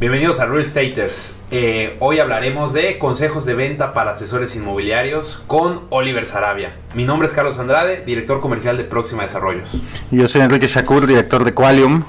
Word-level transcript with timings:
Bienvenidos 0.00 0.40
a 0.40 0.46
Real 0.46 0.62
Estaters. 0.62 1.36
Eh, 1.50 1.98
hoy 1.98 2.20
hablaremos 2.20 2.72
de 2.72 2.96
consejos 2.96 3.44
de 3.44 3.52
venta 3.52 3.92
para 3.92 4.12
asesores 4.12 4.56
inmobiliarios 4.56 5.42
con 5.46 5.82
Oliver 5.90 6.24
Sarabia. 6.24 6.72
Mi 6.94 7.04
nombre 7.04 7.28
es 7.28 7.34
Carlos 7.34 7.58
Andrade, 7.58 8.02
director 8.06 8.40
comercial 8.40 8.78
de 8.78 8.84
Próxima 8.84 9.24
Desarrollos. 9.24 9.68
Yo 10.10 10.26
soy 10.26 10.40
Enrique 10.40 10.68
Shakur, 10.68 11.06
director 11.06 11.44
de 11.44 11.52
Qualium. 11.52 12.04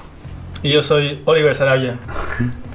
Y 0.63 0.71
yo 0.71 0.83
soy 0.83 1.21
Oliver 1.25 1.53
Sarabia. 1.53 1.99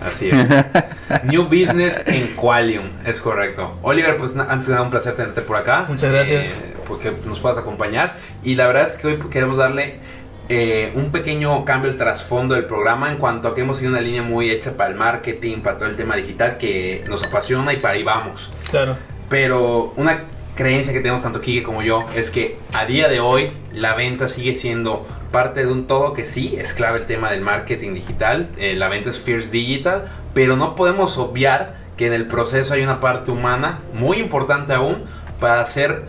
Así 0.04 0.28
es. 0.28 0.36
New 1.24 1.44
Business 1.44 2.02
en 2.04 2.26
Qualium, 2.36 2.90
es 3.06 3.18
correcto. 3.22 3.78
Oliver, 3.80 4.18
pues 4.18 4.36
antes 4.36 4.66
de 4.66 4.74
nada 4.74 4.84
un 4.84 4.90
placer 4.90 5.16
tenerte 5.16 5.40
por 5.40 5.56
acá. 5.56 5.86
Muchas 5.88 6.12
gracias. 6.12 6.44
Eh, 6.44 6.74
porque 6.86 7.10
nos 7.24 7.40
puedas 7.40 7.56
acompañar. 7.56 8.16
Y 8.44 8.54
la 8.54 8.66
verdad 8.66 8.84
es 8.84 8.98
que 8.98 9.06
hoy 9.06 9.18
queremos 9.30 9.56
darle 9.56 9.98
eh, 10.48 10.92
un 10.94 11.10
pequeño 11.10 11.64
cambio 11.64 11.90
al 11.90 11.96
trasfondo 11.96 12.54
del 12.54 12.66
programa 12.66 13.10
en 13.10 13.18
cuanto 13.18 13.48
a 13.48 13.54
que 13.54 13.62
hemos 13.62 13.78
sido 13.78 13.90
una 13.90 14.00
línea 14.00 14.22
muy 14.22 14.50
hecha 14.50 14.76
para 14.76 14.90
el 14.90 14.96
marketing, 14.96 15.58
para 15.58 15.78
todo 15.78 15.88
el 15.88 15.96
tema 15.96 16.16
digital 16.16 16.56
que 16.56 17.04
nos 17.08 17.24
apasiona 17.24 17.72
y 17.72 17.78
para 17.78 17.94
ahí 17.94 18.02
vamos. 18.02 18.50
Claro. 18.70 18.96
Pero 19.28 19.92
una 19.96 20.24
creencia 20.54 20.92
que 20.92 21.00
tenemos 21.00 21.22
tanto 21.22 21.40
Kike 21.40 21.62
como 21.62 21.82
yo 21.82 22.06
es 22.14 22.30
que 22.30 22.58
a 22.72 22.86
día 22.86 23.08
de 23.08 23.20
hoy 23.20 23.52
la 23.72 23.94
venta 23.94 24.28
sigue 24.28 24.54
siendo 24.54 25.06
parte 25.30 25.66
de 25.66 25.72
un 25.72 25.86
todo 25.86 26.14
que 26.14 26.26
sí 26.26 26.56
es 26.58 26.72
clave 26.72 27.00
el 27.00 27.06
tema 27.06 27.30
del 27.30 27.42
marketing 27.42 27.94
digital, 27.94 28.48
eh, 28.56 28.74
la 28.74 28.88
venta 28.88 29.10
es 29.10 29.20
fierce 29.20 29.50
digital, 29.50 30.08
pero 30.32 30.56
no 30.56 30.74
podemos 30.74 31.18
obviar 31.18 31.74
que 31.96 32.06
en 32.06 32.12
el 32.12 32.26
proceso 32.26 32.74
hay 32.74 32.82
una 32.82 33.00
parte 33.00 33.30
humana 33.30 33.80
muy 33.92 34.18
importante 34.18 34.72
aún 34.72 35.04
para 35.40 35.60
hacer 35.60 36.04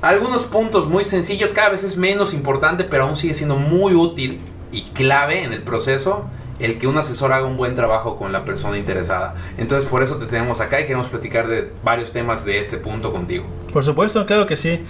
algunos 0.00 0.44
puntos 0.44 0.88
muy 0.88 1.04
sencillos, 1.04 1.52
cada 1.52 1.70
vez 1.70 1.84
es 1.84 1.96
menos 1.96 2.32
importante, 2.32 2.84
pero 2.84 3.04
aún 3.04 3.16
sigue 3.16 3.34
siendo 3.34 3.56
muy 3.56 3.94
útil 3.94 4.40
y 4.70 4.82
clave 4.90 5.44
en 5.44 5.52
el 5.52 5.62
proceso 5.62 6.26
el 6.58 6.78
que 6.78 6.86
un 6.86 6.98
asesor 6.98 7.32
haga 7.32 7.46
un 7.46 7.56
buen 7.56 7.74
trabajo 7.74 8.16
con 8.16 8.32
la 8.32 8.44
persona 8.44 8.78
interesada. 8.78 9.34
Entonces 9.56 9.88
por 9.88 10.02
eso 10.02 10.16
te 10.16 10.26
tenemos 10.26 10.60
acá 10.60 10.80
y 10.80 10.84
queremos 10.84 11.08
platicar 11.08 11.48
de 11.48 11.70
varios 11.84 12.12
temas 12.12 12.44
de 12.44 12.60
este 12.60 12.76
punto 12.76 13.12
contigo. 13.12 13.44
Por 13.72 13.84
supuesto, 13.84 14.24
claro 14.26 14.46
que 14.46 14.56
sí. 14.56 14.82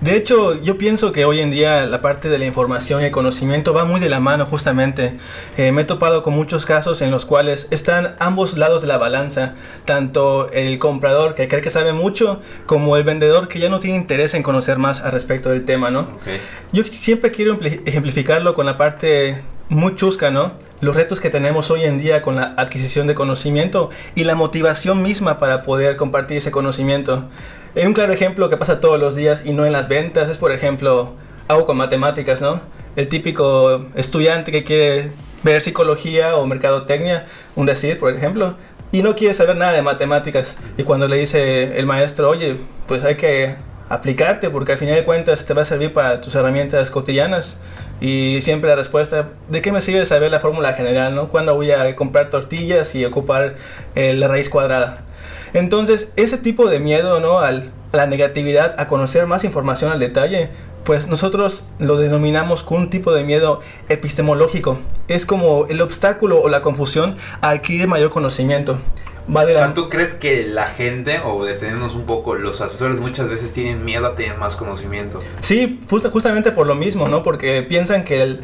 De 0.00 0.14
hecho, 0.14 0.60
yo 0.62 0.76
pienso 0.76 1.10
que 1.10 1.24
hoy 1.24 1.40
en 1.40 1.50
día 1.50 1.86
la 1.86 2.02
parte 2.02 2.28
de 2.28 2.38
la 2.38 2.44
información 2.44 3.00
y 3.02 3.06
el 3.06 3.10
conocimiento 3.10 3.72
va 3.72 3.84
muy 3.84 3.98
de 3.98 4.10
la 4.10 4.20
mano 4.20 4.46
justamente. 4.46 5.14
Eh, 5.56 5.72
me 5.72 5.82
he 5.82 5.84
topado 5.84 6.22
con 6.22 6.34
muchos 6.34 6.66
casos 6.66 7.00
en 7.00 7.10
los 7.10 7.24
cuales 7.24 7.66
están 7.70 8.14
ambos 8.18 8.58
lados 8.58 8.82
de 8.82 8.88
la 8.88 8.98
balanza, 8.98 9.54
tanto 9.84 10.50
el 10.52 10.78
comprador 10.78 11.34
que 11.34 11.48
cree 11.48 11.62
que 11.62 11.70
sabe 11.70 11.92
mucho 11.92 12.40
como 12.66 12.96
el 12.96 13.04
vendedor 13.04 13.48
que 13.48 13.58
ya 13.58 13.68
no 13.68 13.80
tiene 13.80 13.96
interés 13.96 14.34
en 14.34 14.42
conocer 14.42 14.78
más 14.78 15.00
al 15.00 15.12
respecto 15.12 15.50
del 15.50 15.64
tema, 15.64 15.90
¿no? 15.90 16.08
Yo 16.72 16.84
siempre 16.84 17.30
quiero 17.30 17.58
ejemplificarlo 17.60 18.54
con 18.54 18.66
la 18.66 18.76
parte 18.76 19.42
muy 19.68 19.96
chusca, 19.96 20.30
¿no? 20.30 20.65
Los 20.80 20.94
retos 20.94 21.20
que 21.20 21.30
tenemos 21.30 21.70
hoy 21.70 21.84
en 21.84 21.98
día 21.98 22.22
con 22.22 22.36
la 22.36 22.54
adquisición 22.56 23.06
de 23.06 23.14
conocimiento 23.14 23.90
y 24.14 24.24
la 24.24 24.34
motivación 24.34 25.02
misma 25.02 25.38
para 25.38 25.62
poder 25.62 25.96
compartir 25.96 26.36
ese 26.36 26.50
conocimiento. 26.50 27.24
Un 27.74 27.94
claro 27.94 28.12
ejemplo 28.12 28.48
que 28.50 28.56
pasa 28.56 28.80
todos 28.80 28.98
los 28.98 29.14
días 29.14 29.42
y 29.44 29.52
no 29.52 29.64
en 29.64 29.72
las 29.72 29.88
ventas 29.88 30.28
es, 30.28 30.38
por 30.38 30.52
ejemplo, 30.52 31.12
algo 31.48 31.64
con 31.64 31.76
matemáticas, 31.76 32.40
¿no? 32.40 32.60
El 32.94 33.08
típico 33.08 33.86
estudiante 33.94 34.52
que 34.52 34.64
quiere 34.64 35.10
ver 35.42 35.62
psicología 35.62 36.36
o 36.36 36.46
mercadotecnia, 36.46 37.26
un 37.54 37.66
decir, 37.66 37.98
por 37.98 38.14
ejemplo, 38.14 38.56
y 38.92 39.02
no 39.02 39.14
quiere 39.14 39.34
saber 39.34 39.56
nada 39.56 39.72
de 39.72 39.82
matemáticas. 39.82 40.56
Y 40.76 40.82
cuando 40.82 41.08
le 41.08 41.16
dice 41.16 41.78
el 41.78 41.86
maestro, 41.86 42.30
oye, 42.30 42.56
pues 42.86 43.04
hay 43.04 43.16
que 43.16 43.54
aplicarte 43.88 44.50
porque 44.50 44.72
al 44.72 44.78
final 44.78 44.94
de 44.94 45.04
cuentas 45.04 45.44
te 45.44 45.54
va 45.54 45.62
a 45.62 45.64
servir 45.64 45.92
para 45.92 46.20
tus 46.20 46.34
herramientas 46.34 46.90
cotidianas 46.90 47.56
y 48.00 48.40
siempre 48.42 48.68
la 48.68 48.76
respuesta, 48.76 49.30
¿de 49.48 49.62
qué 49.62 49.72
me 49.72 49.80
sirve 49.80 50.04
saber 50.06 50.30
la 50.30 50.40
fórmula 50.40 50.74
general? 50.74 51.14
¿no? 51.14 51.28
¿Cuándo 51.28 51.54
voy 51.54 51.70
a 51.70 51.96
comprar 51.96 52.30
tortillas 52.30 52.94
y 52.94 53.04
ocupar 53.04 53.56
eh, 53.94 54.14
la 54.14 54.28
raíz 54.28 54.50
cuadrada? 54.50 55.00
Entonces, 55.54 56.10
ese 56.16 56.36
tipo 56.36 56.68
de 56.68 56.80
miedo 56.80 57.20
¿no? 57.20 57.38
a 57.38 57.52
la 57.92 58.06
negatividad, 58.06 58.74
a 58.78 58.86
conocer 58.86 59.26
más 59.26 59.44
información 59.44 59.90
al 59.90 59.98
detalle, 59.98 60.50
pues 60.84 61.08
nosotros 61.08 61.62
lo 61.78 61.96
denominamos 61.96 62.62
con 62.62 62.82
un 62.82 62.90
tipo 62.90 63.12
de 63.12 63.24
miedo 63.24 63.60
epistemológico. 63.88 64.78
Es 65.08 65.26
como 65.26 65.66
el 65.66 65.80
obstáculo 65.80 66.40
o 66.40 66.48
la 66.48 66.62
confusión 66.62 67.16
a 67.40 67.50
adquirir 67.50 67.88
mayor 67.88 68.10
conocimiento. 68.10 68.78
¿Tú 69.74 69.88
crees 69.88 70.14
que 70.14 70.46
la 70.46 70.68
gente, 70.68 71.20
o 71.24 71.44
detenernos 71.44 71.94
un 71.94 72.06
poco, 72.06 72.34
los 72.34 72.60
asesores 72.60 73.00
muchas 73.00 73.28
veces 73.28 73.52
tienen 73.52 73.84
miedo 73.84 74.06
a 74.06 74.14
tener 74.14 74.36
más 74.36 74.56
conocimiento? 74.56 75.20
Sí, 75.40 75.80
justamente 75.88 76.52
por 76.52 76.66
lo 76.66 76.74
mismo, 76.74 77.08
¿no? 77.08 77.22
Porque 77.22 77.62
piensan 77.62 78.04
que 78.04 78.22
el, 78.22 78.40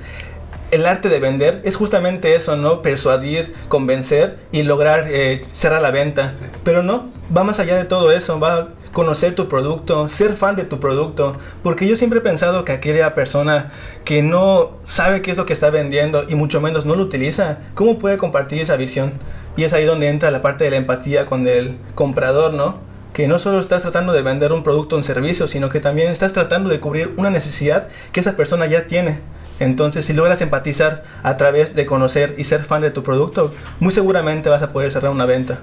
el 0.72 0.86
arte 0.86 1.08
de 1.08 1.20
vender 1.20 1.60
es 1.64 1.76
justamente 1.76 2.34
eso, 2.34 2.56
¿no? 2.56 2.82
Persuadir, 2.82 3.54
convencer 3.68 4.38
y 4.50 4.62
lograr 4.64 5.06
eh, 5.08 5.44
cerrar 5.52 5.82
la 5.82 5.90
venta. 5.90 6.34
Pero 6.64 6.82
no, 6.82 7.10
va 7.34 7.44
más 7.44 7.60
allá 7.60 7.76
de 7.76 7.84
todo 7.84 8.10
eso, 8.10 8.40
va 8.40 8.54
a 8.54 8.68
conocer 8.92 9.34
tu 9.34 9.48
producto, 9.48 10.08
ser 10.08 10.34
fan 10.34 10.56
de 10.56 10.64
tu 10.64 10.80
producto. 10.80 11.36
Porque 11.62 11.86
yo 11.86 11.94
siempre 11.94 12.18
he 12.18 12.22
pensado 12.22 12.64
que 12.64 12.72
aquella 12.72 13.14
persona 13.14 13.70
que 14.04 14.22
no 14.22 14.72
sabe 14.84 15.22
qué 15.22 15.30
es 15.30 15.36
lo 15.36 15.46
que 15.46 15.52
está 15.52 15.70
vendiendo 15.70 16.24
y 16.28 16.34
mucho 16.34 16.60
menos 16.60 16.86
no 16.86 16.96
lo 16.96 17.04
utiliza, 17.04 17.58
¿cómo 17.74 17.98
puede 17.98 18.16
compartir 18.16 18.60
esa 18.60 18.76
visión? 18.76 19.12
Y 19.56 19.64
es 19.64 19.72
ahí 19.72 19.84
donde 19.84 20.08
entra 20.08 20.30
la 20.30 20.42
parte 20.42 20.64
de 20.64 20.70
la 20.70 20.76
empatía 20.76 21.26
con 21.26 21.46
el 21.46 21.76
comprador, 21.94 22.54
¿no? 22.54 22.78
Que 23.12 23.28
no 23.28 23.38
solo 23.38 23.60
estás 23.60 23.82
tratando 23.82 24.12
de 24.12 24.22
vender 24.22 24.52
un 24.52 24.62
producto 24.62 24.96
o 24.96 24.98
un 24.98 25.04
servicio, 25.04 25.46
sino 25.46 25.68
que 25.68 25.80
también 25.80 26.10
estás 26.10 26.32
tratando 26.32 26.70
de 26.70 26.80
cubrir 26.80 27.12
una 27.16 27.28
necesidad 27.28 27.88
que 28.12 28.20
esa 28.20 28.36
persona 28.36 28.66
ya 28.66 28.86
tiene. 28.86 29.20
Entonces, 29.60 30.06
si 30.06 30.14
logras 30.14 30.40
empatizar 30.40 31.04
a 31.22 31.36
través 31.36 31.74
de 31.74 31.84
conocer 31.84 32.34
y 32.38 32.44
ser 32.44 32.64
fan 32.64 32.80
de 32.80 32.90
tu 32.90 33.02
producto, 33.02 33.54
muy 33.80 33.92
seguramente 33.92 34.48
vas 34.48 34.62
a 34.62 34.72
poder 34.72 34.90
cerrar 34.90 35.12
una 35.12 35.26
venta. 35.26 35.60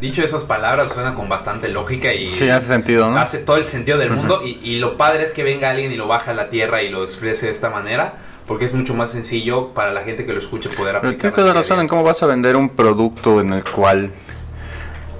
Dicho 0.00 0.24
esas 0.24 0.42
palabras, 0.42 0.92
suena 0.92 1.14
con 1.14 1.28
bastante 1.28 1.68
lógica 1.68 2.12
y 2.12 2.32
sí, 2.32 2.50
hace 2.50 2.66
sentido, 2.66 3.08
¿no? 3.08 3.18
Hace 3.18 3.38
todo 3.38 3.56
el 3.56 3.64
sentido 3.64 3.98
del 3.98 4.10
mundo 4.10 4.42
y, 4.44 4.58
y, 4.60 4.80
lo 4.80 4.96
padre 4.96 5.22
es 5.22 5.32
que 5.32 5.44
venga 5.44 5.70
alguien 5.70 5.92
y 5.92 5.96
lo 5.96 6.08
baja 6.08 6.32
a 6.32 6.34
la 6.34 6.50
tierra 6.50 6.82
y 6.82 6.90
lo 6.90 7.04
exprese 7.04 7.46
de 7.46 7.52
esta 7.52 7.70
manera 7.70 8.14
porque 8.46 8.64
es 8.64 8.74
mucho 8.74 8.94
más 8.94 9.12
sencillo 9.12 9.68
para 9.68 9.92
la 9.92 10.02
gente 10.02 10.26
que 10.26 10.32
lo 10.32 10.40
escuche 10.40 10.68
poder 10.70 10.96
aplicar. 10.96 11.32
Tienes 11.32 11.54
razón 11.54 11.80
en 11.80 11.88
cómo 11.88 12.02
vas 12.02 12.22
a 12.22 12.26
vender 12.26 12.56
un 12.56 12.70
producto 12.70 13.40
en 13.40 13.52
el 13.52 13.64
cual 13.64 14.10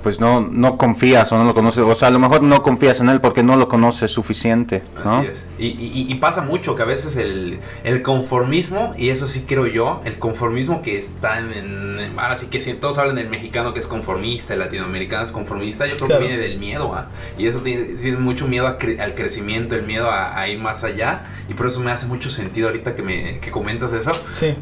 pues 0.03 0.19
no, 0.19 0.41
no 0.41 0.77
confías 0.77 1.31
o 1.33 1.39
no 1.39 1.45
lo 1.45 1.55
conoces, 1.55 1.85
o 1.85 1.95
sea, 1.95 2.09
a 2.09 2.11
lo 2.11 2.19
mejor 2.19 2.43
no 2.43 2.63
confías 2.63 3.01
en 3.01 3.09
él 3.09 3.21
porque 3.21 3.43
no 3.43 3.57
lo 3.57 3.69
conoces 3.69 4.11
suficiente, 4.11 4.83
¿no? 5.05 5.19
Así 5.19 5.29
es. 5.29 5.45
Y, 5.65 6.15
pasa 6.17 6.41
mucho 6.41 6.77
que 6.77 6.83
a 6.83 6.87
veces 6.87 7.17
el, 7.17 7.61
conformismo, 8.03 8.95
y 8.99 9.11
eso 9.11 9.29
sí 9.29 9.45
creo 9.47 9.67
yo, 9.67 10.01
el 10.05 10.19
conformismo 10.19 10.83
que 10.83 10.99
está 10.99 11.39
en, 11.39 12.13
ahora 12.17 12.37
sí 12.37 12.47
que 12.47 12.61
si 12.61 12.73
todos 12.75 12.99
hablan 12.99 13.17
del 13.17 13.29
mexicano 13.29 13.73
que 13.73 13.79
es 13.79 13.87
conformista, 13.87 14.55
el 14.55 14.61
latinoamericano 14.61 15.23
es 15.23 15.33
conformista, 15.33 15.87
yo 15.87 15.97
creo 15.97 16.09
que 16.09 16.19
viene 16.19 16.39
del 16.39 16.59
miedo, 16.59 16.93
¿ah? 16.95 17.09
y 17.39 17.47
eso 17.47 17.61
tiene, 17.61 18.17
mucho 18.17 18.49
miedo 18.49 18.67
al 18.67 19.15
crecimiento, 19.15 19.75
el 19.75 19.83
miedo 19.83 20.11
a, 20.11 20.49
ir 20.49 20.59
más 20.59 20.85
allá, 20.85 21.25
y 21.49 21.55
por 21.55 21.67
eso 21.67 21.81
me 21.81 21.93
hace 21.93 22.07
mucho 22.07 22.31
sentido 22.31 22.69
ahorita 22.69 22.95
que 22.95 23.03
me 23.03 23.39
que 23.39 23.51
comentas 23.51 23.93
eso, 23.93 24.13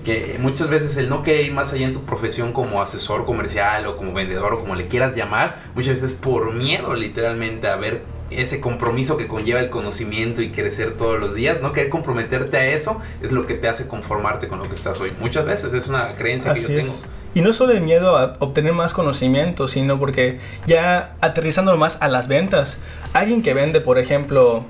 que 0.04 0.36
muchas 0.40 0.68
veces 0.68 0.96
el 0.96 1.08
no 1.08 1.22
querer 1.22 1.46
ir 1.46 1.52
más 1.52 1.72
allá 1.72 1.86
en 1.86 1.94
tu 1.94 2.04
profesión 2.04 2.52
como 2.52 2.82
asesor 2.82 3.24
comercial 3.24 3.86
o 3.86 3.96
como 3.96 4.12
vendedor 4.12 4.54
o 4.54 4.58
como 4.58 4.74
le 4.74 4.86
quieras 4.86 5.16
llamar, 5.16 5.62
muchas 5.74 6.00
veces 6.00 6.14
por 6.14 6.52
miedo 6.52 6.94
literalmente 6.94 7.68
a 7.68 7.76
ver 7.76 8.02
ese 8.30 8.60
compromiso 8.60 9.16
que 9.16 9.26
conlleva 9.26 9.60
el 9.60 9.70
conocimiento 9.70 10.42
y 10.42 10.50
crecer 10.50 10.96
todos 10.96 11.18
los 11.18 11.34
días, 11.34 11.60
¿no? 11.60 11.72
Que 11.72 11.88
comprometerte 11.88 12.56
a 12.56 12.66
eso 12.66 13.00
es 13.22 13.32
lo 13.32 13.46
que 13.46 13.54
te 13.54 13.68
hace 13.68 13.88
conformarte 13.88 14.48
con 14.48 14.58
lo 14.58 14.68
que 14.68 14.74
estás 14.74 15.00
hoy. 15.00 15.12
Muchas 15.20 15.46
veces 15.46 15.74
es 15.74 15.86
una 15.86 16.14
creencia 16.16 16.54
que 16.54 16.62
yo 16.62 16.68
tengo. 16.68 16.94
Y 17.32 17.42
no 17.42 17.52
solo 17.52 17.72
el 17.72 17.80
miedo 17.80 18.16
a 18.16 18.34
obtener 18.40 18.72
más 18.72 18.92
conocimiento, 18.92 19.68
sino 19.68 20.00
porque 20.00 20.40
ya 20.66 21.14
aterrizando 21.20 21.76
más 21.76 21.96
a 22.00 22.08
las 22.08 22.26
ventas, 22.26 22.76
alguien 23.12 23.42
que 23.42 23.54
vende, 23.54 23.80
por 23.80 23.98
ejemplo, 23.98 24.64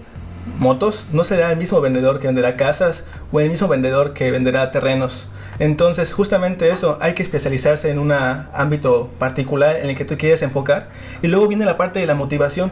motos, 0.59 1.07
no 1.12 1.25
será 1.25 1.51
el 1.53 1.57
mismo 1.57 1.81
vendedor 1.81 2.19
que 2.19 2.27
venderá 2.27 2.57
casas 2.57 3.07
o 3.33 3.41
el 3.41 3.51
mismo 3.51 3.69
vendedor 3.69 4.12
que 4.12 4.31
venderá 4.31 4.71
terrenos. 4.71 5.27
Entonces, 5.59 6.12
justamente 6.12 6.71
eso, 6.71 6.99
hay 7.01 7.15
que 7.15 7.23
especializarse 7.23 7.91
en 7.91 7.99
un 7.99 8.12
ámbito 8.12 9.11
particular 9.19 9.77
en 9.77 9.91
el 9.91 9.97
que 9.97 10.07
tú 10.07 10.17
quieres 10.17 10.41
enfocar. 10.43 10.89
Y 11.23 11.29
luego 11.29 11.49
viene 11.49 11.67
la 11.67 11.77
parte 11.77 12.01
de 12.01 12.07
la 12.07 12.15
motivación. 12.15 12.71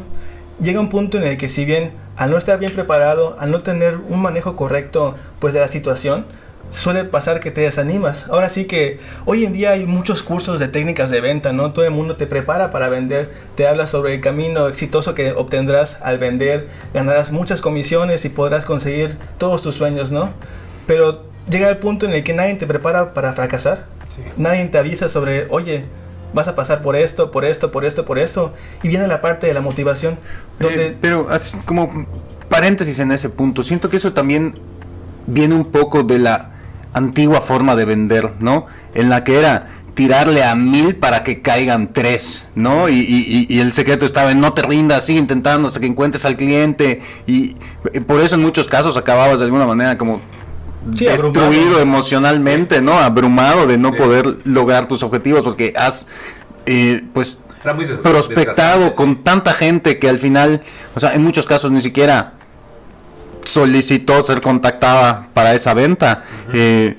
Llega 0.60 0.80
un 0.80 0.88
punto 0.88 1.18
en 1.18 1.24
el 1.24 1.36
que 1.36 1.48
si 1.48 1.64
bien 1.64 1.92
al 2.16 2.32
no 2.32 2.36
estar 2.36 2.58
bien 2.58 2.72
preparado, 2.72 3.36
al 3.38 3.52
no 3.52 3.62
tener 3.62 3.96
un 3.96 4.20
manejo 4.20 4.56
correcto 4.56 5.14
pues 5.38 5.54
de 5.54 5.60
la 5.60 5.68
situación, 5.68 6.26
suele 6.70 7.04
pasar 7.04 7.38
que 7.38 7.52
te 7.52 7.60
desanimas. 7.60 8.26
Ahora 8.28 8.48
sí 8.48 8.64
que 8.64 8.98
hoy 9.24 9.44
en 9.44 9.52
día 9.52 9.70
hay 9.70 9.86
muchos 9.86 10.24
cursos 10.24 10.58
de 10.58 10.66
técnicas 10.66 11.10
de 11.10 11.20
venta, 11.20 11.52
¿no? 11.52 11.72
Todo 11.72 11.84
el 11.84 11.92
mundo 11.92 12.16
te 12.16 12.26
prepara 12.26 12.70
para 12.70 12.88
vender, 12.88 13.30
te 13.54 13.68
habla 13.68 13.86
sobre 13.86 14.14
el 14.14 14.20
camino 14.20 14.66
exitoso 14.66 15.14
que 15.14 15.32
obtendrás 15.32 15.96
al 16.02 16.18
vender, 16.18 16.68
ganarás 16.92 17.30
muchas 17.30 17.60
comisiones 17.60 18.24
y 18.24 18.28
podrás 18.28 18.64
conseguir 18.64 19.16
todos 19.38 19.62
tus 19.62 19.76
sueños, 19.76 20.10
¿no? 20.10 20.32
Pero 20.88 21.24
llega 21.48 21.68
el 21.68 21.78
punto 21.78 22.06
en 22.06 22.12
el 22.12 22.24
que 22.24 22.32
nadie 22.32 22.54
te 22.54 22.66
prepara 22.66 23.14
para 23.14 23.32
fracasar. 23.32 23.86
Nadie 24.36 24.66
te 24.66 24.78
avisa 24.78 25.08
sobre, 25.08 25.46
oye, 25.50 25.84
vas 26.32 26.48
a 26.48 26.54
pasar 26.54 26.82
por 26.82 26.96
esto, 26.96 27.30
por 27.30 27.44
esto, 27.44 27.70
por 27.70 27.84
esto, 27.84 28.04
por 28.04 28.18
esto. 28.18 28.52
Y 28.82 28.88
viene 28.88 29.06
la 29.06 29.20
parte 29.20 29.46
de 29.46 29.54
la 29.54 29.60
motivación. 29.60 30.18
Donde... 30.58 30.88
Eh, 30.88 30.96
pero 31.00 31.28
como 31.64 32.06
paréntesis 32.48 32.98
en 33.00 33.12
ese 33.12 33.30
punto, 33.30 33.62
siento 33.62 33.90
que 33.90 33.96
eso 33.96 34.12
también 34.12 34.54
viene 35.26 35.54
un 35.54 35.66
poco 35.66 36.02
de 36.02 36.18
la 36.18 36.50
antigua 36.92 37.40
forma 37.40 37.76
de 37.76 37.84
vender, 37.84 38.32
¿no? 38.40 38.66
En 38.94 39.10
la 39.10 39.24
que 39.24 39.38
era 39.38 39.66
tirarle 39.94 40.44
a 40.44 40.54
mil 40.54 40.94
para 40.94 41.24
que 41.24 41.42
caigan 41.42 41.92
tres, 41.92 42.46
¿no? 42.54 42.88
Y, 42.88 43.58
el 43.58 43.72
secreto 43.72 44.06
estaba 44.06 44.30
en 44.30 44.40
no 44.40 44.52
te 44.52 44.62
rindas, 44.62 45.04
sigue 45.04 45.18
intentando 45.18 45.68
hasta 45.68 45.80
que 45.80 45.86
encuentres 45.86 46.24
al 46.24 46.36
cliente. 46.36 47.00
Y 47.26 47.56
por 48.06 48.20
eso 48.20 48.36
en 48.36 48.42
muchos 48.42 48.68
casos 48.68 48.96
acababas 48.96 49.40
de 49.40 49.46
alguna 49.46 49.66
manera 49.66 49.98
como 49.98 50.20
destruido 50.84 51.80
emocionalmente, 51.80 52.80
¿no? 52.80 52.98
Abrumado 52.98 53.66
de 53.66 53.78
no 53.78 53.92
poder 53.92 54.38
lograr 54.44 54.88
tus 54.88 55.02
objetivos 55.02 55.42
porque 55.42 55.72
has, 55.76 56.06
eh, 56.66 57.02
pues, 57.12 57.38
prospectado 58.02 58.94
con 58.94 59.24
tanta 59.24 59.52
gente 59.52 59.98
que 59.98 60.08
al 60.08 60.18
final, 60.18 60.62
o 60.94 61.00
sea, 61.00 61.14
en 61.14 61.22
muchos 61.22 61.46
casos 61.46 61.70
ni 61.70 61.82
siquiera 61.82 62.34
solicitó 63.44 64.22
ser 64.22 64.40
contactada 64.40 65.28
para 65.34 65.54
esa 65.54 65.74
venta. 65.74 66.22
Eh, 66.52 66.96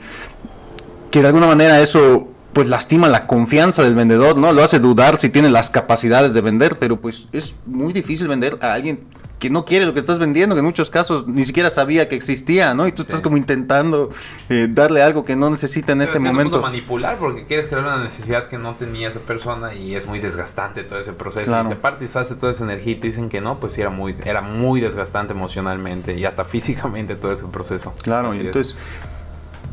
que 1.11 1.21
de 1.21 1.27
alguna 1.27 1.47
manera 1.47 1.81
eso 1.81 2.27
pues 2.53 2.67
lastima 2.67 3.07
la 3.07 3.27
confianza 3.27 3.83
del 3.83 3.95
vendedor, 3.95 4.37
¿no? 4.37 4.51
Lo 4.51 4.63
hace 4.63 4.79
dudar 4.79 5.19
si 5.19 5.29
tiene 5.29 5.49
las 5.49 5.69
capacidades 5.69 6.33
de 6.33 6.41
vender, 6.41 6.79
pero 6.79 6.99
pues 6.99 7.27
es 7.31 7.53
muy 7.65 7.93
difícil 7.93 8.27
vender 8.27 8.57
a 8.61 8.73
alguien 8.73 9.01
que 9.39 9.49
no 9.49 9.63
quiere 9.63 9.85
lo 9.85 9.93
que 9.93 10.01
estás 10.01 10.19
vendiendo, 10.19 10.53
que 10.53 10.59
en 10.59 10.65
muchos 10.65 10.89
casos 10.89 11.25
ni 11.25 11.45
siquiera 11.45 11.69
sabía 11.69 12.09
que 12.09 12.15
existía, 12.15 12.73
¿no? 12.73 12.87
Y 12.87 12.91
tú 12.91 13.03
estás 13.03 13.21
como 13.21 13.37
intentando 13.37 14.09
eh, 14.49 14.67
darle 14.69 15.01
algo 15.01 15.23
que 15.23 15.35
no 15.35 15.49
necesita 15.49 15.93
en 15.93 16.01
ese 16.01 16.19
momento. 16.19 16.61
manipular 16.61 17.17
porque 17.17 17.45
quieres 17.45 17.67
crear 17.67 17.83
una 17.83 18.03
necesidad 18.03 18.49
que 18.49 18.57
no 18.57 18.75
tenía 18.75 19.07
esa 19.09 19.21
persona 19.21 19.73
y 19.73 19.95
es 19.95 20.05
muy 20.05 20.19
desgastante 20.19 20.83
todo 20.83 20.99
ese 20.99 21.13
proceso. 21.13 21.49
Y 21.49 21.67
se 21.69 21.75
parte 21.77 22.05
y 22.05 22.17
hace 22.17 22.35
toda 22.35 22.51
esa 22.51 22.65
energía 22.65 22.93
y 22.93 22.95
te 22.99 23.07
dicen 23.07 23.29
que 23.29 23.39
no, 23.39 23.59
pues 23.59 23.73
sí 23.73 23.81
era 23.81 23.89
muy, 23.89 24.15
era 24.25 24.41
muy 24.41 24.81
desgastante 24.81 25.33
emocionalmente 25.33 26.17
y 26.17 26.25
hasta 26.25 26.43
físicamente 26.43 27.15
todo 27.15 27.31
ese 27.31 27.45
proceso. 27.45 27.93
Claro, 28.03 28.33
y 28.35 28.41
entonces 28.41 28.75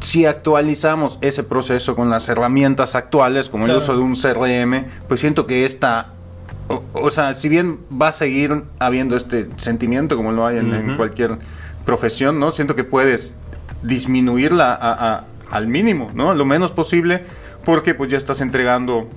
si 0.01 0.27
actualizamos 0.27 1.19
ese 1.23 1.43
proceso 1.43 1.97
con 1.97 2.11
las 2.11 2.29
herramientas 2.29 2.95
actuales, 2.95 3.49
como 3.49 3.67
el 3.67 3.77
uso 3.77 3.97
de 3.97 4.03
un 4.03 4.15
CRM, 4.15 4.87
pues 5.09 5.21
siento 5.21 5.47
que 5.47 5.65
esta 5.65 6.13
o, 6.69 7.11
sea, 7.11 7.35
si 7.35 7.49
bien 7.49 7.81
va 7.91 8.09
a 8.09 8.13
seguir 8.13 8.65
habiendo 8.79 9.17
este 9.17 9.49
sentimiento 9.57 10.17
como 10.17 10.33
lo 10.33 10.47
hay 10.47 10.59
en, 10.59 10.97
cualquier 10.97 11.39
profesión, 11.85 12.41
¿no? 12.41 12.51
Siento 12.51 12.75
que 12.75 12.85
puedes 12.85 13.35
disminuirla 13.83 15.25
al 15.51 15.69
mínimo, 15.69 16.11
¿no? 16.15 16.35
Lo 16.35 16.45
menos 16.45 16.73
posible, 16.73 17.25
porque 17.65 17.95
pues 17.95 18.11
ya 18.11 18.19
estás 18.19 18.41
entregando 18.41 19.09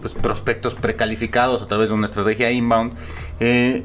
pues, 0.00 0.14
prospectos 0.14 0.74
precalificados 0.74 1.62
a 1.62 1.66
través 1.66 1.88
de 1.88 1.94
una 1.94 2.06
estrategia 2.06 2.50
inbound. 2.50 2.92
Eh, 3.40 3.82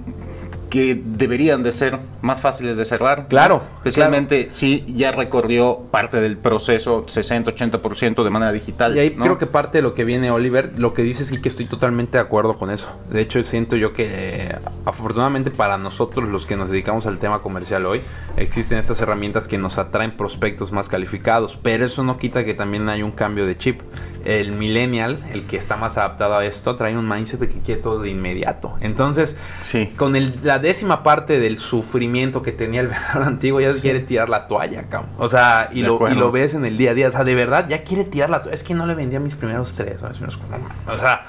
que 0.69 1.00
deberían 1.04 1.63
de 1.63 1.71
ser 1.71 2.00
más 2.21 2.42
fáciles 2.42 2.77
de 2.77 2.86
cerrar. 2.86 3.27
Claro. 3.27 3.62
Especialmente 3.77 4.50
si 4.50 4.86
ya 4.88 5.12
recorrió 5.12 5.80
parte 5.92 6.21
del 6.21 6.38
proceso 6.38 7.06
60-80% 7.06 8.24
de 8.24 8.30
manera 8.30 8.51
digital. 8.51 8.95
Y 8.95 9.00
ahí 9.00 9.16
creo 9.16 9.38
que 9.38 9.48
parte 9.48 9.80
de 9.80 9.81
lo 9.81 9.94
que 9.94 10.04
viene 10.04 10.31
Oliver, 10.31 10.74
lo 10.77 10.94
que 10.94 11.01
dice 11.01 11.25
sí 11.25 11.42
que 11.42 11.50
estoy 11.50 11.66
totalmente 11.66 12.18
de 12.18 12.21
acuerdo 12.21 12.57
con 12.57 12.71
eso. 12.71 12.89
De 13.10 13.21
hecho, 13.21 13.42
siento 13.44 13.75
yo 13.75 13.94
que 13.94 14.07
eh, 14.10 14.56
afortunadamente 14.86 15.51
para 15.51 15.77
nosotros 15.77 16.30
los 16.30 16.45
que 16.45 16.56
nos 16.56 16.69
dedicamos 16.69 17.06
al 17.07 17.18
tema 17.18 17.39
comercial 17.39 17.86
hoy, 17.86 18.01
existen 18.38 18.77
estas 18.77 19.01
herramientas 19.01 19.48
que 19.48 19.57
nos 19.57 19.77
atraen 19.77 20.12
prospectos 20.12 20.71
más 20.71 20.89
calificados, 20.89 21.57
pero 21.62 21.86
eso 21.86 22.04
no 22.04 22.18
quita 22.18 22.45
que 22.45 22.54
también 22.54 22.89
hay 22.89 23.04
un 23.04 23.12
cambio 23.12 23.45
de 23.45 23.57
chip. 23.57 23.81
El 24.25 24.51
millennial, 24.51 25.19
el 25.31 25.45
que 25.48 25.56
está 25.56 25.77
más 25.77 25.98
adaptado 25.98 26.36
a 26.36 26.45
esto, 26.45 26.75
trae 26.75 26.98
un 26.98 27.07
mindset 27.07 27.39
de 27.39 27.50
que 27.50 27.60
quiere 27.60 27.81
todo 27.81 28.01
de 28.01 28.10
inmediato. 28.10 28.75
Entonces, 28.81 29.39
sí. 29.62 29.94
con 29.98 30.16
el, 30.16 30.39
la 30.44 30.58
décima 30.59 31.03
parte 31.03 31.39
del 31.39 31.57
sufrimiento 31.57 32.41
que 32.41 32.51
tenía 32.51 32.81
el 32.81 32.88
vendedor 32.89 33.23
antiguo, 33.23 33.61
ya 33.61 33.73
quiere 33.73 34.00
tirar 34.01 34.29
la 34.29 34.47
toalla, 34.47 34.83
cabrón. 34.89 35.11
O 35.17 35.27
sea, 35.27 35.69
y 35.71 35.81
lo, 35.81 36.09
y 36.09 36.15
lo, 36.15 36.31
ves 36.31 36.53
en 36.53 36.65
el 36.65 36.77
día 36.77 36.91
a 36.91 36.94
día. 36.94 37.09
O 37.09 37.11
sea, 37.11 37.23
de 37.23 37.35
verdad, 37.35 37.67
ya 37.67 37.83
quiere 37.83 38.03
tirar 38.03 38.29
la 38.29 38.41
toalla. 38.41 38.56
Es 38.56 38.63
que 38.63 38.73
no 38.73 38.85
le 38.85 38.95
vendía 38.95 39.19
mis 39.19 39.35
primeros 39.35 39.75
tres. 39.75 40.01
O 40.03 40.97
sea, 40.97 41.25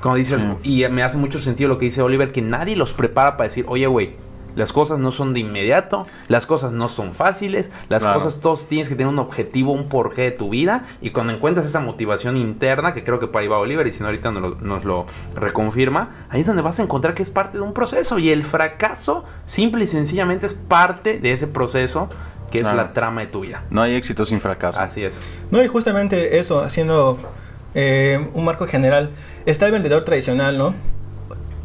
como 0.00 0.14
dices, 0.14 0.40
y 0.62 0.86
me 0.88 1.02
hace 1.02 1.18
mucho 1.18 1.40
sentido 1.40 1.68
lo 1.68 1.78
que 1.78 1.86
dice 1.86 2.02
Oliver, 2.02 2.32
que 2.32 2.42
nadie 2.42 2.76
los 2.76 2.92
prepara 2.92 3.36
para 3.36 3.48
decir, 3.48 3.64
oye, 3.68 3.86
güey 3.86 4.27
las 4.58 4.72
cosas 4.72 4.98
no 4.98 5.12
son 5.12 5.34
de 5.34 5.40
inmediato, 5.40 6.04
las 6.26 6.44
cosas 6.44 6.72
no 6.72 6.88
son 6.88 7.14
fáciles, 7.14 7.70
las 7.88 8.04
cosas 8.04 8.40
todos 8.40 8.68
tienes 8.68 8.88
que 8.88 8.96
tener 8.96 9.06
un 9.06 9.20
objetivo, 9.20 9.72
un 9.72 9.88
porqué 9.88 10.22
de 10.22 10.30
tu 10.32 10.50
vida 10.50 10.88
y 11.00 11.10
cuando 11.10 11.32
encuentras 11.32 11.64
esa 11.64 11.78
motivación 11.78 12.36
interna, 12.36 12.92
que 12.92 13.04
creo 13.04 13.20
que 13.20 13.28
para 13.28 13.44
ahí 13.44 13.48
va 13.48 13.58
Oliver 13.58 13.86
y 13.86 13.92
si 13.92 14.00
no 14.00 14.06
ahorita 14.06 14.32
nos 14.32 14.84
lo, 14.84 15.06
reconfirma, 15.36 16.26
ahí 16.28 16.40
es 16.40 16.46
donde 16.48 16.62
vas 16.62 16.80
a 16.80 16.82
encontrar 16.82 17.14
que 17.14 17.22
es 17.22 17.30
parte 17.30 17.58
de 17.58 17.62
un 17.62 17.72
proceso 17.72 18.18
y 18.18 18.30
el 18.30 18.44
fracaso 18.44 19.24
simple 19.46 19.84
y 19.84 19.86
sencillamente 19.86 20.46
es 20.46 20.54
parte 20.54 21.20
de 21.20 21.32
ese 21.32 21.46
proceso 21.46 22.08
que 22.50 22.58
es 22.58 22.64
la 22.64 22.92
trama 22.92 23.20
de 23.20 23.28
tu 23.28 23.42
vida. 23.42 23.62
No 23.70 23.80
hay 23.82 23.94
éxito 23.94 24.24
sin 24.24 24.40
fracaso. 24.40 24.80
Así 24.80 25.04
es. 25.04 25.14
No, 25.52 25.62
y 25.62 25.68
justamente 25.68 26.40
eso, 26.40 26.62
haciendo 26.62 27.16
eh, 27.74 28.26
un 28.34 28.44
marco 28.44 28.66
general, 28.66 29.10
está 29.46 29.66
el 29.66 29.72
vendedor 29.72 30.04
tradicional, 30.04 30.58
¿no? 30.58 30.74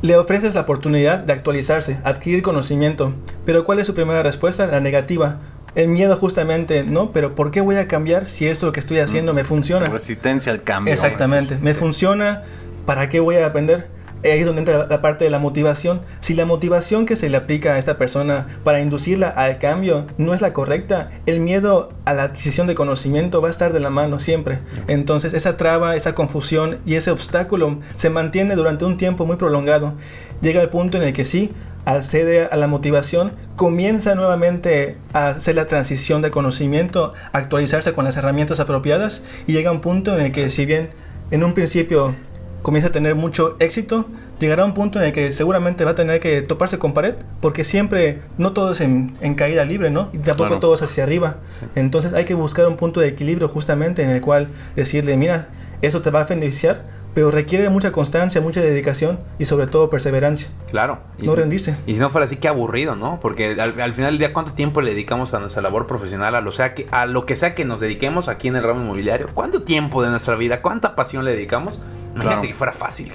Le 0.03 0.17
ofreces 0.17 0.53
la 0.53 0.59
oportunidad 0.59 1.19
de 1.19 1.31
actualizarse, 1.31 1.97
adquirir 2.03 2.41
conocimiento, 2.41 3.13
pero 3.45 3.63
¿cuál 3.63 3.79
es 3.79 3.87
su 3.87 3.93
primera 3.93 4.21
respuesta? 4.21 4.67
La 4.67 4.81
negativa. 4.81 5.37
El 5.75 5.87
miedo 5.87 6.17
justamente, 6.17 6.83
¿no? 6.83 7.13
Pero 7.13 7.35
¿por 7.35 7.51
qué 7.51 7.61
voy 7.61 7.77
a 7.77 7.87
cambiar 7.87 8.27
si 8.27 8.45
esto 8.45 8.73
que 8.73 8.81
estoy 8.81 8.99
haciendo 8.99 9.33
me 9.33 9.45
funciona? 9.45 9.85
Resistencia 9.85 10.51
al 10.51 10.61
cambio. 10.61 10.93
Exactamente, 10.93 11.57
me 11.61 11.73
funciona, 11.73 12.43
¿para 12.85 13.07
qué 13.07 13.21
voy 13.21 13.37
a 13.37 13.45
aprender? 13.45 13.87
Ahí 14.31 14.39
es 14.39 14.45
donde 14.45 14.61
entra 14.61 14.87
la 14.87 15.01
parte 15.01 15.25
de 15.25 15.31
la 15.31 15.39
motivación. 15.39 16.01
Si 16.19 16.33
la 16.33 16.45
motivación 16.45 17.05
que 17.05 17.15
se 17.15 17.29
le 17.29 17.37
aplica 17.37 17.73
a 17.73 17.79
esta 17.79 17.97
persona 17.97 18.47
para 18.63 18.81
inducirla 18.81 19.29
al 19.29 19.57
cambio 19.57 20.05
no 20.17 20.33
es 20.33 20.41
la 20.41 20.53
correcta, 20.53 21.11
el 21.25 21.39
miedo 21.39 21.89
a 22.05 22.13
la 22.13 22.23
adquisición 22.23 22.67
de 22.67 22.75
conocimiento 22.75 23.41
va 23.41 23.49
a 23.49 23.51
estar 23.51 23.73
de 23.73 23.79
la 23.79 23.89
mano 23.89 24.19
siempre. 24.19 24.59
Entonces 24.87 25.33
esa 25.33 25.57
traba, 25.57 25.95
esa 25.95 26.15
confusión 26.15 26.79
y 26.85 26.95
ese 26.95 27.11
obstáculo 27.11 27.79
se 27.95 28.09
mantiene 28.09 28.55
durante 28.55 28.85
un 28.85 28.97
tiempo 28.97 29.25
muy 29.25 29.35
prolongado. 29.35 29.93
Llega 30.41 30.61
el 30.61 30.69
punto 30.69 30.97
en 30.97 31.03
el 31.03 31.13
que 31.13 31.25
sí, 31.25 31.51
accede 31.85 32.45
a 32.45 32.55
la 32.55 32.67
motivación, 32.67 33.33
comienza 33.55 34.15
nuevamente 34.15 34.97
a 35.13 35.29
hacer 35.29 35.55
la 35.55 35.67
transición 35.67 36.21
de 36.21 36.31
conocimiento, 36.31 37.13
actualizarse 37.33 37.93
con 37.93 38.05
las 38.05 38.15
herramientas 38.15 38.59
apropiadas 38.59 39.21
y 39.47 39.53
llega 39.53 39.71
un 39.71 39.81
punto 39.81 40.17
en 40.17 40.25
el 40.25 40.31
que 40.31 40.49
si 40.49 40.65
bien 40.65 40.89
en 41.31 41.43
un 41.43 41.53
principio 41.53 42.15
comienza 42.63 42.87
a 42.89 42.91
tener 42.91 43.13
mucho 43.13 43.55
éxito, 43.59 44.05
llegará 44.39 44.65
un 44.65 44.73
punto 44.73 44.97
en 44.97 45.05
el 45.05 45.11
que 45.11 45.31
seguramente 45.31 45.85
va 45.85 45.91
a 45.91 45.95
tener 45.95 46.19
que 46.19 46.41
toparse 46.41 46.79
con 46.79 46.93
pared, 46.93 47.13
porque 47.41 47.63
siempre, 47.63 48.21
no 48.39 48.53
todo 48.53 48.71
es 48.71 48.81
en, 48.81 49.15
caída 49.35 49.63
libre, 49.65 49.91
¿no? 49.91 50.09
Y 50.13 50.17
tampoco 50.17 50.59
todo 50.59 50.73
es 50.73 50.81
hacia 50.81 51.03
arriba. 51.03 51.37
Entonces 51.75 52.13
hay 52.13 52.25
que 52.25 52.33
buscar 52.33 52.67
un 52.67 52.77
punto 52.77 52.99
de 52.99 53.09
equilibrio 53.09 53.47
justamente 53.47 54.01
en 54.01 54.09
el 54.09 54.21
cual 54.21 54.47
decirle, 54.75 55.15
mira, 55.17 55.49
eso 55.81 56.01
te 56.01 56.09
va 56.09 56.21
a 56.21 56.23
beneficiar, 56.23 56.81
pero 57.13 57.29
requiere 57.29 57.69
mucha 57.69 57.91
constancia, 57.91 58.41
mucha 58.41 58.61
dedicación 58.61 59.19
y 59.37 59.45
sobre 59.45 59.67
todo 59.67 59.89
perseverancia. 59.89 60.49
Claro. 60.71 60.99
no 61.19 61.35
rendirse. 61.35 61.77
Y 61.85 61.93
si 61.93 61.99
no 61.99 62.09
fuera 62.09 62.25
así, 62.25 62.37
qué 62.37 62.47
aburrido, 62.47 62.95
¿no? 62.95 63.19
Porque 63.21 63.55
al, 63.59 63.93
final 63.93 64.13
del 64.13 64.17
día, 64.17 64.33
¿cuánto 64.33 64.53
tiempo 64.53 64.81
le 64.81 64.91
dedicamos 64.91 65.33
a 65.33 65.39
nuestra 65.39 65.61
labor 65.61 65.85
profesional, 65.85 66.33
a 66.35 66.41
lo, 66.41 66.51
sea 66.51 66.73
que, 66.73 66.87
a 66.91 67.05
lo 67.05 67.25
que 67.25 67.35
sea 67.35 67.53
que 67.53 67.65
nos 67.65 67.81
dediquemos 67.81 68.29
aquí 68.29 68.47
en 68.47 68.55
el 68.55 68.63
ramo 68.63 68.81
inmobiliario? 68.81 69.27
¿Cuánto 69.33 69.63
tiempo 69.63 70.01
de 70.01 70.09
nuestra 70.09 70.35
vida, 70.35 70.61
cuánta 70.61 70.95
pasión 70.95 71.25
le 71.25 71.31
dedicamos? 71.31 71.79
Imagínate 72.13 72.47
que 72.47 72.53
fuera 72.53 72.73
fácil, 72.73 73.11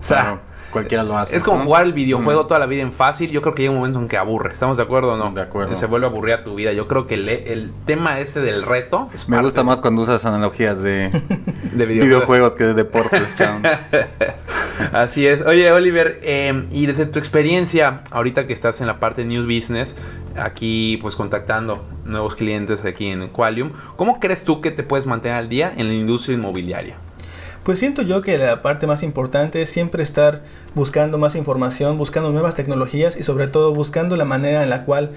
O 0.00 0.04
sea, 0.04 0.40
cualquiera 0.70 1.02
lo 1.02 1.16
hace. 1.16 1.36
Es 1.36 1.42
como 1.42 1.64
jugar 1.64 1.84
el 1.84 1.92
videojuego 1.92 2.46
toda 2.46 2.60
la 2.60 2.66
vida 2.66 2.82
en 2.82 2.92
fácil. 2.92 3.30
Yo 3.30 3.42
creo 3.42 3.54
que 3.54 3.62
llega 3.62 3.72
un 3.72 3.78
momento 3.78 3.98
en 3.98 4.08
que 4.08 4.16
aburre. 4.16 4.52
¿Estamos 4.52 4.76
de 4.76 4.82
acuerdo 4.82 5.14
o 5.14 5.16
no? 5.16 5.30
De 5.32 5.42
acuerdo. 5.42 5.76
Se 5.76 5.86
vuelve 5.86 6.06
a 6.06 6.10
aburrir 6.10 6.34
a 6.34 6.44
tu 6.44 6.54
vida. 6.54 6.72
Yo 6.72 6.86
creo 6.86 7.06
que 7.06 7.14
el, 7.14 7.72
tema 7.86 8.20
este 8.20 8.40
del 8.40 8.62
reto. 8.62 9.08
Me 9.28 9.40
gusta 9.40 9.62
más 9.64 9.80
cuando 9.80 10.02
usas 10.02 10.24
analogías 10.24 10.82
de, 10.82 11.10
de 11.72 11.86
videojuegos. 11.86 12.54
que 12.54 12.64
de 12.64 12.74
deportes. 12.74 13.36
Así 14.92 15.26
es. 15.26 15.42
Oye, 15.42 15.70
Oliver, 15.72 16.20
eh, 16.22 16.66
y 16.70 16.86
desde 16.86 17.06
tu 17.06 17.18
experiencia, 17.18 18.02
ahorita 18.10 18.46
que 18.46 18.52
estás 18.52 18.80
en 18.80 18.86
la 18.86 18.98
parte 18.98 19.22
de 19.22 19.28
News 19.28 19.44
Business, 19.44 19.96
aquí 20.36 20.96
pues 20.98 21.16
contactando 21.16 21.84
nuevos 22.04 22.34
clientes 22.34 22.84
aquí 22.84 23.06
en 23.06 23.28
Qualium, 23.28 23.72
¿cómo 23.96 24.20
crees 24.20 24.44
tú 24.44 24.60
que 24.60 24.70
te 24.70 24.82
puedes 24.82 25.06
mantener 25.06 25.36
al 25.36 25.48
día 25.48 25.72
en 25.76 25.88
la 25.88 25.94
industria 25.94 26.34
inmobiliaria? 26.34 26.96
Pues 27.64 27.78
siento 27.78 28.00
yo 28.00 28.22
que 28.22 28.38
la 28.38 28.62
parte 28.62 28.86
más 28.86 29.02
importante 29.02 29.60
es 29.60 29.70
siempre 29.70 30.02
estar 30.02 30.42
buscando 30.74 31.18
más 31.18 31.34
información, 31.34 31.98
buscando 31.98 32.30
nuevas 32.30 32.54
tecnologías 32.54 33.16
y 33.16 33.22
sobre 33.22 33.48
todo 33.48 33.74
buscando 33.74 34.16
la 34.16 34.24
manera 34.24 34.62
en 34.62 34.70
la 34.70 34.84
cual 34.84 35.10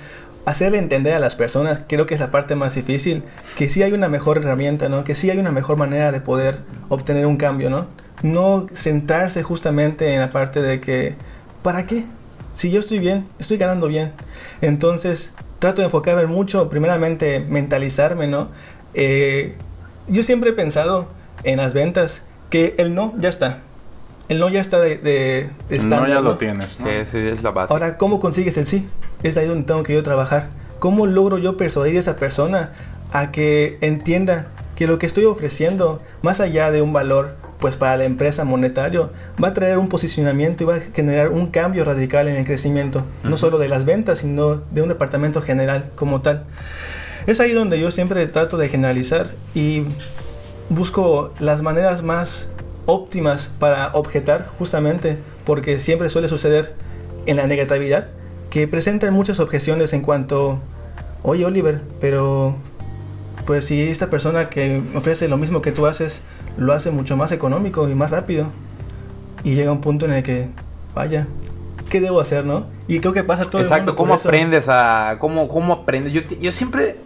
hacerle 0.45 0.77
entender 0.77 1.13
a 1.13 1.19
las 1.19 1.35
personas, 1.35 1.81
creo 1.87 2.05
que 2.05 2.15
es 2.15 2.19
la 2.19 2.31
parte 2.31 2.55
más 2.55 2.75
difícil, 2.75 3.23
que 3.57 3.69
sí 3.69 3.81
hay 3.81 3.93
una 3.93 4.09
mejor 4.09 4.39
herramienta, 4.39 4.89
¿no? 4.89 5.05
Que 5.05 5.15
sí 5.15 5.29
hay 5.29 5.39
una 5.39 5.51
mejor 5.51 5.77
manera 5.77 6.11
de 6.11 6.19
poder 6.19 6.59
obtener 6.89 7.25
un 7.25 7.37
cambio, 7.37 7.69
¿no? 7.69 7.87
No 8.23 8.67
centrarse 8.73 9.41
justamente 9.41 10.13
en 10.13 10.19
la 10.19 10.31
parte 10.31 10.61
de 10.61 10.81
que, 10.81 11.15
¿para 11.61 11.85
qué? 11.85 12.03
Si 12.53 12.71
yo 12.71 12.81
estoy 12.81 12.99
bien, 12.99 13.25
estoy 13.39 13.57
ganando 13.57 13.87
bien. 13.87 14.11
Entonces, 14.61 15.33
trato 15.59 15.81
de 15.81 15.85
enfocarme 15.85 16.25
mucho, 16.25 16.69
primeramente, 16.69 17.39
mentalizarme, 17.39 18.27
¿no? 18.27 18.49
Eh, 18.93 19.55
yo 20.09 20.23
siempre 20.23 20.49
he 20.49 20.53
pensado 20.53 21.07
en 21.43 21.57
las 21.57 21.73
ventas 21.73 22.21
que 22.53 22.75
el 22.77 22.93
no 22.93 23.15
ya 23.17 23.29
está. 23.29 23.61
El 24.29 24.37
no 24.37 24.47
ya 24.47 24.61
está 24.61 24.79
de, 24.79 24.99
de, 24.99 25.49
No 25.87 26.07
ya 26.07 26.21
lo 26.21 26.37
tienes. 26.37 26.79
¿no? 26.79 26.85
Sí, 26.85 26.91
sí, 27.11 27.17
es 27.17 27.41
la 27.41 27.49
base. 27.49 27.73
Ahora, 27.73 27.97
¿cómo 27.97 28.19
consigues 28.19 28.57
el 28.57 28.67
sí? 28.67 28.87
Es 29.23 29.37
ahí 29.37 29.47
donde 29.47 29.63
tengo 29.63 29.81
que 29.81 29.95
yo 29.95 30.03
trabajar. 30.03 30.49
¿Cómo 30.77 31.07
logro 31.07 31.39
yo 31.39 31.57
persuadir 31.57 31.95
a 31.95 31.99
esa 31.99 32.15
persona 32.15 32.73
a 33.11 33.31
que 33.31 33.79
entienda 33.81 34.49
que 34.75 34.85
lo 34.85 34.99
que 34.99 35.07
estoy 35.07 35.25
ofreciendo, 35.25 35.99
más 36.21 36.41
allá 36.41 36.69
de 36.69 36.83
un 36.83 36.93
valor, 36.93 37.37
pues 37.57 37.75
para 37.75 37.97
la 37.97 38.05
empresa 38.05 38.43
monetario, 38.43 39.09
va 39.43 39.47
a 39.47 39.53
traer 39.53 39.79
un 39.79 39.89
posicionamiento 39.89 40.63
y 40.63 40.67
va 40.67 40.75
a 40.75 40.79
generar 40.79 41.29
un 41.29 41.47
cambio 41.47 41.83
radical 41.85 42.27
en 42.27 42.35
el 42.35 42.45
crecimiento, 42.45 43.03
no 43.23 43.39
solo 43.39 43.57
de 43.57 43.67
las 43.67 43.83
ventas, 43.83 44.19
sino 44.19 44.61
de 44.69 44.83
un 44.83 44.89
departamento 44.89 45.41
general 45.41 45.89
como 45.95 46.21
tal. 46.21 46.43
Es 47.25 47.39
ahí 47.39 47.53
donde 47.53 47.79
yo 47.79 47.89
siempre 47.89 48.27
trato 48.27 48.57
de 48.57 48.69
generalizar 48.69 49.31
y 49.55 49.85
busco 50.75 51.33
las 51.39 51.61
maneras 51.61 52.03
más 52.03 52.47
óptimas 52.85 53.49
para 53.59 53.91
objetar 53.93 54.49
justamente 54.57 55.17
porque 55.45 55.79
siempre 55.79 56.09
suele 56.09 56.27
suceder 56.27 56.73
en 57.25 57.37
la 57.37 57.47
negatividad 57.47 58.07
que 58.49 58.67
presentan 58.67 59.13
muchas 59.13 59.39
objeciones 59.39 59.93
en 59.93 60.01
cuanto, 60.01 60.59
oye 61.23 61.45
Oliver, 61.45 61.81
pero 61.99 62.55
pues 63.45 63.65
si 63.65 63.81
esta 63.81 64.09
persona 64.09 64.49
que 64.49 64.81
ofrece 64.95 65.27
lo 65.27 65.37
mismo 65.37 65.61
que 65.61 65.71
tú 65.71 65.87
haces, 65.87 66.21
lo 66.57 66.73
hace 66.73 66.91
mucho 66.91 67.17
más 67.17 67.31
económico 67.31 67.89
y 67.89 67.95
más 67.95 68.11
rápido. 68.11 68.51
Y 69.43 69.55
llega 69.55 69.71
un 69.71 69.81
punto 69.81 70.05
en 70.05 70.13
el 70.13 70.23
que, 70.23 70.49
vaya, 70.93 71.27
¿qué 71.89 71.99
debo 71.99 72.21
hacer, 72.21 72.45
no? 72.45 72.67
Y 72.87 72.99
creo 72.99 73.11
que 73.11 73.23
pasa 73.23 73.45
todo 73.45 73.61
Exacto, 73.61 73.75
el 73.75 73.81
mundo 73.81 73.95
¿cómo 73.95 74.13
aprendes 74.13 74.65
a... 74.69 75.17
¿Cómo, 75.19 75.47
cómo 75.47 75.73
aprendes? 75.73 76.13
Yo, 76.13 76.21
yo 76.39 76.51
siempre... 76.51 76.97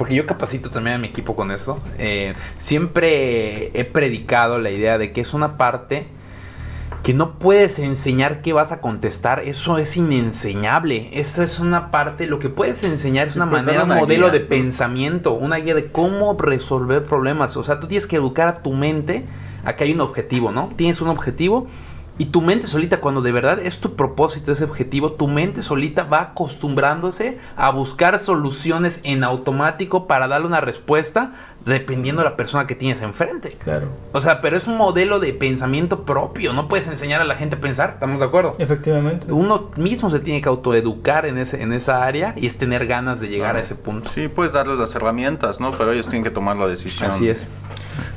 Porque 0.00 0.14
yo 0.14 0.24
capacito 0.24 0.70
también 0.70 0.96
a 0.96 0.98
mi 0.98 1.08
equipo 1.08 1.36
con 1.36 1.50
eso. 1.50 1.78
Eh, 1.98 2.32
siempre 2.56 3.66
he 3.78 3.84
predicado 3.84 4.58
la 4.58 4.70
idea 4.70 4.96
de 4.96 5.12
que 5.12 5.20
es 5.20 5.34
una 5.34 5.58
parte 5.58 6.06
que 7.02 7.12
no 7.12 7.38
puedes 7.38 7.78
enseñar 7.78 8.40
qué 8.40 8.54
vas 8.54 8.72
a 8.72 8.80
contestar, 8.80 9.40
eso 9.40 9.76
es 9.76 9.98
inenseñable. 9.98 11.10
Esa 11.20 11.44
es 11.44 11.60
una 11.60 11.90
parte, 11.90 12.24
lo 12.24 12.38
que 12.38 12.48
puedes 12.48 12.82
enseñar 12.82 13.28
es 13.28 13.36
una 13.36 13.50
puedes 13.50 13.66
manera, 13.66 13.84
un 13.84 13.90
modelo 13.90 14.28
guía, 14.28 14.32
de 14.32 14.40
¿no? 14.40 14.48
pensamiento, 14.48 15.34
una 15.34 15.56
guía 15.56 15.74
de 15.74 15.92
cómo 15.92 16.32
resolver 16.32 17.04
problemas. 17.04 17.58
O 17.58 17.62
sea, 17.62 17.78
tú 17.78 17.86
tienes 17.86 18.06
que 18.06 18.16
educar 18.16 18.48
a 18.48 18.62
tu 18.62 18.72
mente 18.72 19.26
a 19.66 19.76
que 19.76 19.84
hay 19.84 19.92
un 19.92 20.00
objetivo, 20.00 20.50
¿no? 20.50 20.72
Tienes 20.76 21.02
un 21.02 21.08
objetivo 21.08 21.66
y 22.20 22.26
tu 22.26 22.42
mente 22.42 22.66
solita, 22.66 23.00
cuando 23.00 23.22
de 23.22 23.32
verdad 23.32 23.58
es 23.60 23.78
tu 23.78 23.96
propósito, 23.96 24.52
ese 24.52 24.64
objetivo, 24.64 25.12
tu 25.12 25.26
mente 25.26 25.62
solita 25.62 26.02
va 26.02 26.20
acostumbrándose 26.20 27.38
a 27.56 27.70
buscar 27.70 28.18
soluciones 28.18 29.00
en 29.04 29.24
automático 29.24 30.06
para 30.06 30.28
darle 30.28 30.46
una 30.46 30.60
respuesta 30.60 31.32
dependiendo 31.64 32.20
de 32.22 32.28
la 32.28 32.36
persona 32.36 32.66
que 32.66 32.74
tienes 32.74 33.00
enfrente. 33.00 33.52
Claro, 33.52 33.88
O 34.12 34.20
sea, 34.20 34.42
pero 34.42 34.58
es 34.58 34.66
un 34.66 34.76
modelo 34.76 35.18
de 35.18 35.32
pensamiento 35.32 36.04
propio. 36.04 36.52
No 36.52 36.68
puedes 36.68 36.88
enseñar 36.88 37.22
a 37.22 37.24
la 37.24 37.36
gente 37.36 37.56
a 37.56 37.60
pensar. 37.60 37.92
¿Estamos 37.94 38.20
de 38.20 38.26
acuerdo? 38.26 38.54
efectivamente. 38.58 39.32
Uno 39.32 39.70
mismo 39.76 40.10
se 40.10 40.20
tiene 40.20 40.42
que 40.42 40.48
autoeducar 40.50 41.24
en, 41.24 41.38
ese, 41.38 41.62
en 41.62 41.72
esa 41.72 42.04
área 42.04 42.34
y 42.36 42.46
es 42.46 42.58
tener 42.58 42.86
ganas 42.86 43.20
de 43.20 43.28
llegar 43.28 43.56
a 43.56 43.60
ese 43.60 43.76
punto. 43.76 44.10
Sí, 44.10 44.28
puedes 44.28 44.52
darles 44.52 44.78
las 44.78 44.94
herramientas, 44.94 45.58
¿no? 45.58 45.72
Pero 45.72 45.92
ellos 45.92 46.06
tienen 46.06 46.24
que 46.24 46.30
tomar 46.30 46.58
la 46.58 46.66
decisión. 46.66 47.12
Así 47.12 47.30
es. 47.30 47.46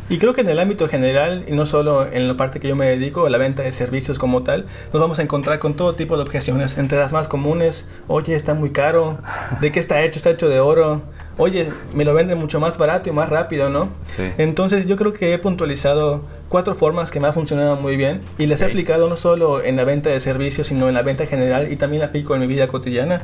Y 0.09 0.17
creo 0.17 0.33
que 0.33 0.41
en 0.41 0.49
el 0.49 0.59
ámbito 0.59 0.87
general, 0.87 1.45
y 1.47 1.53
no 1.53 1.65
solo 1.65 2.05
en 2.11 2.27
la 2.27 2.35
parte 2.35 2.59
que 2.59 2.67
yo 2.67 2.75
me 2.75 2.85
dedico, 2.85 3.25
a 3.25 3.29
la 3.29 3.37
venta 3.37 3.63
de 3.63 3.71
servicios 3.71 4.19
como 4.19 4.43
tal, 4.43 4.65
nos 4.91 5.01
vamos 5.01 5.19
a 5.19 5.21
encontrar 5.21 5.59
con 5.59 5.75
todo 5.75 5.95
tipo 5.95 6.17
de 6.17 6.23
objeciones. 6.23 6.77
Entre 6.77 6.97
las 6.97 7.13
más 7.13 7.27
comunes, 7.27 7.87
oye, 8.07 8.35
está 8.35 8.53
muy 8.53 8.71
caro, 8.71 9.17
¿de 9.61 9.71
qué 9.71 9.79
está 9.79 10.03
hecho? 10.03 10.19
Está 10.19 10.31
hecho 10.31 10.49
de 10.49 10.59
oro. 10.59 11.01
Oye, 11.37 11.69
me 11.93 12.05
lo 12.05 12.13
venden 12.13 12.37
mucho 12.37 12.59
más 12.59 12.77
barato 12.77 13.09
y 13.09 13.11
más 13.13 13.29
rápido, 13.29 13.69
¿no? 13.69 13.89
Sí. 14.17 14.23
Entonces 14.37 14.85
yo 14.87 14.97
creo 14.97 15.13
que 15.13 15.33
he 15.33 15.39
puntualizado 15.39 16.21
cuatro 16.47 16.75
formas 16.75 17.09
que 17.09 17.19
me 17.19 17.27
han 17.27 17.33
funcionado 17.33 17.75
muy 17.77 17.95
bien 17.95 18.21
y 18.37 18.45
las 18.45 18.61
he 18.61 18.65
aplicado 18.65 19.09
no 19.09 19.17
solo 19.17 19.63
en 19.63 19.75
la 19.75 19.85
venta 19.85 20.11
de 20.11 20.19
servicios, 20.19 20.67
sino 20.67 20.87
en 20.87 20.93
la 20.93 21.01
venta 21.01 21.25
general 21.25 21.71
y 21.71 21.77
también 21.77 22.03
aplico 22.03 22.35
en 22.35 22.41
mi 22.41 22.47
vida 22.47 22.67
cotidiana. 22.67 23.23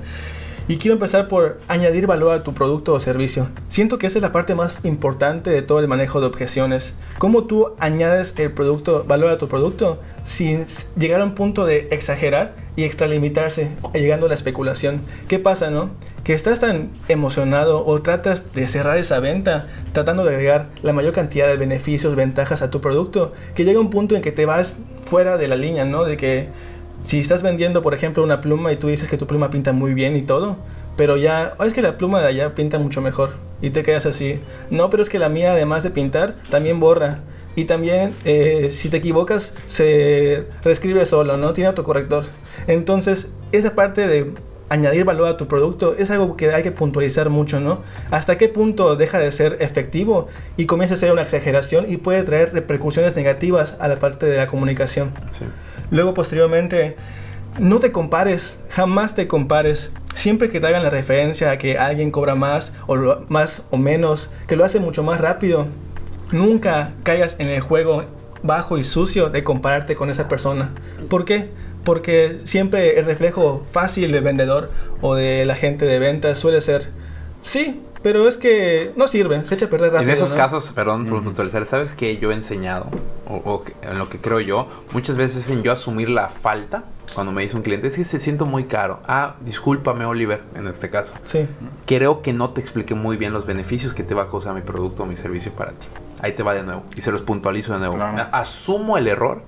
Y 0.69 0.77
quiero 0.77 0.93
empezar 0.93 1.27
por 1.27 1.57
añadir 1.67 2.05
valor 2.05 2.31
a 2.31 2.43
tu 2.43 2.53
producto 2.53 2.93
o 2.93 2.99
servicio. 2.99 3.47
Siento 3.69 3.97
que 3.97 4.05
esa 4.05 4.19
es 4.19 4.21
la 4.21 4.31
parte 4.31 4.53
más 4.53 4.77
importante 4.83 5.49
de 5.49 5.63
todo 5.63 5.79
el 5.79 5.88
manejo 5.88 6.21
de 6.21 6.27
objeciones. 6.27 6.93
¿Cómo 7.17 7.45
tú 7.45 7.71
añades 7.79 8.35
el 8.38 8.51
producto, 8.51 9.03
valor 9.03 9.31
a 9.31 9.39
tu 9.39 9.47
producto 9.47 9.99
sin 10.25 10.65
llegar 10.95 11.21
a 11.21 11.23
un 11.23 11.33
punto 11.33 11.65
de 11.65 11.88
exagerar 11.89 12.53
y 12.75 12.83
extralimitarse, 12.83 13.71
llegando 13.95 14.27
a 14.27 14.29
la 14.29 14.35
especulación? 14.35 15.01
¿Qué 15.27 15.39
pasa, 15.39 15.71
no? 15.71 15.89
Que 16.23 16.35
estás 16.35 16.59
tan 16.59 16.91
emocionado 17.07 17.83
o 17.83 18.03
tratas 18.03 18.53
de 18.53 18.67
cerrar 18.67 18.99
esa 18.99 19.19
venta 19.19 19.69
tratando 19.91 20.23
de 20.23 20.35
agregar 20.35 20.69
la 20.83 20.93
mayor 20.93 21.13
cantidad 21.13 21.47
de 21.47 21.57
beneficios, 21.57 22.15
ventajas 22.15 22.61
a 22.61 22.69
tu 22.69 22.79
producto, 22.79 23.33
que 23.55 23.65
llega 23.65 23.79
un 23.79 23.89
punto 23.89 24.15
en 24.15 24.21
que 24.21 24.31
te 24.31 24.45
vas 24.45 24.77
fuera 25.05 25.38
de 25.38 25.47
la 25.47 25.55
línea, 25.55 25.85
¿no? 25.85 26.03
De 26.03 26.15
que 26.15 26.49
si 27.01 27.20
estás 27.20 27.44
vendiendo, 27.44 27.82
por 27.82 27.94
ejemplo, 27.94 28.24
una 28.24 28.41
pluma 28.41 28.72
y 28.72 28.75
tú 28.75 28.88
dices 28.88 29.08
que 29.08 29.18
tu 29.18 29.27
pluma 29.27 29.50
pinta 29.50 29.74
muy 29.74 29.94
bien 29.94 30.15
y 30.15 30.22
todo, 30.22 30.58
pero 30.96 31.18
ya, 31.18 31.53
"Oh, 31.58 31.63
es 31.63 31.74
que 31.74 31.82
la 31.82 31.98
pluma 31.98 32.22
de 32.22 32.27
allá 32.27 32.56
pinta 32.56 32.77
mucho 32.79 33.01
mejor. 33.01 33.32
Y 33.62 33.72
te 33.72 33.84
quedas 33.84 34.06
así. 34.06 34.39
No, 34.70 34.89
pero 34.89 35.03
es 35.03 35.10
que 35.10 35.20
la 35.20 35.29
mía, 35.29 35.51
además 35.51 35.84
de 35.84 35.89
pintar, 35.89 36.36
también 36.50 36.79
borra. 36.79 37.20
Y 37.56 37.65
también, 37.65 38.13
eh, 38.24 38.70
si 38.72 38.89
te 38.89 38.98
equivocas, 38.98 39.53
se 39.68 40.46
reescribe 40.63 41.06
solo, 41.06 41.36
¿no? 41.36 41.51
Tiene 41.53 41.68
autocorrector. 41.68 42.25
Entonces, 42.68 43.29
esa 43.51 43.75
parte 43.75 44.08
de 44.08 44.32
añadir 44.70 45.03
valor 45.03 45.27
a 45.27 45.36
tu 45.36 45.48
producto 45.48 45.96
es 45.98 46.10
algo 46.12 46.38
que 46.38 46.51
hay 46.51 46.63
que 46.63 46.72
puntualizar 46.72 47.29
mucho, 47.29 47.60
¿no? 47.60 47.82
Hasta 48.12 48.38
qué 48.38 48.48
punto 48.50 48.96
deja 48.96 49.20
de 49.20 49.32
ser 49.32 49.58
efectivo 49.60 50.27
y 50.58 50.68
comienza 50.68 50.94
a 50.94 50.98
ser 50.98 51.12
una 51.12 51.24
exageración 51.24 51.91
y 51.91 51.98
puede 51.98 52.24
traer 52.24 52.53
repercusiones 52.53 53.15
negativas 53.15 53.75
a 53.79 53.88
la 53.88 53.98
parte 53.98 54.25
de 54.27 54.38
la 54.38 54.48
comunicación. 54.48 55.12
Sí. 55.38 55.46
Luego, 55.91 56.13
posteriormente, 56.13 56.96
no 57.58 57.79
te 57.79 57.91
compares, 57.91 58.60
jamás 58.69 59.15
te 59.15 59.27
compares. 59.27 59.91
Siempre 60.13 60.50
que 60.50 60.60
te 60.60 60.67
hagan 60.67 60.84
la 60.84 60.89
referencia 60.89 61.51
a 61.51 61.58
que 61.58 61.77
alguien 61.77 62.12
cobra 62.12 62.36
más 62.36 62.74
o 62.88 62.98
más 63.29 63.63
o 63.69 63.77
menos, 63.77 64.29
que 64.48 64.55
lo 64.55 64.65
hace 64.65 64.79
mucho 64.79 65.03
más 65.03 65.22
rápido, 65.22 65.67
nunca 66.31 66.91
caigas 67.03 67.36
en 67.39 67.48
el 67.48 67.62
juego 67.62 68.05
bajo 68.43 68.77
y 68.77 68.84
sucio 68.84 69.29
de 69.29 69.43
compararte 69.43 69.96
con 69.96 70.10
esa 70.10 70.27
persona. 70.27 70.72
¿Por 71.10 71.25
qué? 71.25 71.50
Porque 71.84 72.39
siempre 72.43 73.00
el 73.00 73.05
reflejo 73.05 73.65
fácil 73.72 74.12
del 74.12 74.24
vendedor 74.24 74.72
o 75.01 75.15
de 75.15 75.46
la 75.46 75.55
gente 75.55 75.86
de 75.86 76.00
ventas 76.00 76.38
suele 76.38 76.62
ser, 76.62 76.89
sí, 77.41 77.81
pero 78.01 78.27
es 78.27 78.38
que 78.38 78.91
no 78.96 79.08
sirve, 79.08 79.44
se 79.44 79.56
echa 79.56 79.65
a 79.65 79.70
perder 79.70 79.94
rápido. 79.94 80.12
En 80.12 80.18
esos 80.18 80.32
¿no? 80.32 80.38
casos, 80.38 80.72
perdón 80.74 81.06
por 81.08 81.24
puntualizar, 81.24 81.65
¿sabes 81.65 81.94
qué 81.94 82.18
yo 82.18 82.32
he 82.32 82.36
enseñado? 82.36 82.88
O, 83.27 83.36
o 83.36 83.63
en 83.82 83.98
lo 83.98 84.10
que 84.10 84.20
creo 84.20 84.39
yo, 84.39 84.68
muchas 84.91 85.18
veces 85.18 85.50
en 85.50 85.63
yo 85.63 85.72
asumir 85.72 86.10
la 86.10 86.29
falta, 86.29 86.84
cuando 87.13 87.32
me 87.32 87.41
dice 87.41 87.56
un 87.56 87.63
cliente, 87.63 87.88
es 87.88 87.96
que 87.96 88.06
se 88.06 88.20
siento 88.20 88.46
muy 88.46 88.65
caro. 88.65 89.00
Ah, 89.08 89.36
discúlpame 89.41 90.06
Oliver, 90.06 90.41
en 90.56 90.68
este 90.68 90.89
caso. 90.89 91.12
Sí, 91.25 91.48
Creo 91.86 92.22
que 92.22 92.34
no 92.34 92.51
te 92.51 92.62
expliqué 92.62 92.94
muy 92.96 93.18
bien 93.18 93.34
los 93.34 93.46
beneficios 93.46 93.94
que 93.94 94.03
te 94.03 94.13
va 94.13 94.24
a 94.24 94.29
causar 94.29 94.53
mi 94.53 94.62
producto 94.62 95.03
o 95.03 95.06
mi 95.06 95.15
servicio 95.15 95.51
para 95.51 95.72
ti. 95.72 95.88
Ahí 96.22 96.34
te 96.34 96.44
va 96.44 96.53
de 96.53 96.63
nuevo. 96.63 96.84
Y 96.96 97.01
se 97.01 97.12
los 97.12 97.22
puntualizo 97.22 97.74
de 97.74 97.79
nuevo. 97.79 97.96
Claro. 97.96 98.29
Asumo 98.32 98.98
el 98.98 99.08
error 99.08 99.41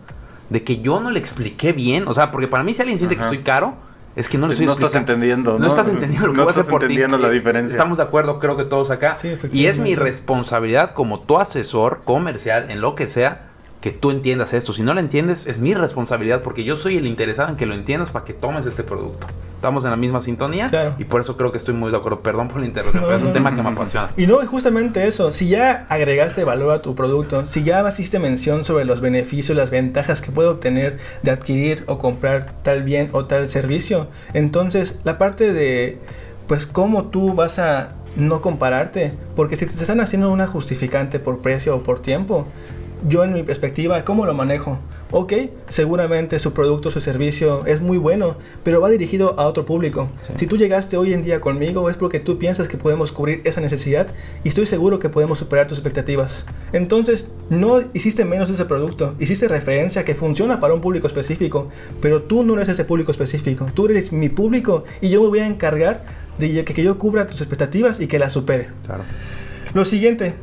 de 0.50 0.64
que 0.64 0.82
yo 0.82 1.00
no 1.00 1.12
le 1.12 1.20
expliqué 1.20 1.72
bien. 1.72 2.08
O 2.08 2.14
sea, 2.14 2.32
porque 2.32 2.48
para 2.48 2.64
mí 2.64 2.74
si 2.74 2.82
alguien 2.82 2.98
siente 2.98 3.16
Ajá. 3.16 3.30
que 3.30 3.36
soy 3.36 3.44
caro, 3.44 3.76
es 4.16 4.28
que 4.30 4.38
no 4.38 4.48
le 4.48 4.56
Pues 4.56 4.60
estoy 4.60 4.66
no 4.68 4.74
estás 4.74 4.96
entendiendo, 4.96 5.54
No, 5.54 5.60
¿no? 5.60 5.68
estás 5.68 5.88
entendiendo 5.88 6.28
lo 6.28 6.34
que 6.34 6.38
No 6.38 6.44
voy 6.44 6.50
a 6.50 6.52
hacer 6.52 6.62
estás 6.62 6.72
por 6.72 6.80
ti. 6.82 6.86
entendiendo 6.86 7.18
la 7.18 7.30
diferencia. 7.30 7.76
Estamos 7.76 7.98
de 7.98 8.04
acuerdo, 8.04 8.40
creo 8.40 8.58
que 8.58 8.66
todos 8.66 8.92
acá. 8.92 9.16
Sí, 9.18 9.36
y 9.54 9.66
es 9.68 9.78
mi 9.78 9.96
responsabilidad 9.96 10.92
como 10.92 11.22
tu 11.22 11.38
asesor 11.40 12.02
comercial, 12.04 12.70
en 12.72 12.82
lo 12.82 12.96
que 12.96 13.08
sea, 13.08 13.51
que 13.82 13.92
tú 13.92 14.12
entiendas 14.12 14.54
esto. 14.54 14.74
Si 14.74 14.84
no 14.84 14.94
lo 14.94 15.00
entiendes, 15.00 15.48
es 15.48 15.58
mi 15.58 15.74
responsabilidad 15.74 16.44
porque 16.44 16.64
yo 16.64 16.78
soy 16.78 16.98
el 16.98 17.08
interesado 17.08 17.50
en 17.50 17.56
que 17.56 17.66
lo 17.66 17.74
entiendas 17.74 18.12
para 18.12 18.26
que 18.26 18.34
tomes 18.34 18.66
este 18.68 18.84
producto. 18.84 19.26
Estamos 19.56 19.84
en 19.86 19.92
la 19.92 19.98
misma 19.98 20.22
sintonía 20.22 20.68
Claro. 20.68 20.96
y 20.98 21.04
por 21.04 21.22
eso 21.22 21.36
creo 21.38 21.52
que 21.52 21.58
estoy 21.58 21.74
muy 21.76 21.92
de 21.92 21.98
acuerdo. 21.98 22.22
Perdón 22.22 22.48
por 22.48 22.60
la 22.62 22.68
interrupción, 22.68 23.02
No, 23.02 23.08
pero 23.08 23.18
es 23.18 23.22
un 23.24 23.30
no, 23.30 23.34
tema 23.34 23.56
que 23.56 23.62
me 23.64 23.70
apasiona. 23.70 24.10
Y 24.18 24.26
no, 24.28 24.42
es 24.42 24.48
justamente 24.50 25.08
eso. 25.08 25.32
Si 25.32 25.50
ya 25.50 25.86
agregaste 25.90 26.44
valor 26.44 26.74
a 26.74 26.82
tu 26.82 26.94
producto, 26.96 27.46
si 27.48 27.64
ya 27.64 27.88
hiciste 27.88 28.18
mención 28.20 28.64
sobre 28.64 28.86
los 28.86 29.02
beneficios, 29.02 29.56
las 29.58 29.70
ventajas 29.72 30.22
que 30.22 30.32
puede 30.32 30.50
obtener 30.50 30.98
de 31.24 31.32
adquirir 31.32 31.84
o 31.88 31.98
comprar 31.98 32.54
tal 32.64 32.84
bien 32.84 33.10
o 33.14 33.26
tal 33.26 33.50
servicio, 33.50 34.08
entonces 34.34 35.00
la 35.04 35.18
parte 35.18 35.54
de, 35.54 35.98
pues, 36.48 36.66
cómo 36.68 37.06
tú 37.06 37.34
vas 37.34 37.58
a 37.60 37.90
no 38.16 38.42
compararte, 38.42 39.14
porque 39.36 39.56
si 39.56 39.66
te 39.66 39.74
están 39.74 40.02
haciendo 40.02 40.32
una 40.32 40.46
justificante 40.48 41.20
por 41.20 41.42
precio 41.42 41.76
o 41.76 41.84
por 41.84 42.00
tiempo, 42.00 42.48
yo 43.08 43.24
en 43.24 43.34
mi 43.34 43.44
perspectiva, 43.44 44.04
¿cómo 44.04 44.26
lo 44.26 44.34
manejo? 44.34 44.80
ok, 45.12 45.34
seguramente 45.68 46.40
su 46.40 46.54
producto, 46.54 46.90
su 46.90 47.02
servicio 47.02 47.66
es 47.66 47.82
muy 47.82 47.98
bueno, 47.98 48.38
pero 48.64 48.82
va 48.82 48.90
dirigido 48.90 49.38
a 49.40 49.46
otro 49.46 49.66
público. 49.66 50.10
Si 50.38 50.48
tú 50.48 50.58
llegaste 50.58 50.98
hoy 50.98 51.14
en 51.14 51.22
día 51.22 51.42
conmigo 51.42 51.90
es 51.90 51.98
porque 51.98 52.20
tú 52.20 52.38
piensas 52.38 52.68
que 52.68 52.78
podemos 52.78 53.12
cubrir 53.12 53.42
esa 53.44 53.62
necesidad 53.62 54.08
y 54.44 54.50
estoy 54.50 54.66
seguro 54.66 55.00
que 55.00 55.10
podemos 55.10 55.38
superar 55.38 55.68
tus 55.68 55.78
expectativas. 55.78 56.46
Entonces, 56.72 57.30
no 57.50 57.84
hiciste 57.94 58.24
menos 58.24 58.50
ese 58.50 58.66
producto, 58.66 59.16
hiciste 59.20 59.48
referencia 59.48 60.06
que 60.06 60.16
funciona 60.16 60.60
para 60.60 60.74
un 60.74 60.82
público 60.82 61.08
específico, 61.08 61.68
pero 62.02 62.24
tú 62.24 62.44
no 62.44 62.54
eres 62.54 62.70
ese 62.70 62.86
público 62.86 63.12
específico, 63.12 63.68
tú 63.74 63.88
eres 63.88 64.12
mi 64.14 64.30
público 64.30 64.86
y 65.02 65.10
yo 65.10 65.22
me 65.22 65.28
voy 65.28 65.40
a 65.40 65.48
encargar 65.48 66.04
de 66.38 66.64
que, 66.64 66.82
yo 66.82 66.98
cubra 66.98 67.28
tus 67.28 67.42
expectativas 67.42 68.00
y 68.00 68.08
que 68.08 68.18
las 68.18 68.34
supere. 68.34 68.70
Claro. 68.86 69.04
Lo 69.74 69.86
siguiente, 69.86 70.34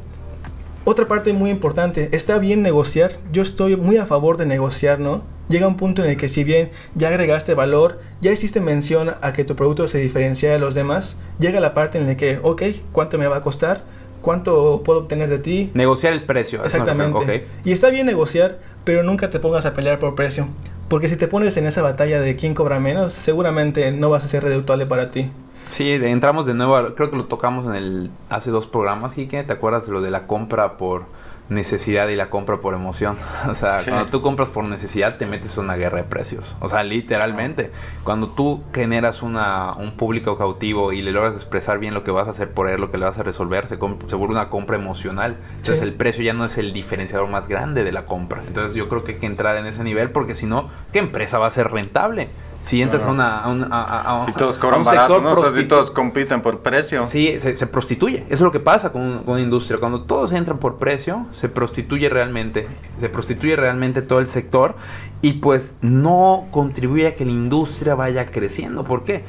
otra 0.89 1.07
parte 1.07 1.35
muy 1.35 1.51
importante, 1.51 2.09
está 2.13 2.39
bien 2.39 2.63
negociar. 2.63 3.13
Yo 3.31 3.43
estoy 3.43 3.77
muy 3.77 3.99
a 3.99 4.07
favor 4.07 4.39
de 4.39 4.47
negociar, 4.47 4.99
¿no? 4.99 5.23
Llega 5.51 5.69
un 5.69 5.77
punto 5.77 6.03
en 6.03 6.11
el 6.11 6.17
que 6.17 6.31
si 6.31 6.45
bien 6.45 6.71
ya 6.95 7.09
agregaste 7.09 7.53
valor, 7.53 8.01
ya 8.23 8.33
hiciste 8.33 8.61
mención 8.63 9.11
a 9.21 9.33
que 9.35 9.45
tu 9.45 9.55
producto 9.55 9.87
se 9.87 9.99
diferencia 9.99 10.51
de 10.51 10.59
los 10.59 10.75
demás, 10.75 11.19
llega 11.39 11.61
la 11.61 11.75
parte 11.75 11.99
en 11.99 12.07
la 12.07 12.17
que, 12.17 12.39
ok, 12.43 12.63
¿cuánto 12.93 13.19
me 13.19 13.27
va 13.27 13.37
a 13.37 13.41
costar? 13.43 13.85
¿Cuánto 14.23 14.83
puedo 14.83 15.01
obtener 15.01 15.29
de 15.29 15.39
ti? 15.39 15.71
Negociar 15.75 16.15
el 16.15 16.25
precio. 16.25 16.65
Exactamente. 16.65 17.47
Y 17.65 17.73
está 17.73 17.91
bien 17.91 18.07
negociar, 18.07 18.59
pero 18.85 19.03
nunca 19.03 19.29
te 19.29 19.41
pongas 19.41 19.67
a 19.67 19.75
pelear 19.75 19.99
por 19.99 20.15
precio. 20.15 20.49
Porque 20.89 21.09
si 21.09 21.17
te 21.17 21.29
pones 21.29 21.55
en 21.59 21.67
esa 21.67 21.83
batalla 21.83 22.19
de 22.19 22.35
quién 22.37 22.55
cobra 22.55 22.81
menos, 22.81 23.13
seguramente 23.13 23.93
no 23.93 24.09
vas 24.09 24.25
a 24.25 24.29
ser 24.29 24.43
reductuable 24.43 24.87
para 24.87 25.11
ti. 25.11 25.31
Sí, 25.79 25.93
entramos 25.93 26.45
de 26.45 26.55
nuevo, 26.55 26.93
creo 26.97 27.09
que 27.09 27.17
lo 27.17 27.27
tocamos 27.27 27.65
en 27.67 27.77
el 27.77 28.11
hace 28.31 28.51
dos 28.51 28.67
programas, 28.67 29.15
Quique, 29.15 29.45
¿te 29.45 29.53
acuerdas 29.53 29.87
de 29.87 29.93
lo 29.93 30.01
de 30.01 30.11
la 30.11 30.27
compra 30.27 30.77
por 30.77 31.05
necesidad 31.51 32.09
y 32.09 32.17
la 32.17 32.31
compra 32.31 32.57
por 32.57 32.75
emoción? 32.75 33.17
O 33.49 33.55
sea, 33.55 33.77
cuando 33.87 34.07
tú 34.07 34.21
compras 34.21 34.51
por 34.51 34.65
necesidad 34.65 35.19
te 35.19 35.27
metes 35.27 35.57
en 35.57 35.67
una 35.67 35.77
guerra 35.77 35.99
de 35.99 36.03
precios, 36.03 36.57
o 36.59 36.69
sea, 36.69 36.83
literalmente. 36.83 37.71
Cuando 38.03 38.27
tú 38.31 38.65
generas 38.75 39.23
una, 39.23 39.75
un 39.75 39.93
público 39.93 40.37
cautivo 40.37 40.93
y 40.93 41.01
le 41.01 41.13
logras 41.13 41.37
expresar 41.37 41.79
bien 41.79 41.95
lo 41.95 42.03
que 42.03 42.11
vas 42.11 42.27
a 42.27 42.33
hacer 42.33 42.51
por 42.51 42.69
él, 42.69 42.81
lo 42.81 42.91
que 42.91 42.99
le 42.99 43.05
vas 43.05 43.21
a 43.21 43.23
resolver, 43.23 43.69
se, 43.69 43.77
se 43.77 44.17
vuelve 44.17 44.35
una 44.35 44.51
compra 44.51 44.77
emocional. 44.77 45.37
Entonces 45.59 45.83
el 45.83 45.93
precio 45.95 46.25
ya 46.25 46.33
no 46.33 46.45
es 46.45 46.59
el 46.59 46.73
diferenciador 46.73 47.29
más 47.29 47.47
grande 47.47 47.85
de 47.85 47.93
la 47.93 48.05
compra. 48.05 48.43
Entonces 48.45 48.75
yo 48.75 48.89
creo 48.89 49.05
que 49.05 49.13
hay 49.13 49.19
que 49.19 49.27
entrar 49.27 49.57
en 49.57 49.67
ese 49.67 49.85
nivel 49.85 50.11
porque 50.11 50.35
si 50.35 50.47
no, 50.47 50.71
¿qué 50.93 50.99
empresa 50.99 51.39
va 51.39 51.47
a 51.47 51.53
ser 51.53 51.71
rentable? 51.71 52.31
Si 52.63 52.83
entras 52.83 53.05
a, 53.05 53.11
una, 53.11 54.25
si 54.27 54.33
todos 54.33 54.59
cobran 54.59 54.85
barato, 54.85 55.21
¿no? 55.21 55.55
si 55.55 55.65
todos 55.65 55.91
compiten 55.91 56.43
por 56.43 56.61
precio. 56.61 57.07
Sí, 57.07 57.41
se, 57.41 57.67
prostituye. 57.67 58.25
Eso 58.27 58.35
es 58.35 58.41
lo 58.43 58.53
que 58.53 58.61
pasa 58.61 58.93
con, 58.93 59.23
con 59.25 59.41
industria. 59.41 59.81
Cuando 59.81 60.03
todos 60.03 60.33
entran 60.33 60.59
por 60.59 60.77
precio, 60.77 61.27
se 61.33 61.49
prostituye 61.49 62.11
realmente. 62.11 62.69
Se 63.01 63.09
prostituye 63.09 63.57
realmente 63.57 64.03
todo 64.03 64.19
el 64.19 64.27
sector 64.27 64.75
y 65.23 65.35
pues 65.35 65.75
no 65.81 66.47
contribuye 66.51 67.07
a 67.07 67.15
que 67.15 67.25
la 67.25 67.33
industria 67.33 67.95
vaya 67.95 68.27
creciendo. 68.27 68.85
¿Por 68.85 69.05
qué? 69.05 69.25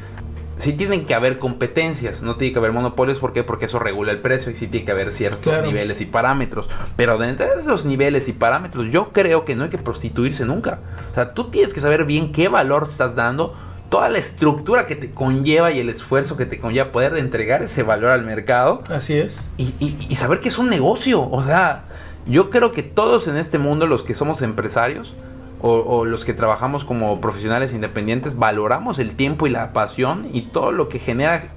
Sí 0.60 0.74
tienen 0.74 1.06
que 1.06 1.16
haber 1.16 1.40
competencias, 1.40 2.22
no 2.22 2.36
tiene 2.36 2.54
que 2.54 2.60
haber 2.60 2.74
monopolios, 2.74 3.20
¿por 3.20 3.34
qué? 3.34 3.44
Porque 3.44 3.66
eso 3.66 3.80
regula 3.80 4.12
el 4.12 4.20
precio 4.20 4.52
y 4.52 4.56
sí 4.56 4.68
tiene 4.68 4.86
que 4.86 4.92
haber 4.92 5.14
ciertos 5.14 5.64
niveles 5.64 6.02
y 6.02 6.06
parámetros. 6.06 6.70
Pero 6.96 7.18
dentro 7.18 7.48
de 7.48 7.62
esos 7.62 7.86
niveles 7.86 8.28
y 8.28 8.34
parámetros, 8.34 8.88
yo 8.92 9.10
creo 9.10 9.46
que 9.46 9.56
no 9.56 9.64
hay 9.64 9.70
que 9.70 9.78
prostituirse 9.78 10.46
nunca. 10.46 10.80
O 11.12 11.16
sea, 11.16 11.34
tú 11.34 11.50
tienes 11.50 11.74
que 11.74 11.80
saber 11.80 12.06
bien 12.06 12.32
qué 12.34 12.50
valor 12.50 12.84
estás 12.84 13.16
dando, 13.16 13.56
toda 13.90 14.10
la 14.10 14.20
estructura 14.20 14.86
que 14.86 14.96
te 14.96 15.12
conlleva 15.12 15.72
y 15.72 15.80
el 15.80 15.90
esfuerzo 15.90 16.38
que 16.38 16.46
te 16.46 16.60
conlleva 16.60 16.92
poder 16.92 17.18
entregar 17.18 17.64
ese 17.64 17.82
valor 17.82 18.12
al 18.12 18.26
mercado. 18.26 18.84
Así 18.90 19.14
es. 19.14 19.50
Y, 19.58 19.74
y 19.80 20.16
saber 20.16 20.42
que 20.42 20.50
es 20.50 20.58
un 20.58 20.70
negocio. 20.70 21.22
O 21.22 21.44
sea, 21.44 21.86
yo 22.28 22.50
creo 22.50 22.74
que 22.74 22.84
todos 22.84 23.28
en 23.28 23.38
este 23.38 23.58
mundo, 23.58 23.88
los 23.88 24.04
que 24.04 24.14
somos 24.14 24.42
empresarios, 24.42 25.16
o, 25.62 26.06
los 26.06 26.26
que 26.26 26.34
trabajamos 26.34 26.86
como 26.86 27.20
profesionales 27.20 27.74
independientes 27.74 28.38
valoramos 28.38 29.00
el 29.00 29.16
tiempo 29.16 29.46
y 29.46 29.50
la 29.50 29.74
pasión 29.74 30.28
y 30.32 30.44
todo 30.44 30.72
lo 30.72 30.88
que 30.88 31.00
genera 31.00 31.50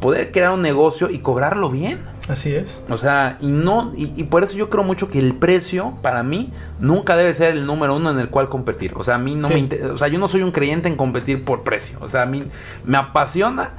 poder 0.00 0.32
crear 0.32 0.52
un 0.52 0.62
negocio 0.62 1.10
y 1.10 1.18
cobrarlo 1.20 1.70
bien. 1.70 2.00
Así 2.28 2.54
es. 2.54 2.82
O 2.88 2.98
sea, 2.98 3.38
y 3.40 3.48
no, 3.48 3.90
y, 3.96 4.24
por 4.24 4.44
eso 4.44 4.56
yo 4.56 4.70
creo 4.70 4.84
mucho 4.84 5.10
que 5.10 5.18
el 5.18 5.34
precio, 5.34 5.94
para 6.02 6.22
mí, 6.22 6.52
nunca 6.78 7.16
debe 7.16 7.34
ser 7.34 7.52
el 7.52 7.66
número 7.66 7.96
uno 7.96 8.10
en 8.10 8.18
el 8.18 8.28
cual 8.28 8.48
competir. 8.48 8.92
O 8.96 9.02
sea, 9.02 9.16
a 9.16 9.18
mí 9.18 9.34
no 9.34 9.48
me 9.48 9.68
o 9.86 9.98
sea, 9.98 10.08
yo 10.08 10.18
no 10.18 10.28
soy 10.28 10.42
un 10.42 10.52
creyente 10.52 10.88
en 10.88 10.96
competir 10.96 11.44
por 11.44 11.62
precio. 11.62 11.98
O 12.00 12.08
sea, 12.08 12.22
a 12.22 12.26
mí 12.26 12.44
me 12.84 12.96
apasiona 12.96 13.70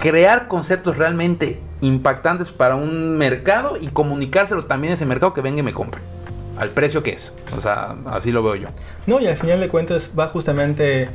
crear 0.00 0.48
conceptos 0.48 0.96
realmente 0.96 1.60
impactantes 1.80 2.50
para 2.50 2.76
un 2.76 3.16
mercado 3.18 3.76
y 3.78 3.88
comunicárselo 3.88 4.64
también 4.64 4.92
a 4.92 4.94
ese 4.94 5.06
mercado 5.06 5.34
que 5.34 5.40
venga 5.40 5.60
y 5.60 5.62
me 5.62 5.72
compre 5.72 6.00
al 6.58 6.70
precio 6.70 7.02
que 7.02 7.12
es. 7.12 7.32
O 7.56 7.60
sea, 7.60 7.96
así 8.06 8.32
lo 8.32 8.42
veo 8.42 8.56
yo. 8.56 8.68
No, 9.06 9.20
y 9.20 9.26
al 9.26 9.36
final 9.36 9.60
de 9.60 9.68
cuentas 9.68 10.10
va 10.18 10.28
justamente, 10.28 11.08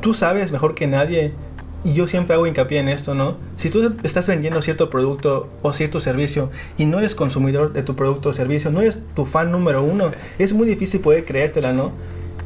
tú 0.00 0.14
sabes 0.14 0.52
mejor 0.52 0.74
que 0.74 0.86
nadie, 0.86 1.34
y 1.82 1.94
yo 1.94 2.06
siempre 2.06 2.34
hago 2.34 2.46
hincapié 2.46 2.78
en 2.78 2.88
esto, 2.88 3.14
¿no? 3.14 3.36
Si 3.56 3.70
tú 3.70 3.94
estás 4.02 4.26
vendiendo 4.26 4.60
cierto 4.60 4.90
producto 4.90 5.48
o 5.62 5.72
cierto 5.72 5.98
servicio 5.98 6.50
y 6.76 6.84
no 6.84 6.98
eres 6.98 7.14
consumidor 7.14 7.72
de 7.72 7.82
tu 7.82 7.96
producto 7.96 8.28
o 8.28 8.32
servicio, 8.34 8.70
no 8.70 8.82
eres 8.82 9.00
tu 9.14 9.24
fan 9.24 9.50
número 9.50 9.82
uno, 9.82 10.12
es 10.38 10.52
muy 10.52 10.66
difícil 10.66 11.00
poder 11.00 11.24
creértela, 11.24 11.72
¿no? 11.72 11.92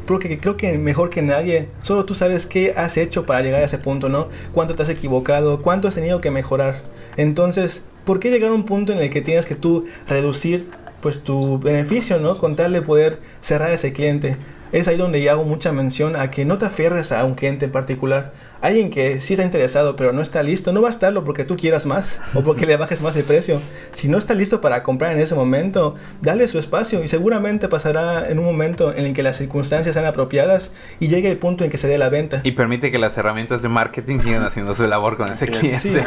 Porque 0.06 0.38
creo 0.38 0.56
que 0.56 0.76
mejor 0.78 1.10
que 1.10 1.22
nadie, 1.22 1.68
solo 1.80 2.04
tú 2.04 2.14
sabes 2.14 2.46
qué 2.46 2.74
has 2.76 2.96
hecho 2.96 3.24
para 3.26 3.40
llegar 3.40 3.62
a 3.62 3.64
ese 3.64 3.78
punto, 3.78 4.08
¿no? 4.08 4.28
Cuánto 4.52 4.74
te 4.74 4.82
has 4.82 4.88
equivocado, 4.88 5.62
cuánto 5.62 5.88
has 5.88 5.94
tenido 5.94 6.20
que 6.20 6.30
mejorar. 6.30 6.82
Entonces, 7.16 7.82
¿por 8.04 8.20
qué 8.20 8.30
llegar 8.30 8.50
a 8.50 8.54
un 8.54 8.64
punto 8.64 8.92
en 8.92 8.98
el 8.98 9.10
que 9.10 9.22
tienes 9.22 9.46
que 9.46 9.56
tú 9.56 9.86
reducir 10.06 10.68
pues 11.04 11.22
tu 11.22 11.58
beneficio, 11.58 12.18
¿no? 12.18 12.38
Con 12.38 12.56
tal 12.56 12.72
de 12.72 12.80
poder 12.80 13.18
cerrar 13.42 13.70
ese 13.72 13.92
cliente. 13.92 14.38
Es 14.72 14.88
ahí 14.88 14.96
donde 14.96 15.22
yo 15.22 15.32
hago 15.32 15.44
mucha 15.44 15.70
mención 15.70 16.16
a 16.16 16.30
que 16.30 16.46
no 16.46 16.56
te 16.56 16.64
aferres 16.64 17.12
a 17.12 17.22
un 17.26 17.34
cliente 17.34 17.66
en 17.66 17.72
particular. 17.72 18.32
Alguien 18.60 18.90
que 18.90 19.20
sí 19.20 19.34
está 19.34 19.44
interesado 19.44 19.96
pero 19.96 20.12
no 20.12 20.22
está 20.22 20.42
listo, 20.42 20.72
no 20.72 20.80
va 20.80 20.88
a 20.88 20.90
estarlo 20.90 21.24
porque 21.24 21.44
tú 21.44 21.56
quieras 21.56 21.86
más 21.86 22.20
o 22.34 22.42
porque 22.42 22.66
le 22.66 22.76
bajes 22.76 23.02
más 23.02 23.14
de 23.14 23.22
precio. 23.22 23.60
Si 23.92 24.08
no 24.08 24.18
está 24.18 24.34
listo 24.34 24.60
para 24.60 24.82
comprar 24.82 25.12
en 25.12 25.20
ese 25.20 25.34
momento, 25.34 25.96
dale 26.22 26.48
su 26.48 26.58
espacio 26.58 27.02
y 27.04 27.08
seguramente 27.08 27.68
pasará 27.68 28.28
en 28.28 28.38
un 28.38 28.44
momento 28.44 28.94
en 28.94 29.06
el 29.06 29.12
que 29.12 29.22
las 29.22 29.36
circunstancias 29.36 29.94
sean 29.94 30.06
apropiadas 30.06 30.70
y 31.00 31.08
llegue 31.08 31.30
el 31.30 31.38
punto 31.38 31.64
en 31.64 31.70
que 31.70 31.78
se 31.78 31.88
dé 31.88 31.98
la 31.98 32.08
venta. 32.08 32.40
Y 32.42 32.52
permite 32.52 32.90
que 32.90 32.98
las 32.98 33.16
herramientas 33.18 33.62
de 33.62 33.68
marketing 33.68 34.20
sigan 34.20 34.44
haciendo 34.44 34.74
su 34.74 34.86
labor 34.86 35.16
con 35.16 35.30
ese 35.30 35.46
cliente. 35.46 35.78
Sí. 35.78 35.94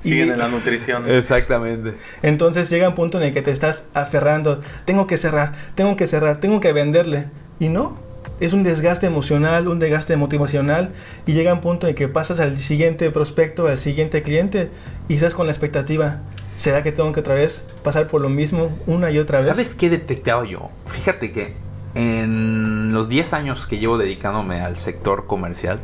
Siguen 0.00 0.30
en 0.30 0.38
la 0.38 0.48
nutrición. 0.48 1.10
Exactamente. 1.10 1.94
Entonces 2.22 2.70
llega 2.70 2.88
un 2.88 2.94
punto 2.94 3.18
en 3.18 3.24
el 3.24 3.34
que 3.34 3.42
te 3.42 3.50
estás 3.50 3.84
aferrando. 3.94 4.60
Tengo 4.84 5.06
que 5.06 5.16
cerrar, 5.16 5.52
tengo 5.74 5.96
que 5.96 6.06
cerrar, 6.06 6.38
tengo 6.38 6.60
que 6.60 6.72
venderle. 6.72 7.26
Y 7.58 7.68
no, 7.68 7.96
es 8.40 8.52
un 8.52 8.62
desgaste 8.62 9.06
emocional, 9.06 9.68
un 9.68 9.78
desgaste 9.78 10.16
motivacional 10.16 10.90
y 11.26 11.32
llega 11.32 11.52
un 11.52 11.60
punto 11.60 11.88
en 11.88 11.94
que 11.94 12.08
pasas 12.08 12.40
al 12.40 12.58
siguiente 12.58 13.10
prospecto, 13.10 13.68
al 13.68 13.78
siguiente 13.78 14.22
cliente 14.22 14.70
y 15.08 15.14
estás 15.14 15.34
con 15.34 15.46
la 15.46 15.52
expectativa. 15.52 16.20
¿Será 16.56 16.82
que 16.82 16.92
tengo 16.92 17.12
que 17.12 17.20
otra 17.20 17.34
vez 17.34 17.64
pasar 17.82 18.06
por 18.06 18.20
lo 18.20 18.28
mismo 18.28 18.76
una 18.86 19.10
y 19.10 19.18
otra 19.18 19.40
vez? 19.40 19.56
¿Sabes 19.56 19.74
qué 19.74 19.86
he 19.86 19.90
detectado 19.90 20.44
yo? 20.44 20.70
Fíjate 20.86 21.32
que 21.32 21.54
en 21.94 22.92
los 22.92 23.08
10 23.08 23.32
años 23.32 23.66
que 23.66 23.78
llevo 23.78 23.98
dedicándome 23.98 24.60
al 24.60 24.76
sector 24.76 25.26
comercial, 25.26 25.80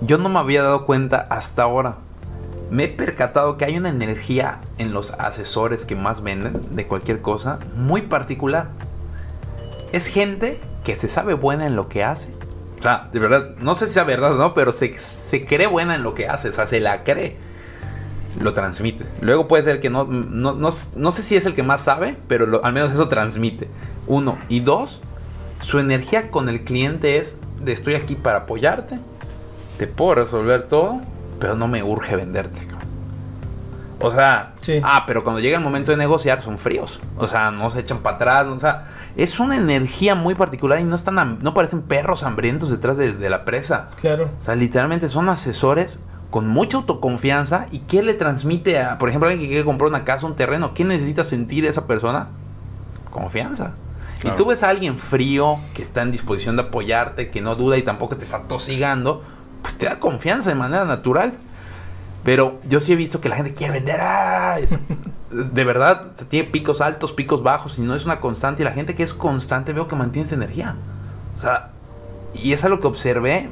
yo 0.00 0.18
no 0.18 0.28
me 0.28 0.38
había 0.38 0.62
dado 0.62 0.86
cuenta 0.86 1.26
hasta 1.30 1.62
ahora 1.62 1.96
me 2.72 2.84
he 2.84 2.88
percatado 2.88 3.58
que 3.58 3.66
hay 3.66 3.76
una 3.76 3.90
energía 3.90 4.60
en 4.78 4.94
los 4.94 5.12
asesores 5.12 5.84
que 5.84 5.94
más 5.94 6.22
venden 6.22 6.74
de 6.74 6.86
cualquier 6.86 7.20
cosa 7.20 7.58
muy 7.76 8.00
particular. 8.00 8.68
Es 9.92 10.06
gente 10.06 10.58
que 10.84 10.96
se 10.96 11.08
sabe 11.08 11.34
buena 11.34 11.66
en 11.66 11.76
lo 11.76 11.88
que 11.88 12.04
hace. 12.04 12.28
O 12.78 12.82
sea, 12.82 13.08
de 13.12 13.18
verdad, 13.18 13.56
no 13.58 13.74
sé 13.74 13.86
si 13.86 13.94
sea 13.94 14.04
verdad 14.04 14.34
o 14.34 14.38
no, 14.38 14.54
pero 14.54 14.72
se, 14.72 14.94
cree 15.46 15.66
buena 15.66 15.94
en 15.94 16.02
lo 16.02 16.14
que 16.14 16.28
hace, 16.28 16.48
o 16.48 16.52
sea, 16.52 16.66
se 16.66 16.80
la 16.80 17.04
cree. 17.04 17.36
Lo 18.40 18.54
transmite. 18.54 19.04
Luego 19.20 19.46
puede 19.46 19.62
ser 19.62 19.80
que 19.80 19.90
no, 19.90 20.04
no, 20.04 20.54
no, 20.54 21.12
sé 21.12 21.22
si 21.22 21.36
es 21.36 21.46
el 21.46 21.54
que 21.54 21.62
más 21.62 21.82
sabe, 21.82 22.16
pero 22.28 22.64
al 22.64 22.72
menos 22.72 22.92
eso 22.92 23.08
transmite. 23.08 23.68
Uno. 24.06 24.38
Y 24.48 24.60
dos, 24.60 25.00
su 25.60 25.78
energía 25.78 26.30
con 26.30 26.48
el 26.48 26.64
cliente 26.64 27.18
es 27.18 27.38
estoy 27.66 27.94
aquí 27.94 28.14
para 28.14 28.38
apoyarte, 28.38 28.98
te 29.78 29.86
puedo 29.86 30.16
resolver 30.16 30.66
todo 30.68 31.00
pero 31.42 31.56
no 31.56 31.66
me 31.66 31.82
urge 31.82 32.14
venderte. 32.14 32.60
O 34.02 34.10
sea, 34.10 34.52
ah, 34.82 35.04
pero 35.06 35.22
cuando 35.24 35.40
llega 35.40 35.58
el 35.58 35.64
momento 35.64 35.90
de 35.90 35.96
negociar 35.96 36.42
son 36.42 36.58
fríos. 36.58 37.00
O 37.16 37.26
sea, 37.26 37.50
no 37.50 37.70
se 37.70 37.80
echan 37.80 37.98
para 37.98 38.16
atrás. 38.16 38.46
O 38.46 38.58
sea, 38.58 38.88
es 39.16 39.38
una 39.40 39.56
energía 39.56 40.14
muy 40.14 40.34
particular 40.34 40.80
y 40.80 40.84
no 40.84 40.96
están, 40.96 41.38
no 41.40 41.54
parecen 41.54 41.82
perros 41.82 42.22
hambrientos 42.24 42.70
detrás 42.70 42.96
de, 42.96 43.30
la 43.30 43.44
presa. 43.44 43.90
Claro. 44.00 44.30
O 44.40 44.44
sea, 44.44 44.54
literalmente 44.54 45.08
son 45.08 45.28
asesores 45.28 46.04
con 46.30 46.48
mucha 46.48 46.78
autoconfianza 46.78 47.66
y 47.70 47.80
qué 47.80 48.02
le 48.02 48.14
transmite 48.14 48.80
a, 48.80 48.98
por 48.98 49.08
ejemplo, 49.08 49.28
alguien 49.28 49.46
que 49.46 49.52
quiere 49.52 49.64
comprar 49.64 49.88
una 49.88 50.04
casa, 50.04 50.26
un 50.26 50.34
terreno, 50.34 50.72
¿qué 50.74 50.84
necesita 50.84 51.24
sentir 51.24 51.66
esa 51.66 51.86
persona? 51.86 52.28
Confianza. 53.10 53.72
Y 54.24 54.30
tú 54.36 54.46
ves 54.46 54.62
a 54.62 54.68
alguien 54.70 54.98
frío 54.98 55.58
que 55.74 55.82
está 55.82 56.02
en 56.02 56.12
disposición 56.12 56.56
de 56.56 56.62
apoyarte, 56.62 57.30
que 57.30 57.40
no 57.40 57.56
duda 57.56 57.76
y 57.76 57.82
tampoco 57.82 58.16
te 58.16 58.24
está 58.24 58.42
tosigando, 58.44 59.22
pues 59.62 59.76
te 59.76 59.86
da 59.86 59.98
confianza 59.98 60.48
de 60.48 60.54
manera 60.54 60.84
natural. 60.84 61.34
Pero 62.24 62.60
yo 62.68 62.80
sí 62.80 62.92
he 62.92 62.96
visto 62.96 63.20
que 63.20 63.28
la 63.28 63.36
gente 63.36 63.54
quiere 63.54 63.74
vender. 63.74 64.00
¡ah! 64.00 64.56
de 65.30 65.64
verdad 65.64 66.12
tiene 66.28 66.48
picos 66.48 66.80
altos, 66.80 67.12
picos 67.12 67.42
bajos 67.42 67.78
y 67.78 67.82
no 67.82 67.94
es 67.94 68.04
una 68.04 68.20
constante. 68.20 68.62
Y 68.62 68.64
la 68.64 68.72
gente 68.72 68.94
que 68.94 69.02
es 69.02 69.14
constante 69.14 69.72
veo 69.72 69.88
que 69.88 69.96
mantiene 69.96 70.26
esa 70.26 70.36
energía. 70.36 70.76
O 71.36 71.40
sea, 71.40 71.70
y 72.34 72.52
es 72.52 72.64
algo 72.64 72.80
que 72.80 72.86
observé 72.86 73.48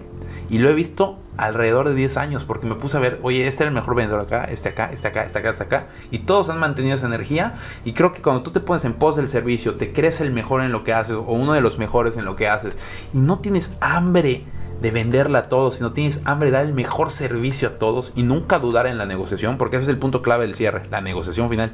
y 0.48 0.58
lo 0.58 0.68
he 0.68 0.74
visto 0.74 1.18
alrededor 1.36 1.88
de 1.88 1.94
10 1.94 2.16
años 2.16 2.44
porque 2.44 2.66
me 2.66 2.74
puse 2.74 2.96
a 2.96 3.00
ver, 3.00 3.18
oye, 3.22 3.46
este 3.46 3.62
era 3.62 3.68
el 3.68 3.74
mejor 3.74 3.94
vendedor 3.94 4.20
acá, 4.20 4.44
este 4.44 4.68
acá, 4.70 4.90
este 4.92 5.08
acá, 5.08 5.24
este 5.24 5.38
acá, 5.38 5.50
este 5.50 5.64
acá. 5.64 5.86
Y 6.10 6.20
todos 6.20 6.50
han 6.50 6.58
mantenido 6.58 6.96
esa 6.96 7.06
energía. 7.06 7.54
Y 7.84 7.92
creo 7.92 8.12
que 8.12 8.22
cuando 8.22 8.42
tú 8.42 8.50
te 8.50 8.60
pones 8.60 8.84
en 8.84 8.94
pos 8.94 9.16
del 9.16 9.28
servicio, 9.28 9.76
te 9.76 9.92
crees 9.92 10.20
el 10.20 10.32
mejor 10.32 10.62
en 10.62 10.72
lo 10.72 10.84
que 10.84 10.92
haces 10.92 11.14
o 11.14 11.22
uno 11.22 11.52
de 11.52 11.60
los 11.60 11.78
mejores 11.78 12.16
en 12.16 12.24
lo 12.24 12.36
que 12.36 12.48
haces 12.48 12.78
y 13.14 13.18
no 13.18 13.38
tienes 13.38 13.76
hambre 13.80 14.44
de 14.80 14.90
venderla 14.90 15.40
a 15.40 15.48
todos, 15.48 15.76
sino 15.76 15.92
tienes 15.92 16.20
hambre 16.24 16.50
de 16.50 16.56
dar 16.56 16.66
el 16.66 16.74
mejor 16.74 17.10
servicio 17.10 17.68
a 17.68 17.72
todos 17.72 18.12
y 18.14 18.22
nunca 18.22 18.58
dudar 18.58 18.86
en 18.86 18.98
la 18.98 19.06
negociación, 19.06 19.58
porque 19.58 19.76
ese 19.76 19.84
es 19.84 19.88
el 19.88 19.98
punto 19.98 20.22
clave 20.22 20.46
del 20.46 20.54
cierre, 20.54 20.82
la 20.90 21.00
negociación 21.00 21.48
final. 21.48 21.72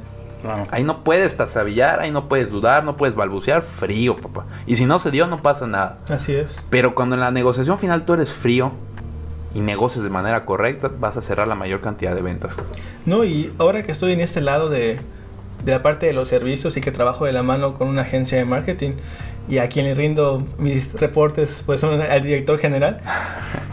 Ahí 0.71 0.83
no 0.83 1.03
puedes 1.03 1.35
tasabillar, 1.35 1.99
ahí 1.99 2.11
no 2.11 2.29
puedes 2.29 2.49
dudar, 2.49 2.83
no 2.83 2.95
puedes 2.95 3.15
balbucear, 3.15 3.63
frío, 3.63 4.15
papá. 4.15 4.45
Y 4.65 4.75
si 4.75 4.85
no 4.85 4.99
se 4.99 5.11
dio, 5.11 5.27
no 5.27 5.41
pasa 5.41 5.67
nada. 5.67 5.97
Así 6.09 6.33
es. 6.33 6.63
Pero 6.69 6.95
cuando 6.95 7.15
en 7.15 7.21
la 7.21 7.31
negociación 7.31 7.79
final 7.79 8.05
tú 8.05 8.13
eres 8.13 8.29
frío 8.29 8.71
y 9.53 9.59
negocias 9.59 10.03
de 10.03 10.09
manera 10.09 10.45
correcta, 10.45 10.91
vas 10.99 11.17
a 11.17 11.21
cerrar 11.21 11.47
la 11.47 11.55
mayor 11.55 11.81
cantidad 11.81 12.13
de 12.13 12.21
ventas. 12.21 12.57
No, 13.05 13.23
y 13.23 13.51
ahora 13.57 13.83
que 13.83 13.91
estoy 13.91 14.11
en 14.11 14.19
este 14.19 14.41
lado 14.41 14.69
de, 14.69 14.99
de 15.63 15.71
la 15.71 15.81
parte 15.81 16.05
de 16.05 16.13
los 16.13 16.27
servicios 16.27 16.77
y 16.77 16.81
que 16.81 16.91
trabajo 16.91 17.25
de 17.25 17.33
la 17.33 17.43
mano 17.43 17.73
con 17.73 17.87
una 17.87 18.03
agencia 18.03 18.37
de 18.37 18.45
marketing 18.45 18.91
y 19.47 19.59
a 19.59 19.69
quien 19.69 19.85
le 19.85 19.93
rindo 19.93 20.45
mis 20.57 20.93
reportes 20.93 21.63
pues 21.65 21.79
son 21.79 22.01
al 22.01 22.21
director 22.21 22.57
general, 22.57 22.99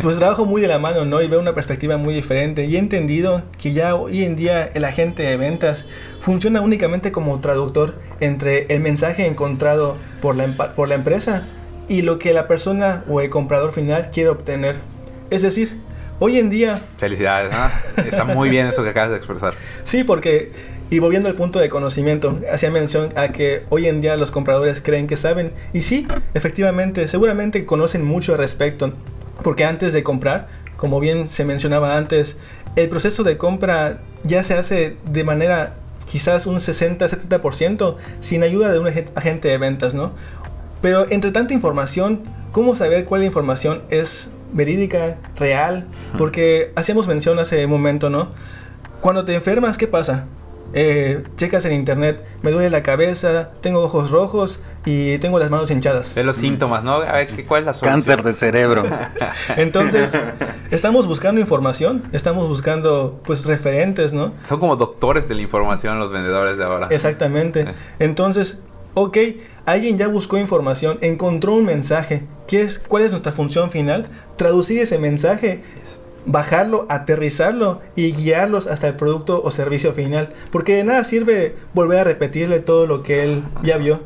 pues 0.00 0.16
trabajo 0.16 0.44
muy 0.44 0.60
de 0.60 0.68
la 0.68 0.78
mano, 0.78 1.04
¿no? 1.04 1.20
Y 1.22 1.28
veo 1.28 1.40
una 1.40 1.54
perspectiva 1.54 1.96
muy 1.96 2.14
diferente 2.14 2.64
y 2.64 2.76
he 2.76 2.78
entendido 2.78 3.42
que 3.60 3.72
ya 3.72 3.94
hoy 3.94 4.24
en 4.24 4.36
día 4.36 4.70
el 4.74 4.84
agente 4.84 5.22
de 5.22 5.36
ventas 5.36 5.86
funciona 6.20 6.60
únicamente 6.60 7.12
como 7.12 7.40
traductor 7.40 7.94
entre 8.20 8.66
el 8.68 8.80
mensaje 8.80 9.26
encontrado 9.26 9.96
por 10.20 10.36
la, 10.36 10.74
por 10.74 10.88
la 10.88 10.94
empresa 10.94 11.46
y 11.88 12.02
lo 12.02 12.18
que 12.18 12.32
la 12.32 12.48
persona 12.48 13.04
o 13.08 13.20
el 13.20 13.30
comprador 13.30 13.72
final 13.72 14.10
quiere 14.10 14.30
obtener. 14.30 14.76
Es 15.30 15.42
decir, 15.42 15.78
hoy 16.18 16.38
en 16.38 16.50
día... 16.50 16.82
Felicidades, 16.96 17.52
¿no? 17.52 18.02
Está 18.04 18.24
muy 18.24 18.48
bien 18.48 18.66
eso 18.66 18.82
que 18.82 18.90
acabas 18.90 19.10
de 19.10 19.16
expresar. 19.16 19.54
Sí, 19.84 20.04
porque 20.04 20.52
y 20.90 20.98
volviendo 20.98 21.28
al 21.28 21.34
punto 21.34 21.58
de 21.58 21.68
conocimiento, 21.68 22.38
hacía 22.52 22.70
mención 22.70 23.08
a 23.16 23.28
que 23.28 23.62
hoy 23.70 23.86
en 23.86 24.00
día 24.00 24.16
los 24.16 24.30
compradores 24.30 24.80
creen 24.80 25.06
que 25.06 25.16
saben. 25.16 25.52
Y 25.72 25.82
sí, 25.82 26.06
efectivamente, 26.34 27.08
seguramente 27.08 27.64
conocen 27.64 28.04
mucho 28.04 28.32
al 28.32 28.38
respecto. 28.38 28.92
Porque 29.42 29.64
antes 29.64 29.92
de 29.92 30.02
comprar, 30.02 30.48
como 30.76 31.00
bien 31.00 31.28
se 31.28 31.44
mencionaba 31.44 31.96
antes, 31.96 32.36
el 32.76 32.88
proceso 32.88 33.24
de 33.24 33.36
compra 33.36 34.00
ya 34.24 34.42
se 34.44 34.54
hace 34.54 34.96
de 35.06 35.24
manera 35.24 35.74
quizás 36.06 36.46
un 36.46 36.56
60-70% 36.56 37.96
sin 38.20 38.42
ayuda 38.42 38.72
de 38.72 38.78
un 38.78 38.88
agente 39.14 39.48
de 39.48 39.58
ventas, 39.58 39.94
¿no? 39.94 40.12
Pero 40.82 41.06
entre 41.10 41.32
tanta 41.32 41.54
información, 41.54 42.22
¿cómo 42.52 42.76
saber 42.76 43.06
cuál 43.06 43.24
información 43.24 43.82
es 43.88 44.28
verídica, 44.52 45.16
real? 45.36 45.86
Porque 46.18 46.72
hacíamos 46.76 47.08
mención 47.08 47.38
hace 47.38 47.64
un 47.64 47.70
momento, 47.70 48.10
¿no? 48.10 48.32
Cuando 49.00 49.24
te 49.24 49.34
enfermas, 49.34 49.78
¿qué 49.78 49.88
pasa? 49.88 50.26
Eh, 50.76 51.22
checas 51.36 51.64
en 51.66 51.72
internet, 51.72 52.24
me 52.42 52.50
duele 52.50 52.68
la 52.68 52.82
cabeza, 52.82 53.50
tengo 53.60 53.80
ojos 53.80 54.10
rojos 54.10 54.60
y 54.84 55.18
tengo 55.18 55.38
las 55.38 55.48
manos 55.48 55.70
hinchadas. 55.70 56.16
De 56.16 56.24
los 56.24 56.36
síntomas, 56.36 56.82
¿no? 56.82 56.94
A 56.94 57.12
ver, 57.12 57.46
¿cuál 57.46 57.60
es 57.62 57.66
la 57.66 57.72
solución? 57.74 58.02
Cáncer 58.02 58.22
de 58.24 58.32
cerebro. 58.32 58.84
Entonces, 59.56 60.12
estamos 60.72 61.06
buscando 61.06 61.40
información, 61.40 62.02
estamos 62.12 62.48
buscando 62.48 63.20
pues 63.24 63.44
referentes, 63.44 64.12
¿no? 64.12 64.34
Son 64.48 64.58
como 64.58 64.74
doctores 64.74 65.28
de 65.28 65.36
la 65.36 65.42
información 65.42 66.00
los 66.00 66.10
vendedores 66.10 66.58
de 66.58 66.64
ahora. 66.64 66.88
Exactamente. 66.90 67.66
Entonces, 68.00 68.60
ok, 68.94 69.16
alguien 69.66 69.96
ya 69.96 70.08
buscó 70.08 70.38
información, 70.38 70.98
encontró 71.02 71.54
un 71.54 71.64
mensaje. 71.64 72.24
¿Qué 72.48 72.62
es, 72.62 72.80
¿Cuál 72.80 73.04
es 73.04 73.12
nuestra 73.12 73.32
función 73.32 73.70
final? 73.70 74.06
Traducir 74.36 74.80
ese 74.80 74.98
mensaje 74.98 75.62
bajarlo, 76.26 76.86
aterrizarlo 76.88 77.80
y 77.96 78.12
guiarlos 78.12 78.66
hasta 78.66 78.88
el 78.88 78.94
producto 78.96 79.42
o 79.42 79.50
servicio 79.50 79.92
final. 79.92 80.30
Porque 80.50 80.76
de 80.76 80.84
nada 80.84 81.04
sirve 81.04 81.56
volver 81.72 82.00
a 82.00 82.04
repetirle 82.04 82.60
todo 82.60 82.86
lo 82.86 83.02
que 83.02 83.24
él 83.24 83.44
ya 83.62 83.76
vio. 83.76 84.02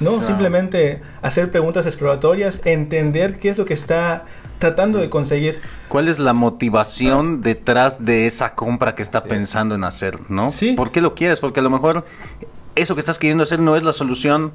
No, 0.00 0.22
simplemente 0.22 1.02
hacer 1.22 1.50
preguntas 1.50 1.86
exploratorias, 1.86 2.60
entender 2.64 3.38
qué 3.38 3.50
es 3.50 3.58
lo 3.58 3.64
que 3.64 3.74
está 3.74 4.24
tratando 4.58 4.98
de 4.98 5.10
conseguir. 5.10 5.60
¿Cuál 5.88 6.08
es 6.08 6.18
la 6.18 6.32
motivación 6.32 7.42
detrás 7.42 8.04
de 8.04 8.26
esa 8.26 8.54
compra 8.54 8.94
que 8.94 9.02
está 9.02 9.24
pensando 9.24 9.74
en 9.74 9.84
hacer, 9.84 10.18
no? 10.28 10.50
Sí. 10.50 10.74
¿Por 10.74 10.92
qué 10.92 11.00
lo 11.00 11.14
quieres? 11.14 11.40
Porque 11.40 11.60
a 11.60 11.62
lo 11.62 11.70
mejor 11.70 12.04
eso 12.74 12.94
que 12.94 13.00
estás 13.00 13.18
queriendo 13.18 13.42
hacer 13.42 13.58
no 13.58 13.76
es 13.76 13.82
la 13.82 13.92
solución 13.92 14.52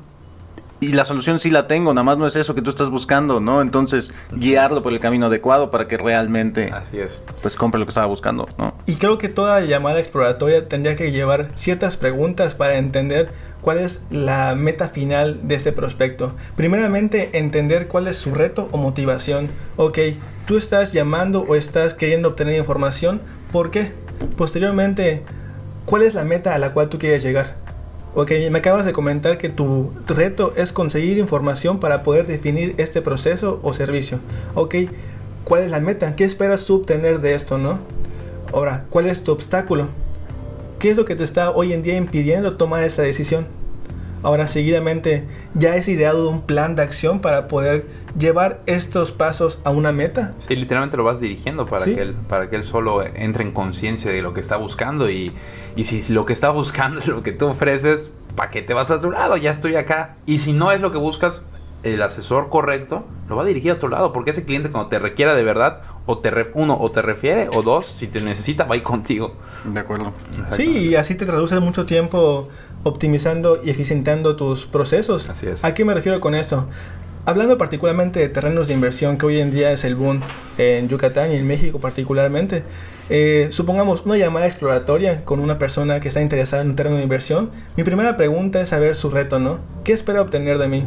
y 0.80 0.94
la 0.94 1.06
solución 1.06 1.40
sí 1.40 1.50
la 1.50 1.68
tengo, 1.68 1.94
nada 1.94 2.04
más 2.04 2.18
no 2.18 2.28
es 2.28 2.36
eso 2.36 2.54
que 2.54 2.62
tú 2.62 2.70
estás 2.70 2.90
buscando, 2.90 3.40
¿no? 3.40 3.62
Entonces, 3.62 4.12
guiarlo 4.32 4.84
por 4.84 4.94
el 4.94 5.00
camino 5.00 5.26
adecuado 5.26 5.72
para 5.72 5.88
que 5.88 5.98
realmente 5.98 6.72
Así 6.72 7.00
es. 7.00 7.20
pues 7.42 7.56
compre 7.56 7.80
lo 7.80 7.86
que 7.86 7.90
estaba 7.92 8.08
buscando, 8.08 8.48
¿no? 8.58 8.74
Y 8.86 8.96
creo 8.96 9.18
que 9.18 9.30
toda 9.30 9.62
llamada 9.62 10.00
exploratoria 10.00 10.68
tendría 10.68 10.96
que 10.96 11.12
llevar 11.12 11.50
ciertas 11.56 11.98
preguntas 11.98 12.54
para 12.54 12.78
entender 12.78 13.30
cuál 13.62 13.80
es 13.80 14.02
la 14.12 14.54
meta 14.56 14.90
final 14.90 15.48
de 15.48 15.56
ese 15.56 15.72
prospecto. 15.72 16.34
Primeramente, 16.56 17.38
entender 17.40 17.88
cuál 17.88 18.08
es 18.08 18.18
su 18.18 18.34
reto 18.34 18.70
o 18.72 18.78
motivación. 18.78 19.50
Ok, 19.78 19.98
tú 20.46 20.58
estás 20.58 20.94
llamando 20.94 21.42
o 21.42 21.56
estás 21.56 21.94
queriendo 21.96 22.30
obtener 22.30 22.56
información, 22.56 23.20
¿por 23.52 23.72
qué? 23.72 23.94
Posteriormente, 24.38 25.24
¿cuál 25.86 26.04
es 26.04 26.14
la 26.14 26.24
meta 26.24 26.54
a 26.54 26.60
la 26.60 26.74
cual 26.74 26.90
tú 26.90 27.00
quieres 27.00 27.24
llegar? 27.24 27.56
Ok, 28.16 28.32
me 28.50 28.60
acabas 28.60 28.86
de 28.86 28.94
comentar 28.94 29.38
que 29.38 29.50
tu 29.50 29.92
reto 30.08 30.54
es 30.56 30.72
conseguir 30.72 31.18
información 31.18 31.80
para 31.80 32.04
poder 32.04 32.26
definir 32.26 32.74
este 32.78 33.02
proceso 33.02 33.60
o 33.62 33.74
servicio. 33.74 34.20
Ok, 34.56 34.76
¿cuál 35.44 35.64
es 35.64 35.72
la 35.72 35.80
meta? 35.80 36.16
¿Qué 36.16 36.24
esperas 36.24 36.66
tú 36.66 36.78
obtener 36.78 37.22
de 37.22 37.36
esto, 37.36 37.58
no? 37.58 37.80
Ahora, 38.54 38.86
¿cuál 38.90 39.08
es 39.08 39.24
tu 39.24 39.32
obstáculo? 39.32 39.88
¿Qué 40.80 40.92
es 40.92 40.98
lo 40.98 41.06
que 41.06 41.16
te 41.16 41.24
está 41.24 41.52
hoy 41.52 41.74
en 41.74 41.84
día 41.84 41.98
impidiendo 41.98 42.56
tomar 42.56 42.84
esa 42.84 43.02
decisión? 43.02 43.46
Ahora, 44.24 44.48
seguidamente, 44.48 45.26
¿ya 45.54 45.76
es 45.76 45.88
ideado 45.88 46.30
un 46.30 46.42
plan 46.42 46.76
de 46.76 46.82
acción 46.82 47.20
para 47.20 47.48
poder 47.48 47.86
llevar 48.18 48.62
estos 48.66 49.12
pasos 49.12 49.60
a 49.64 49.70
una 49.70 49.92
meta? 49.92 50.34
Sí, 50.48 50.56
literalmente 50.56 50.98
lo 50.98 51.04
vas 51.04 51.20
dirigiendo 51.20 51.68
para, 51.68 51.86
que, 51.86 52.02
él, 52.02 52.16
para 52.28 52.50
que 52.50 52.56
él 52.56 52.64
solo 52.64 53.04
entre 53.04 53.44
en 53.44 53.52
conciencia 53.52 54.12
de 54.12 54.22
lo 54.24 54.34
que 54.34 54.42
está 54.42 54.58
buscando 54.58 55.10
y, 55.10 55.32
y 55.78 55.84
si 55.84 56.14
lo 56.14 56.26
que 56.26 56.34
está 56.34 56.50
buscando 56.50 57.00
es 57.00 57.08
lo 57.08 57.24
que 57.24 57.32
tú 57.32 57.48
ofreces, 57.48 58.10
¿para 58.36 58.50
qué 58.50 58.62
te 58.62 58.74
vas 58.74 58.92
a 58.92 59.00
tu 59.00 59.12
lado? 59.12 59.38
Ya 59.38 59.52
estoy 59.52 59.76
acá. 59.76 60.16
Y 60.26 60.40
si 60.40 60.54
no 60.54 60.72
es 60.72 60.82
lo 60.82 60.92
que 60.92 60.98
buscas, 60.98 61.44
el 61.84 62.02
asesor 62.02 62.50
correcto 62.50 63.06
lo 63.30 63.36
va 63.36 63.44
a 63.44 63.46
dirigir 63.46 63.72
a 63.72 63.74
otro 63.76 63.90
lado, 63.90 64.14
porque 64.14 64.32
ese 64.32 64.44
cliente 64.46 64.72
cuando 64.72 64.90
te 64.90 65.00
requiera 65.00 65.36
de 65.36 65.44
verdad, 65.44 65.82
o 66.06 66.20
te 66.20 66.32
uno, 66.54 66.78
o 66.80 66.92
te 66.92 67.02
refiere, 67.02 67.50
o 67.54 67.62
dos, 67.62 67.86
si 67.86 68.08
te 68.08 68.22
necesita, 68.22 68.64
va 68.64 68.76
a 68.76 68.78
ir 68.78 68.84
contigo. 68.84 69.36
De 69.66 69.80
acuerdo. 69.80 70.14
Sí, 70.52 70.90
y 70.90 70.96
así 70.96 71.16
te 71.16 71.26
traduces 71.26 71.60
mucho 71.60 71.86
tiempo 71.86 72.48
optimizando 72.84 73.62
y 73.64 73.70
eficientando 73.70 74.36
tus 74.36 74.66
procesos. 74.66 75.30
Así 75.30 75.48
es. 75.48 75.64
¿A 75.66 75.74
qué 75.74 75.84
me 75.84 75.94
refiero 75.94 76.20
con 76.20 76.36
esto? 76.36 76.68
Hablando 77.28 77.58
particularmente 77.58 78.22
de 78.22 78.30
terrenos 78.30 78.70
de 78.70 78.74
inversión, 78.74 79.18
que 79.18 79.26
hoy 79.26 79.42
en 79.42 79.52
día 79.52 79.74
es 79.74 79.84
el 79.84 79.96
boom 79.96 80.22
en 80.58 80.88
Yucatán 80.88 81.30
y 81.34 81.36
en 81.36 81.46
México 81.46 81.78
particularmente, 81.78 82.64
eh, 83.10 83.50
supongamos 83.52 84.06
una 84.06 84.16
llamada 84.16 84.48
exploratoria 84.48 85.26
con 85.26 85.42
una 85.42 85.60
persona 85.60 86.00
que 86.00 86.08
está 86.08 86.22
interesada 86.22 86.62
en 86.62 86.70
un 86.70 86.78
terreno 86.78 86.96
de 86.96 87.04
inversión, 87.04 87.52
mi 87.76 87.84
primera 87.84 88.16
pregunta 88.16 88.62
es 88.62 88.70
saber 88.70 88.96
su 88.96 89.10
reto, 89.10 89.40
¿no? 89.40 89.60
¿Qué 89.84 89.92
espera 89.92 90.22
obtener 90.22 90.58
de 90.58 90.70
mí? 90.70 90.86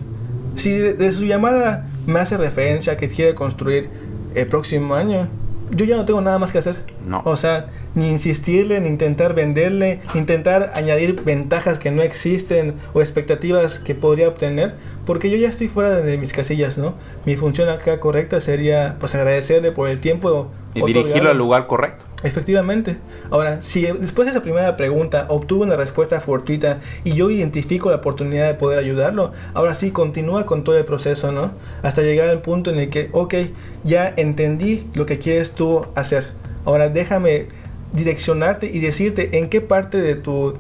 Si 0.55 0.73
de, 0.73 1.13
su 1.13 1.27
llamada 1.27 1.91
me 2.07 2.21
hace 2.21 2.39
referencia 2.39 2.97
que 2.97 3.11
quiere 3.11 3.35
construir 3.35 3.91
el 4.35 4.47
próximo 4.47 4.95
año, 4.95 5.29
yo 5.71 5.85
ya 5.85 5.97
no 5.97 6.05
tengo 6.05 6.21
nada 6.21 6.39
más 6.39 6.53
que 6.53 6.59
hacer. 6.59 6.85
No. 7.07 7.23
O 7.25 7.37
sea, 7.37 7.67
ni 7.95 8.11
insistirle, 8.11 8.81
ni 8.81 8.89
intentar 8.89 9.35
venderle, 9.35 10.01
ni 10.15 10.21
intentar 10.21 10.73
añadir 10.75 11.23
ventajas 11.23 11.79
que 11.79 11.91
no 11.91 12.03
existen 12.03 12.75
o 12.93 13.01
expectativas 13.01 13.79
que 13.79 13.95
podría 13.95 14.29
obtener, 14.29 14.75
porque 15.07 15.31
yo 15.31 15.37
ya 15.37 15.49
estoy 15.49 15.69
fuera 15.69 16.01
de 16.01 16.19
mis 16.19 16.33
casillas, 16.33 16.79
¿no? 16.79 16.95
Mi 17.25 17.37
función 17.37 17.69
acá 17.69 18.01
correcta 18.01 18.41
sería 18.41 18.97
pues 19.01 19.15
agradecerle 19.15 19.73
por 19.73 19.89
el 19.89 20.01
tiempo 20.01 20.51
y 20.75 20.85
dirigirlo 20.85 21.31
al 21.31 21.39
lugar 21.39 21.67
correcto. 21.67 22.05
Efectivamente. 22.23 22.99
Ahora, 23.31 23.63
si 23.63 23.83
después 23.83 24.27
de 24.27 24.31
esa 24.31 24.43
primera 24.43 24.77
pregunta 24.77 25.27
obtuvo 25.29 25.65
una 25.65 25.77
respuesta 25.77 26.21
fortuita 26.21 26.81
y 27.05 27.15
yo 27.15 27.31
identifico 27.31 27.91
la 27.91 27.97
oportunidad 27.97 28.47
de 28.47 28.55
poder 28.55 28.79
ayudarlo, 28.79 29.33
ahora 29.55 29.75
sí 29.75 29.91
continúa 29.91 30.45
con 30.45 30.65
todo 30.65 30.77
el 30.77 30.85
proceso, 30.85 31.33
¿no? 31.33 31.53
Hasta 31.83 32.03
llegar 32.03 32.29
al 32.29 32.43
punto 32.43 32.71
en 32.71 32.79
el 32.79 32.91
que, 32.91 33.09
ok, 33.13 33.35
ya 33.85 34.13
entendí 34.17 34.87
lo 34.95 35.07
que 35.07 35.19
quieres 35.19 35.53
tú 35.53 35.87
hacer. 35.95 36.33
Ahora 36.65 36.89
déjame 36.89 37.47
direccionarte 37.93 38.67
y 38.67 38.81
decirte 38.81 39.39
en 39.39 39.49
qué 39.49 39.61
parte 39.61 39.99
de 39.99 40.15
tu 40.15 40.59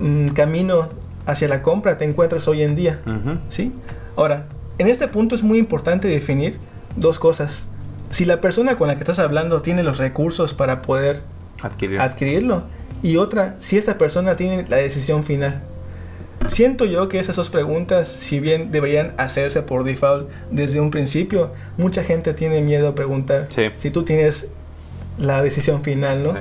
mm, 0.00 0.28
camino 0.28 0.88
hacia 1.26 1.48
la 1.48 1.62
compra 1.62 1.96
te 1.96 2.04
encuentras 2.04 2.48
hoy 2.48 2.62
en 2.62 2.74
día. 2.74 3.00
¿Sí? 3.48 3.72
Ahora, 4.16 4.46
en 4.78 4.88
este 4.88 5.08
punto 5.08 5.34
es 5.34 5.42
muy 5.42 5.58
importante 5.58 6.08
definir 6.08 6.58
dos 6.96 7.18
cosas. 7.18 7.66
Si 8.10 8.24
la 8.24 8.40
persona 8.40 8.76
con 8.76 8.88
la 8.88 8.94
que 8.94 9.00
estás 9.00 9.18
hablando 9.18 9.62
tiene 9.62 9.82
los 9.82 9.98
recursos 9.98 10.54
para 10.54 10.82
poder 10.82 11.22
adquirirlo. 11.98 12.64
Y 13.02 13.16
otra, 13.16 13.56
si 13.60 13.76
esta 13.78 13.98
persona 13.98 14.36
tiene 14.36 14.66
la 14.68 14.76
decisión 14.76 15.24
final. 15.24 15.62
Siento 16.48 16.84
yo 16.84 17.08
que 17.08 17.18
esas 17.18 17.36
dos 17.36 17.50
preguntas, 17.50 18.08
si 18.08 18.40
bien 18.40 18.70
deberían 18.70 19.12
hacerse 19.16 19.62
por 19.62 19.84
default 19.84 20.28
desde 20.50 20.80
un 20.80 20.90
principio, 20.90 21.52
mucha 21.76 22.04
gente 22.04 22.34
tiene 22.34 22.62
miedo 22.62 22.88
a 22.88 22.94
preguntar 22.94 23.48
si 23.74 23.90
tú 23.90 24.04
tienes 24.04 24.48
la 25.18 25.42
decisión 25.42 25.82
final, 25.82 26.22
¿no? 26.22 26.34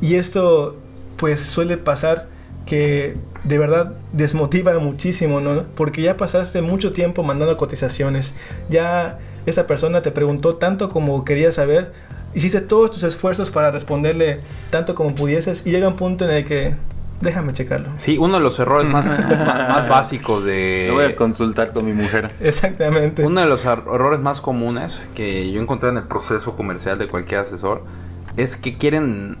Y 0.00 0.14
esto 0.14 0.76
pues 1.16 1.40
suele 1.40 1.76
pasar 1.76 2.28
que 2.66 3.16
de 3.44 3.58
verdad 3.58 3.94
desmotiva 4.12 4.78
muchísimo, 4.78 5.40
¿no? 5.40 5.64
Porque 5.74 6.02
ya 6.02 6.16
pasaste 6.16 6.62
mucho 6.62 6.92
tiempo 6.92 7.22
mandando 7.22 7.56
cotizaciones, 7.56 8.34
ya 8.68 9.18
esa 9.46 9.66
persona 9.66 10.02
te 10.02 10.10
preguntó 10.10 10.56
tanto 10.56 10.88
como 10.88 11.24
quería 11.24 11.52
saber, 11.52 11.92
hiciste 12.34 12.60
todos 12.60 12.90
tus 12.90 13.02
esfuerzos 13.02 13.50
para 13.50 13.70
responderle 13.70 14.40
tanto 14.70 14.94
como 14.94 15.14
pudieses 15.14 15.62
y 15.64 15.70
llega 15.70 15.88
un 15.88 15.96
punto 15.96 16.24
en 16.24 16.30
el 16.32 16.44
que 16.44 16.74
déjame 17.20 17.52
checarlo. 17.52 17.88
Sí, 17.98 18.18
uno 18.18 18.34
de 18.34 18.40
los 18.40 18.58
errores 18.58 18.90
más, 18.90 19.06
más, 19.28 19.88
básicos 19.88 20.44
de... 20.44 20.86
Lo 20.88 20.94
voy 20.94 21.04
a 21.04 21.16
consultar 21.16 21.72
con 21.72 21.86
mi 21.86 21.92
mujer. 21.92 22.30
Exactamente. 22.40 23.24
Uno 23.24 23.40
de 23.40 23.46
los 23.46 23.64
errores 23.64 24.20
más 24.20 24.40
comunes 24.40 25.10
que 25.14 25.50
yo 25.50 25.60
encontré 25.60 25.88
en 25.88 25.96
el 25.96 26.04
proceso 26.04 26.56
comercial 26.56 26.98
de 26.98 27.08
cualquier 27.08 27.40
asesor 27.40 27.84
es 28.36 28.56
que 28.56 28.76
quieren 28.76 29.38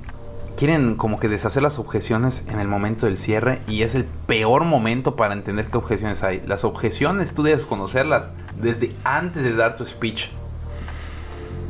quieren 0.56 0.96
como 0.96 1.20
que 1.20 1.28
deshacer 1.28 1.62
las 1.62 1.78
objeciones 1.78 2.46
en 2.48 2.58
el 2.58 2.66
momento 2.66 3.06
del 3.06 3.18
cierre 3.18 3.60
y 3.68 3.82
es 3.82 3.94
el 3.94 4.04
peor 4.04 4.64
momento 4.64 5.14
para 5.14 5.34
entender 5.34 5.66
qué 5.66 5.78
objeciones 5.78 6.22
hay. 6.22 6.42
Las 6.46 6.64
objeciones 6.64 7.34
tú 7.34 7.42
debes 7.42 7.64
conocerlas 7.64 8.32
desde 8.60 8.92
antes 9.04 9.42
de 9.42 9.54
dar 9.54 9.76
tu 9.76 9.84
speech. 9.84 10.28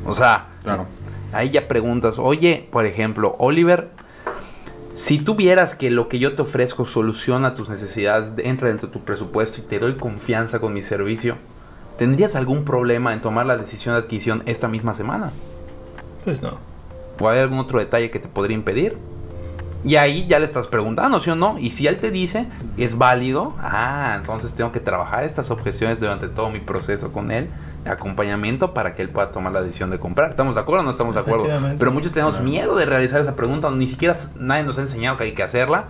O 0.06 0.14
sea, 0.14 0.46
claro. 0.62 0.86
ahí 1.32 1.50
ya 1.50 1.66
preguntas, 1.66 2.18
oye, 2.18 2.68
por 2.70 2.86
ejemplo, 2.86 3.34
Oliver, 3.38 3.90
si 4.94 5.18
tú 5.18 5.34
vieras 5.34 5.74
que 5.74 5.90
lo 5.90 6.08
que 6.08 6.18
yo 6.18 6.36
te 6.36 6.42
ofrezco 6.42 6.86
soluciona 6.86 7.54
tus 7.54 7.68
necesidades, 7.68 8.28
entra 8.38 8.68
dentro 8.68 8.86
de 8.86 8.92
tu 8.92 9.00
presupuesto 9.00 9.60
y 9.60 9.64
te 9.64 9.80
doy 9.80 9.94
confianza 9.94 10.60
con 10.60 10.72
mi 10.72 10.82
servicio, 10.82 11.36
¿tendrías 11.98 12.36
algún 12.36 12.64
problema 12.64 13.12
en 13.12 13.20
tomar 13.20 13.46
la 13.46 13.56
decisión 13.56 13.94
de 13.96 14.02
adquisición 14.02 14.42
esta 14.46 14.68
misma 14.68 14.94
semana? 14.94 15.32
Pues 16.24 16.40
no. 16.40 16.75
¿O 17.20 17.28
hay 17.28 17.38
algún 17.38 17.58
otro 17.58 17.78
detalle 17.78 18.10
que 18.10 18.18
te 18.18 18.28
podría 18.28 18.54
impedir? 18.54 18.96
Y 19.84 19.96
ahí 19.96 20.26
ya 20.26 20.40
le 20.40 20.46
estás 20.46 20.66
preguntando, 20.66 21.20
¿sí 21.20 21.30
o 21.30 21.36
no? 21.36 21.58
Y 21.58 21.70
si 21.70 21.86
él 21.86 21.98
te 21.98 22.10
dice, 22.10 22.46
es 22.76 22.98
válido, 22.98 23.54
ah, 23.60 24.14
entonces 24.16 24.52
tengo 24.52 24.72
que 24.72 24.80
trabajar 24.80 25.22
estas 25.22 25.52
objeciones 25.52 26.00
durante 26.00 26.26
todo 26.26 26.50
mi 26.50 26.58
proceso 26.58 27.12
con 27.12 27.30
él, 27.30 27.48
de 27.84 27.90
acompañamiento, 27.90 28.74
para 28.74 28.94
que 28.94 29.02
él 29.02 29.10
pueda 29.10 29.30
tomar 29.30 29.52
la 29.52 29.62
decisión 29.62 29.90
de 29.90 30.00
comprar. 30.00 30.30
¿Estamos 30.30 30.56
de 30.56 30.60
acuerdo 30.60 30.80
o 30.80 30.84
no 30.84 30.90
estamos 30.90 31.14
de 31.14 31.20
acuerdo? 31.20 31.46
Pero 31.78 31.92
muchos 31.92 32.12
tenemos 32.12 32.40
miedo 32.40 32.74
de 32.74 32.84
realizar 32.84 33.20
esa 33.20 33.36
pregunta, 33.36 33.70
ni 33.70 33.86
siquiera 33.86 34.16
nadie 34.36 34.64
nos 34.64 34.76
ha 34.78 34.82
enseñado 34.82 35.16
que 35.18 35.24
hay 35.24 35.34
que 35.34 35.44
hacerla. 35.44 35.84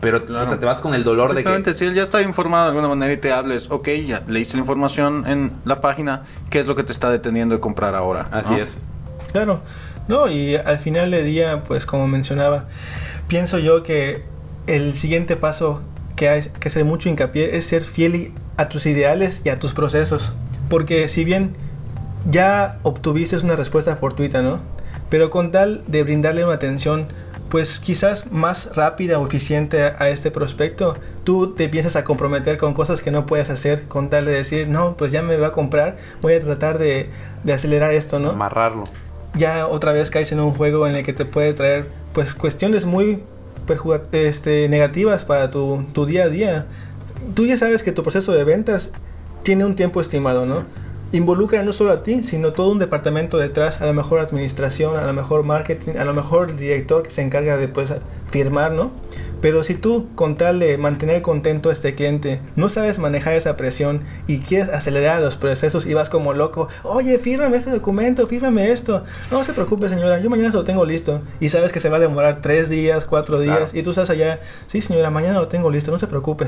Pero 0.00 0.22
te 0.24 0.66
vas 0.66 0.80
con 0.80 0.94
el 0.94 1.04
dolor 1.04 1.32
de 1.32 1.44
que... 1.44 1.74
si 1.74 1.84
él 1.84 1.94
ya 1.94 2.02
está 2.02 2.22
informado 2.22 2.64
de 2.64 2.68
alguna 2.70 2.88
manera 2.88 3.12
y 3.12 3.18
te 3.18 3.30
hables, 3.30 3.70
ok, 3.70 3.88
ya 4.04 4.24
leíste 4.26 4.56
la 4.56 4.62
información 4.62 5.28
en 5.28 5.52
la 5.64 5.80
página, 5.80 6.22
¿qué 6.50 6.58
es 6.58 6.66
lo 6.66 6.74
que 6.74 6.82
te 6.82 6.90
está 6.90 7.08
deteniendo 7.08 7.54
de 7.54 7.60
comprar 7.60 7.94
ahora? 7.94 8.26
Así 8.32 8.54
es. 8.58 8.76
Claro. 9.30 9.60
No, 10.08 10.28
y 10.30 10.56
al 10.56 10.78
final 10.78 11.10
del 11.10 11.24
día, 11.24 11.64
pues 11.66 11.86
como 11.86 12.06
mencionaba, 12.06 12.66
pienso 13.28 13.58
yo 13.58 13.82
que 13.82 14.22
el 14.66 14.94
siguiente 14.94 15.36
paso 15.36 15.82
que 16.16 16.28
hay 16.28 16.42
que 16.42 16.68
hacer 16.68 16.84
mucho 16.84 17.08
hincapié 17.08 17.56
es 17.56 17.66
ser 17.66 17.82
fiel 17.82 18.32
a 18.56 18.68
tus 18.68 18.86
ideales 18.86 19.40
y 19.44 19.48
a 19.48 19.58
tus 19.58 19.74
procesos. 19.74 20.32
Porque 20.68 21.08
si 21.08 21.24
bien 21.24 21.56
ya 22.28 22.78
obtuviste 22.82 23.36
una 23.38 23.56
respuesta 23.56 23.96
fortuita, 23.96 24.42
¿no? 24.42 24.60
Pero 25.08 25.30
con 25.30 25.50
tal 25.50 25.84
de 25.86 26.02
brindarle 26.02 26.44
una 26.44 26.54
atención, 26.54 27.08
pues 27.48 27.78
quizás 27.78 28.32
más 28.32 28.74
rápida 28.74 29.18
o 29.18 29.26
eficiente 29.26 29.82
a, 29.82 30.08
este 30.08 30.30
prospecto, 30.30 30.96
tú 31.22 31.54
te 31.54 31.64
empiezas 31.64 31.96
a 31.96 32.04
comprometer 32.04 32.56
con 32.56 32.72
cosas 32.72 33.02
que 33.02 33.10
no 33.10 33.26
puedes 33.26 33.50
hacer 33.50 33.84
con 33.88 34.08
tal 34.08 34.24
de 34.24 34.32
decir, 34.32 34.68
no, 34.68 34.96
pues 34.96 35.12
ya 35.12 35.20
me 35.20 35.36
va 35.36 35.48
a 35.48 35.52
comprar, 35.52 35.98
voy 36.22 36.32
a 36.32 36.40
tratar 36.40 36.78
de, 36.78 37.10
de 37.44 37.52
acelerar 37.52 37.92
esto, 37.92 38.18
¿no? 38.18 38.30
Amarrarlo 38.30 38.84
ya 39.34 39.66
otra 39.66 39.92
vez 39.92 40.10
caes 40.10 40.32
en 40.32 40.40
un 40.40 40.52
juego 40.52 40.86
en 40.86 40.96
el 40.96 41.04
que 41.04 41.12
te 41.12 41.24
puede 41.24 41.52
traer 41.54 41.88
pues 42.12 42.34
cuestiones 42.34 42.84
muy 42.84 43.22
este, 44.12 44.68
negativas 44.68 45.24
para 45.24 45.50
tu, 45.50 45.84
tu, 45.92 46.06
día 46.06 46.24
a 46.24 46.28
día. 46.28 46.66
Tú 47.34 47.46
ya 47.46 47.56
sabes 47.56 47.82
que 47.82 47.92
tu 47.92 48.02
proceso 48.02 48.32
de 48.32 48.44
ventas 48.44 48.90
tiene 49.42 49.64
un 49.64 49.76
tiempo 49.76 50.00
estimado, 50.00 50.46
¿no? 50.46 50.64
Involucra 51.12 51.62
no 51.62 51.72
solo 51.72 51.92
a 51.92 52.02
ti, 52.02 52.22
sino 52.22 52.52
todo 52.52 52.70
un 52.70 52.78
departamento 52.78 53.38
detrás, 53.38 53.80
a 53.80 53.86
lo 53.86 53.92
mejor 53.92 54.20
administración, 54.20 54.96
a 54.96 55.04
lo 55.04 55.12
mejor 55.12 55.44
marketing, 55.44 55.92
a 55.98 56.04
lo 56.04 56.14
mejor 56.14 56.50
el 56.50 56.56
director 56.56 57.02
que 57.02 57.10
se 57.10 57.22
encarga 57.22 57.56
de 57.56 57.68
pues, 57.68 57.94
firmar, 58.30 58.72
¿no? 58.72 58.92
Pero 59.42 59.64
si 59.64 59.74
tú, 59.74 60.08
con 60.14 60.36
tal 60.36 60.60
de 60.60 60.78
mantener 60.78 61.20
contento 61.20 61.68
a 61.68 61.72
este 61.72 61.96
cliente, 61.96 62.40
no 62.54 62.68
sabes 62.68 63.00
manejar 63.00 63.34
esa 63.34 63.56
presión 63.56 64.02
y 64.28 64.38
quieres 64.38 64.68
acelerar 64.68 65.20
los 65.20 65.36
procesos 65.36 65.84
y 65.84 65.94
vas 65.94 66.08
como 66.08 66.32
loco, 66.32 66.68
oye, 66.84 67.18
fírmame 67.18 67.56
este 67.56 67.72
documento, 67.72 68.28
fírmame 68.28 68.70
esto. 68.70 69.04
No 69.32 69.42
se 69.42 69.52
preocupe, 69.52 69.88
señora, 69.88 70.20
yo 70.20 70.30
mañana 70.30 70.50
lo 70.50 70.62
tengo 70.62 70.84
listo. 70.84 71.22
Y 71.40 71.48
sabes 71.48 71.72
que 71.72 71.80
se 71.80 71.88
va 71.88 71.96
a 71.96 72.00
demorar 72.00 72.40
tres 72.40 72.68
días, 72.68 73.04
cuatro 73.04 73.40
días, 73.40 73.74
y 73.74 73.82
tú 73.82 73.90
estás 73.90 74.10
allá, 74.10 74.38
sí, 74.68 74.80
señora, 74.80 75.10
mañana 75.10 75.40
lo 75.40 75.48
tengo 75.48 75.70
listo, 75.70 75.90
no 75.90 75.98
se 75.98 76.06
preocupe. 76.06 76.46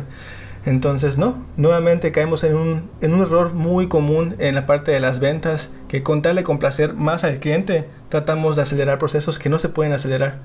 Entonces, 0.64 1.18
no, 1.18 1.44
nuevamente 1.56 2.12
caemos 2.12 2.44
en 2.44 2.54
un, 2.54 2.90
en 3.00 3.12
un 3.12 3.22
error 3.22 3.52
muy 3.52 3.88
común 3.88 4.36
en 4.38 4.54
la 4.54 4.66
parte 4.66 4.92
de 4.92 5.00
las 5.00 5.18
ventas, 5.18 5.70
que 5.88 6.04
con 6.04 6.22
tal 6.22 6.36
de 6.36 6.44
complacer 6.44 6.94
más 6.94 7.24
al 7.24 7.38
cliente, 7.40 7.86
tratamos 8.08 8.56
de 8.56 8.62
acelerar 8.62 8.98
procesos 8.98 9.38
que 9.40 9.50
no 9.50 9.58
se 9.58 9.68
pueden 9.68 9.92
acelerar. 9.92 10.38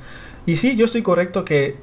Y 0.45 0.57
sí, 0.57 0.75
yo 0.75 0.85
estoy 0.85 1.03
correcto 1.03 1.45
que 1.45 1.77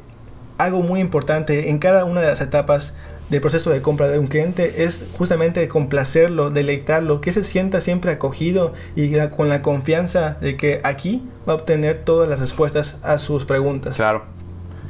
algo 0.59 0.83
muy 0.83 1.01
importante 1.01 1.71
en 1.71 1.79
cada 1.79 2.05
una 2.05 2.21
de 2.21 2.29
las 2.29 2.41
etapas 2.41 2.95
del 3.29 3.41
proceso 3.41 3.71
de 3.71 3.83
compra 3.83 4.09
de 4.09 4.19
un 4.19 4.29
cliente 4.29 4.85
es 4.85 5.05
justamente 5.19 5.67
complacerlo, 5.69 6.51
deleitarlo, 6.51 7.21
que 7.21 7.33
se 7.33 7.43
sienta 7.43 7.81
siempre 7.81 8.13
acogido 8.13 8.73
y 8.95 9.17
con 9.31 9.49
la 9.49 9.63
confianza 9.63 10.37
de 10.41 10.57
que 10.57 10.81
aquí 10.85 11.23
va 11.49 11.55
a 11.55 11.57
obtener 11.57 12.05
todas 12.05 12.29
las 12.29 12.39
respuestas 12.39 12.99
a 13.03 13.19
sus 13.19 13.45
preguntas. 13.45 13.97
Claro, 13.97 14.25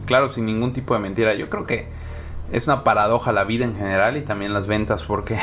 claro, 0.04 0.32
sin 0.32 0.46
ningún 0.46 0.72
tipo 0.72 0.94
de 0.94 1.00
mentira. 1.00 1.34
Yo 1.34 1.48
creo 1.48 1.66
que 1.66 1.86
es 2.52 2.66
una 2.66 2.84
paradoja 2.84 3.32
la 3.32 3.44
vida 3.44 3.64
en 3.64 3.74
general 3.74 4.16
y 4.16 4.22
también 4.22 4.52
las 4.52 4.66
ventas 4.66 5.02
porque 5.04 5.38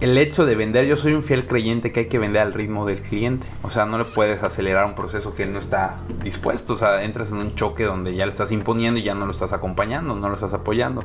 el 0.00 0.18
hecho 0.18 0.44
de 0.44 0.54
vender, 0.54 0.86
yo 0.86 0.96
soy 0.96 1.14
un 1.14 1.22
fiel 1.22 1.46
creyente 1.46 1.92
que 1.92 2.00
hay 2.00 2.06
que 2.06 2.18
vender 2.18 2.42
al 2.42 2.52
ritmo 2.52 2.86
del 2.86 3.00
cliente. 3.00 3.46
O 3.62 3.70
sea, 3.70 3.86
no 3.86 3.98
le 3.98 4.04
puedes 4.04 4.42
acelerar 4.42 4.84
un 4.84 4.94
proceso 4.94 5.34
que 5.34 5.46
no 5.46 5.58
está 5.58 5.96
dispuesto. 6.22 6.74
O 6.74 6.78
sea, 6.78 7.02
entras 7.02 7.32
en 7.32 7.38
un 7.38 7.54
choque 7.54 7.84
donde 7.84 8.14
ya 8.14 8.26
le 8.26 8.32
estás 8.32 8.52
imponiendo 8.52 9.00
y 9.00 9.02
ya 9.02 9.14
no 9.14 9.26
lo 9.26 9.32
estás 9.32 9.52
acompañando, 9.52 10.14
no 10.14 10.28
lo 10.28 10.34
estás 10.34 10.52
apoyando. 10.52 11.02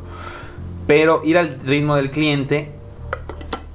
Pero 0.88 1.22
ir 1.24 1.38
al 1.38 1.60
ritmo 1.62 1.96
del 1.96 2.12
cliente 2.12 2.72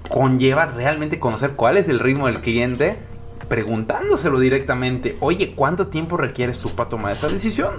conlleva 0.08 0.66
realmente 0.66 1.18
conocer 1.18 1.52
cuál 1.56 1.76
es 1.76 1.88
el 1.88 1.98
ritmo 1.98 2.26
del 2.26 2.40
cliente, 2.40 2.96
preguntándoselo 3.48 4.38
directamente, 4.38 5.16
oye, 5.20 5.54
¿cuánto 5.54 5.88
tiempo 5.88 6.16
requieres 6.16 6.58
tú 6.58 6.70
para 6.70 6.88
tomar 6.88 7.12
esa 7.12 7.28
decisión? 7.28 7.74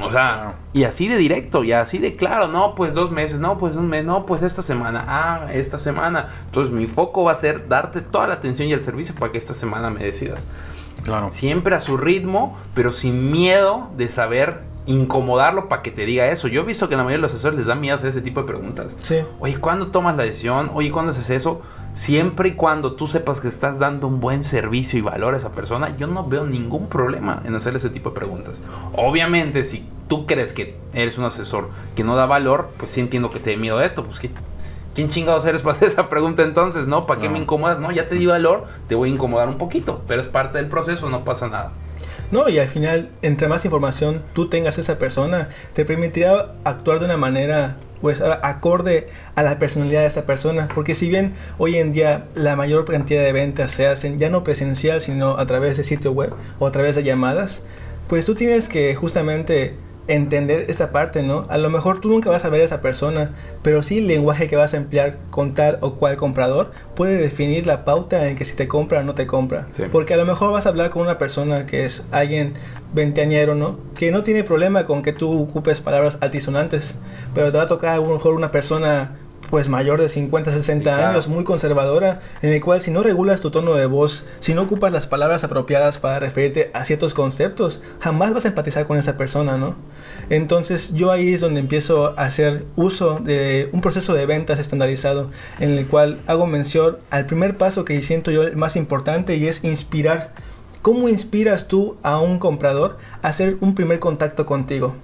O 0.00 0.10
sea, 0.10 0.54
y 0.72 0.84
así 0.84 1.08
de 1.08 1.16
directo, 1.16 1.64
y 1.64 1.72
así 1.72 1.98
de 1.98 2.16
claro, 2.16 2.48
no, 2.48 2.74
pues 2.74 2.94
dos 2.94 3.10
meses, 3.10 3.38
no, 3.38 3.58
pues 3.58 3.76
un 3.76 3.88
mes, 3.88 4.04
no, 4.04 4.24
pues 4.24 4.42
esta 4.42 4.62
semana, 4.62 5.04
ah, 5.06 5.48
esta 5.52 5.78
semana. 5.78 6.28
Entonces 6.46 6.72
mi 6.72 6.86
foco 6.86 7.24
va 7.24 7.32
a 7.32 7.36
ser 7.36 7.68
darte 7.68 8.00
toda 8.00 8.26
la 8.26 8.34
atención 8.34 8.68
y 8.68 8.72
el 8.72 8.82
servicio 8.82 9.14
para 9.14 9.32
que 9.32 9.38
esta 9.38 9.54
semana 9.54 9.90
me 9.90 10.02
decidas. 10.02 10.46
Claro. 11.04 11.32
Siempre 11.32 11.74
a 11.74 11.80
su 11.80 11.96
ritmo, 11.96 12.56
pero 12.74 12.92
sin 12.92 13.30
miedo 13.30 13.90
de 13.96 14.08
saber 14.08 14.60
incomodarlo 14.86 15.68
para 15.68 15.82
que 15.82 15.90
te 15.90 16.06
diga 16.06 16.28
eso. 16.28 16.48
Yo 16.48 16.62
he 16.62 16.64
visto 16.64 16.88
que 16.88 16.96
la 16.96 17.02
mayoría 17.02 17.18
de 17.18 17.22
los 17.22 17.32
asesores 17.32 17.58
les 17.58 17.66
da 17.66 17.74
miedo 17.74 17.96
hacer 17.96 18.08
ese 18.08 18.22
tipo 18.22 18.40
de 18.40 18.46
preguntas. 18.46 18.96
Sí. 19.02 19.18
Oye, 19.40 19.56
¿cuándo 19.58 19.88
tomas 19.88 20.16
la 20.16 20.24
decisión? 20.24 20.70
Oye, 20.74 20.90
¿cuándo 20.90 21.12
haces 21.12 21.30
eso? 21.30 21.62
Siempre 21.94 22.50
y 22.50 22.52
cuando 22.52 22.94
tú 22.94 23.06
sepas 23.06 23.40
que 23.40 23.48
estás 23.48 23.78
dando 23.78 24.06
un 24.06 24.18
buen 24.18 24.44
servicio 24.44 24.98
y 24.98 25.02
valor 25.02 25.34
a 25.34 25.36
esa 25.36 25.52
persona, 25.52 25.94
yo 25.96 26.06
no 26.06 26.26
veo 26.26 26.46
ningún 26.46 26.88
problema 26.88 27.42
en 27.44 27.54
hacer 27.54 27.76
ese 27.76 27.90
tipo 27.90 28.10
de 28.10 28.16
preguntas. 28.16 28.54
Obviamente, 28.94 29.64
si 29.64 29.86
tú 30.08 30.26
crees 30.26 30.54
que 30.54 30.76
eres 30.94 31.18
un 31.18 31.24
asesor 31.24 31.68
que 31.94 32.02
no 32.02 32.16
da 32.16 32.24
valor, 32.24 32.70
pues 32.78 32.90
sí 32.90 33.00
entiendo 33.00 33.30
que 33.30 33.40
te 33.40 33.50
dé 33.50 33.56
miedo 33.58 33.78
a 33.78 33.84
esto. 33.84 34.04
Pues, 34.04 34.20
¿quién 34.94 35.08
chingados 35.10 35.44
eres 35.44 35.60
para 35.60 35.76
hacer 35.76 35.88
esa 35.88 36.08
pregunta 36.08 36.42
entonces? 36.42 36.86
¿No? 36.86 37.06
¿Para 37.06 37.20
qué 37.20 37.28
me 37.28 37.38
incomodas? 37.38 37.78
No, 37.78 37.92
ya 37.92 38.08
te 38.08 38.14
di 38.14 38.24
valor, 38.24 38.66
te 38.88 38.94
voy 38.94 39.10
a 39.10 39.12
incomodar 39.12 39.48
un 39.48 39.58
poquito, 39.58 40.02
pero 40.08 40.22
es 40.22 40.28
parte 40.28 40.56
del 40.58 40.68
proceso, 40.68 41.10
no 41.10 41.24
pasa 41.24 41.48
nada. 41.48 41.72
No, 42.30 42.48
y 42.48 42.58
al 42.58 42.68
final, 42.68 43.10
entre 43.20 43.48
más 43.48 43.66
información 43.66 44.22
tú 44.32 44.48
tengas 44.48 44.78
esa 44.78 44.96
persona, 44.96 45.50
te 45.74 45.84
permitirá 45.84 46.54
actuar 46.64 47.00
de 47.00 47.04
una 47.04 47.18
manera 47.18 47.76
pues 48.02 48.20
acorde 48.20 49.08
a 49.34 49.42
la 49.42 49.58
personalidad 49.58 50.02
de 50.02 50.08
esta 50.08 50.26
persona. 50.26 50.68
Porque 50.74 50.94
si 50.94 51.08
bien 51.08 51.32
hoy 51.56 51.76
en 51.76 51.94
día 51.94 52.26
la 52.34 52.56
mayor 52.56 52.84
cantidad 52.84 53.22
de 53.22 53.32
ventas 53.32 53.70
se 53.70 53.86
hacen 53.86 54.18
ya 54.18 54.28
no 54.28 54.44
presencial, 54.44 55.00
sino 55.00 55.38
a 55.38 55.46
través 55.46 55.78
de 55.78 55.84
sitio 55.84 56.12
web 56.12 56.34
o 56.58 56.66
a 56.66 56.72
través 56.72 56.96
de 56.96 57.04
llamadas, 57.04 57.62
pues 58.08 58.26
tú 58.26 58.34
tienes 58.34 58.68
que 58.68 58.94
justamente 58.94 59.76
entender 60.08 60.66
esta 60.68 60.90
parte, 60.90 61.22
¿no? 61.22 61.46
A 61.48 61.58
lo 61.58 61.70
mejor 61.70 62.00
tú 62.00 62.08
nunca 62.08 62.30
vas 62.30 62.44
a 62.44 62.48
ver 62.48 62.62
a 62.62 62.64
esa 62.64 62.80
persona, 62.80 63.30
pero 63.62 63.82
sí 63.82 63.98
el 63.98 64.06
lenguaje 64.06 64.48
que 64.48 64.56
vas 64.56 64.74
a 64.74 64.76
emplear 64.76 65.18
con 65.30 65.54
tal 65.54 65.78
o 65.80 65.94
cual 65.94 66.16
comprador 66.16 66.72
puede 66.94 67.16
definir 67.16 67.66
la 67.66 67.84
pauta 67.84 68.26
en 68.26 68.36
que 68.36 68.44
si 68.44 68.54
te 68.54 68.68
compra 68.68 69.00
o 69.00 69.02
no 69.04 69.14
te 69.14 69.26
compra. 69.26 69.68
Porque 69.90 70.14
a 70.14 70.16
lo 70.16 70.24
mejor 70.24 70.52
vas 70.52 70.66
a 70.66 70.70
hablar 70.70 70.90
con 70.90 71.02
una 71.02 71.18
persona 71.18 71.66
que 71.66 71.84
es 71.84 72.04
alguien 72.10 72.54
veinteañero, 72.92 73.54
¿no? 73.54 73.78
Que 73.94 74.10
no 74.10 74.22
tiene 74.22 74.44
problema 74.44 74.84
con 74.84 75.02
que 75.02 75.12
tú 75.12 75.42
ocupes 75.42 75.80
palabras 75.80 76.18
altisonantes, 76.20 76.96
pero 77.34 77.50
te 77.50 77.58
va 77.58 77.64
a 77.64 77.68
tocar 77.68 77.94
a 77.94 77.96
lo 77.98 78.06
mejor 78.06 78.34
una 78.34 78.50
persona 78.50 79.16
pues 79.52 79.68
mayor 79.68 80.00
de 80.00 80.08
50, 80.08 80.50
60 80.50 81.10
años, 81.10 81.28
muy 81.28 81.44
conservadora, 81.44 82.20
en 82.40 82.54
el 82.54 82.62
cual 82.62 82.80
si 82.80 82.90
no 82.90 83.02
regulas 83.02 83.42
tu 83.42 83.50
tono 83.50 83.74
de 83.74 83.84
voz, 83.84 84.24
si 84.40 84.54
no 84.54 84.62
ocupas 84.62 84.90
las 84.90 85.06
palabras 85.06 85.44
apropiadas 85.44 85.98
para 85.98 86.18
referirte 86.20 86.70
a 86.72 86.86
ciertos 86.86 87.12
conceptos, 87.12 87.82
jamás 88.00 88.32
vas 88.32 88.46
a 88.46 88.48
empatizar 88.48 88.86
con 88.86 88.96
esa 88.96 89.18
persona, 89.18 89.58
¿no? 89.58 89.76
Entonces 90.30 90.94
yo 90.94 91.12
ahí 91.12 91.34
es 91.34 91.42
donde 91.42 91.60
empiezo 91.60 92.18
a 92.18 92.22
hacer 92.22 92.64
uso 92.76 93.18
de 93.18 93.68
un 93.72 93.82
proceso 93.82 94.14
de 94.14 94.24
ventas 94.24 94.58
estandarizado, 94.58 95.30
en 95.60 95.76
el 95.76 95.86
cual 95.86 96.16
hago 96.26 96.46
mención 96.46 96.96
al 97.10 97.26
primer 97.26 97.58
paso 97.58 97.84
que 97.84 98.00
siento 98.00 98.30
yo 98.30 98.44
el 98.44 98.56
más 98.56 98.74
importante 98.74 99.36
y 99.36 99.48
es 99.48 99.62
inspirar. 99.62 100.32
¿Cómo 100.80 101.10
inspiras 101.10 101.68
tú 101.68 101.98
a 102.02 102.18
un 102.20 102.38
comprador 102.38 102.96
a 103.20 103.28
hacer 103.28 103.58
un 103.60 103.74
primer 103.74 103.98
contacto 103.98 104.46
contigo? 104.46 104.94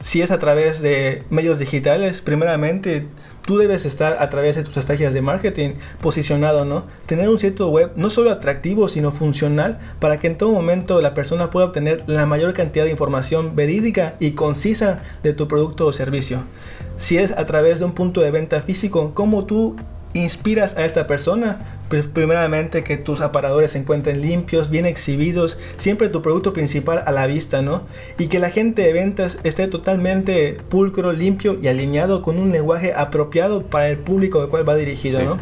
Si 0.00 0.20
es 0.20 0.30
a 0.30 0.38
través 0.38 0.82
de 0.82 1.22
medios 1.30 1.58
digitales, 1.58 2.20
primeramente 2.20 3.06
tú 3.46 3.58
debes 3.58 3.84
estar 3.84 4.16
a 4.20 4.30
través 4.30 4.56
de 4.56 4.64
tus 4.64 4.76
estrategias 4.76 5.14
de 5.14 5.22
marketing 5.22 5.74
posicionado, 6.00 6.64
¿no? 6.64 6.84
Tener 7.06 7.28
un 7.28 7.38
sitio 7.38 7.68
web 7.68 7.92
no 7.96 8.10
solo 8.10 8.30
atractivo, 8.30 8.88
sino 8.88 9.12
funcional 9.12 9.78
para 10.00 10.18
que 10.18 10.26
en 10.26 10.38
todo 10.38 10.52
momento 10.52 11.00
la 11.00 11.14
persona 11.14 11.50
pueda 11.50 11.66
obtener 11.66 12.04
la 12.06 12.26
mayor 12.26 12.52
cantidad 12.52 12.84
de 12.84 12.90
información 12.90 13.54
verídica 13.56 14.16
y 14.18 14.32
concisa 14.32 15.00
de 15.22 15.32
tu 15.32 15.48
producto 15.48 15.86
o 15.86 15.92
servicio. 15.92 16.44
Si 16.96 17.18
es 17.18 17.32
a 17.32 17.44
través 17.44 17.78
de 17.78 17.84
un 17.84 17.92
punto 17.92 18.20
de 18.20 18.30
venta 18.30 18.62
físico, 18.62 19.12
¿cómo 19.14 19.44
tú 19.44 19.76
inspiras 20.14 20.76
a 20.76 20.84
esta 20.84 21.06
persona? 21.06 21.80
primeramente 22.02 22.82
que 22.82 22.96
tus 22.96 23.20
aparadores 23.20 23.72
se 23.72 23.78
encuentren 23.78 24.20
limpios, 24.20 24.70
bien 24.70 24.86
exhibidos, 24.86 25.58
siempre 25.76 26.08
tu 26.08 26.22
producto 26.22 26.52
principal 26.52 27.02
a 27.06 27.12
la 27.12 27.26
vista, 27.26 27.62
¿no? 27.62 27.82
Y 28.18 28.26
que 28.26 28.38
la 28.38 28.50
gente 28.50 28.82
de 28.82 28.92
ventas 28.92 29.38
esté 29.44 29.68
totalmente 29.68 30.56
pulcro, 30.70 31.12
limpio 31.12 31.56
y 31.60 31.68
alineado 31.68 32.22
con 32.22 32.38
un 32.38 32.52
lenguaje 32.52 32.92
apropiado 32.94 33.62
para 33.62 33.88
el 33.88 33.98
público 33.98 34.40
al 34.40 34.48
cual 34.48 34.68
va 34.68 34.74
dirigido, 34.74 35.22
¿no? 35.22 35.38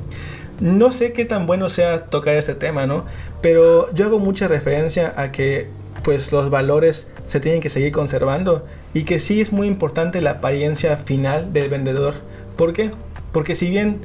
No 0.61 0.93
sé 0.93 1.13
qué 1.13 1.25
tan 1.25 1.47
bueno 1.47 1.71
sea 1.71 2.05
tocar 2.07 2.35
este 2.35 2.55
tema, 2.55 2.87
¿no? 2.87 3.07
Pero 3.41 3.93
yo 3.95 4.07
hago 4.07 4.19
mucha 4.19 4.47
referencia 4.47 5.15
a 5.17 5.33
que 5.33 5.69
pues 6.05 6.33
los 6.33 6.51
valores 6.51 7.07
se 7.27 7.41
tienen 7.41 7.61
que 7.61 7.69
seguir 7.69 7.93
conservando 7.93 8.67
y 8.95 9.05
que 9.05 9.21
sí 9.21 9.41
es 9.41 9.53
muy 9.53 9.67
importante 9.67 10.21
la 10.21 10.33
apariencia 10.33 10.97
final 10.99 11.53
del 11.53 11.69
vendedor. 11.69 12.15
¿Por 12.57 12.73
qué? 12.73 12.91
Porque 13.33 13.55
si 13.55 13.71
bien 13.71 14.01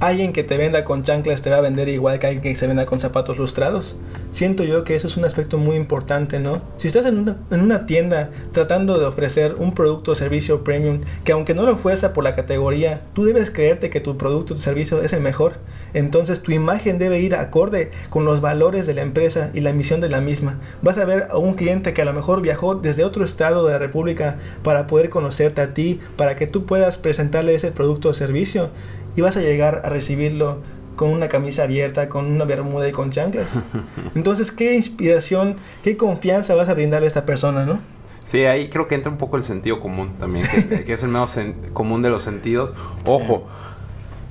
alguien 0.00 0.32
que 0.32 0.42
te 0.42 0.56
venda 0.56 0.82
con 0.82 1.02
chanclas 1.02 1.42
te 1.42 1.50
va 1.50 1.58
a 1.58 1.60
vender 1.60 1.88
igual 1.90 2.18
que 2.18 2.26
alguien 2.26 2.42
que 2.42 2.58
se 2.58 2.66
venda 2.66 2.86
con 2.86 2.98
zapatos 2.98 3.36
lustrados. 3.36 3.96
Siento 4.32 4.64
yo 4.64 4.82
que 4.82 4.94
eso 4.94 5.06
es 5.06 5.18
un 5.18 5.26
aspecto 5.26 5.58
muy 5.58 5.76
importante, 5.76 6.40
¿no? 6.40 6.62
Si 6.78 6.88
estás 6.88 7.04
en 7.04 7.18
una, 7.18 7.36
en 7.50 7.60
una 7.60 7.84
tienda 7.84 8.30
tratando 8.52 8.98
de 8.98 9.04
ofrecer 9.04 9.56
un 9.58 9.74
producto 9.74 10.12
o 10.12 10.14
servicio 10.14 10.64
premium, 10.64 11.02
que 11.22 11.32
aunque 11.32 11.54
no 11.54 11.66
lo 11.66 11.76
fuerza 11.76 12.14
por 12.14 12.24
la 12.24 12.34
categoría, 12.34 13.02
tú 13.12 13.24
debes 13.24 13.50
creerte 13.50 13.90
que 13.90 14.00
tu 14.00 14.16
producto 14.16 14.54
o 14.54 14.56
servicio 14.56 15.02
es 15.02 15.12
el 15.12 15.20
mejor. 15.20 15.54
Entonces 15.92 16.40
tu 16.40 16.52
imagen 16.52 16.98
debe 16.98 17.20
ir 17.20 17.34
acorde 17.34 17.90
con 18.08 18.24
los 18.24 18.40
valores 18.40 18.86
de 18.86 18.94
la 18.94 19.02
empresa 19.02 19.50
y 19.52 19.60
la 19.60 19.74
misión 19.74 20.00
de 20.00 20.08
la 20.08 20.22
misma. 20.22 20.60
Vas 20.80 20.96
a 20.96 21.04
ver 21.04 21.28
a 21.30 21.36
un 21.36 21.54
cliente 21.54 21.92
que 21.92 22.00
a 22.00 22.06
lo 22.06 22.14
mejor 22.14 22.40
viajó 22.40 22.74
desde 22.74 23.04
otro 23.04 23.22
estado 23.22 23.66
de 23.66 23.72
la 23.72 23.78
República 23.78 24.36
para 24.62 24.86
poder 24.86 25.10
conocerte 25.10 25.60
a 25.60 25.74
ti, 25.74 26.00
para 26.16 26.36
que 26.36 26.46
tú 26.46 26.64
puedas 26.64 26.96
presentarle 26.96 27.54
ese 27.54 27.70
producto 27.70 28.08
o 28.08 28.14
servicio 28.14 28.70
y 29.20 29.22
vas 29.22 29.36
a 29.36 29.40
llegar 29.40 29.82
a 29.84 29.90
recibirlo 29.90 30.62
con 30.96 31.10
una 31.10 31.28
camisa 31.28 31.64
abierta, 31.64 32.08
con 32.08 32.24
una 32.24 32.46
bermuda 32.46 32.88
y 32.88 32.92
con 32.92 33.10
chanclas. 33.10 33.62
Entonces, 34.14 34.50
¿qué 34.50 34.76
inspiración, 34.76 35.56
qué 35.82 35.98
confianza 35.98 36.54
vas 36.54 36.70
a 36.70 36.74
brindarle 36.74 37.06
a 37.06 37.08
esta 37.08 37.26
persona, 37.26 37.66
no? 37.66 37.80
Sí, 38.28 38.44
ahí 38.44 38.70
creo 38.70 38.88
que 38.88 38.94
entra 38.94 39.12
un 39.12 39.18
poco 39.18 39.36
el 39.36 39.42
sentido 39.42 39.78
común 39.78 40.14
también, 40.18 40.46
que, 40.86 40.90
es 40.90 41.02
el 41.02 41.10
menos 41.10 41.38
común 41.74 42.00
de 42.00 42.08
los 42.08 42.22
sentidos. 42.22 42.72
Ojo, 43.04 43.46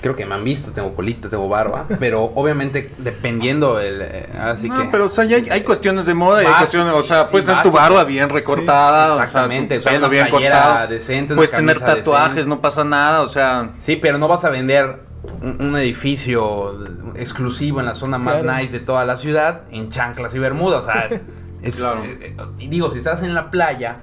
creo 0.01 0.15
que 0.15 0.25
me 0.25 0.35
han 0.35 0.43
visto, 0.43 0.71
tengo 0.71 0.95
colita, 0.95 1.29
tengo 1.29 1.47
barba, 1.49 1.85
pero 1.99 2.23
obviamente 2.35 2.91
dependiendo 2.97 3.79
el... 3.79 4.01
Eh, 4.01 4.29
así 4.39 4.69
no, 4.69 4.89
pero 4.91 5.05
o 5.05 5.09
sea, 5.09 5.23
hay, 5.23 5.45
hay, 5.51 5.61
cuestiones 5.61 6.05
de 6.05 6.13
moda 6.13 6.43
y 6.43 6.45
hay 6.45 6.53
cuestiones, 6.53 6.93
o 6.93 7.03
sea, 7.03 7.25
puedes 7.25 7.45
tener 7.45 7.63
tu 7.63 7.71
barba 7.71 8.03
bien 8.03 8.29
recortada, 8.29 9.15
exactamente, 9.15 9.79
o 9.79 9.81
sea, 9.81 9.91
pelo 9.91 10.09
bien 10.09 10.29
cortado, 10.29 10.87
decente, 10.87 11.35
puedes 11.35 11.51
tener 11.51 11.79
tatuajes, 11.79 12.45
no 12.45 12.61
pasa 12.61 12.83
nada, 12.83 13.21
o 13.21 13.29
sea... 13.29 13.71
Sí, 13.81 13.95
pero 13.95 14.17
no 14.17 14.27
vas 14.27 14.45
a 14.45 14.49
vender 14.49 15.09
un, 15.41 15.75
edificio 15.75 16.85
exclusivo 17.15 17.79
en 17.79 17.85
la 17.85 17.95
zona 17.95 18.17
más 18.17 18.43
nice 18.43 18.71
de 18.71 18.79
toda 18.79 19.05
la 19.05 19.17
ciudad 19.17 19.63
en 19.71 19.89
chanclas 19.89 20.33
y 20.35 20.39
bermudas, 20.39 20.83
o 20.83 20.87
sea, 20.87 21.09
es, 21.61 21.75
claro. 21.77 22.03
Eh, 22.03 22.17
eh, 22.21 22.35
y 22.57 22.67
digo, 22.67 22.91
si 22.91 22.99
estás 22.99 23.21
en 23.23 23.33
la 23.33 23.51
playa 23.51 23.97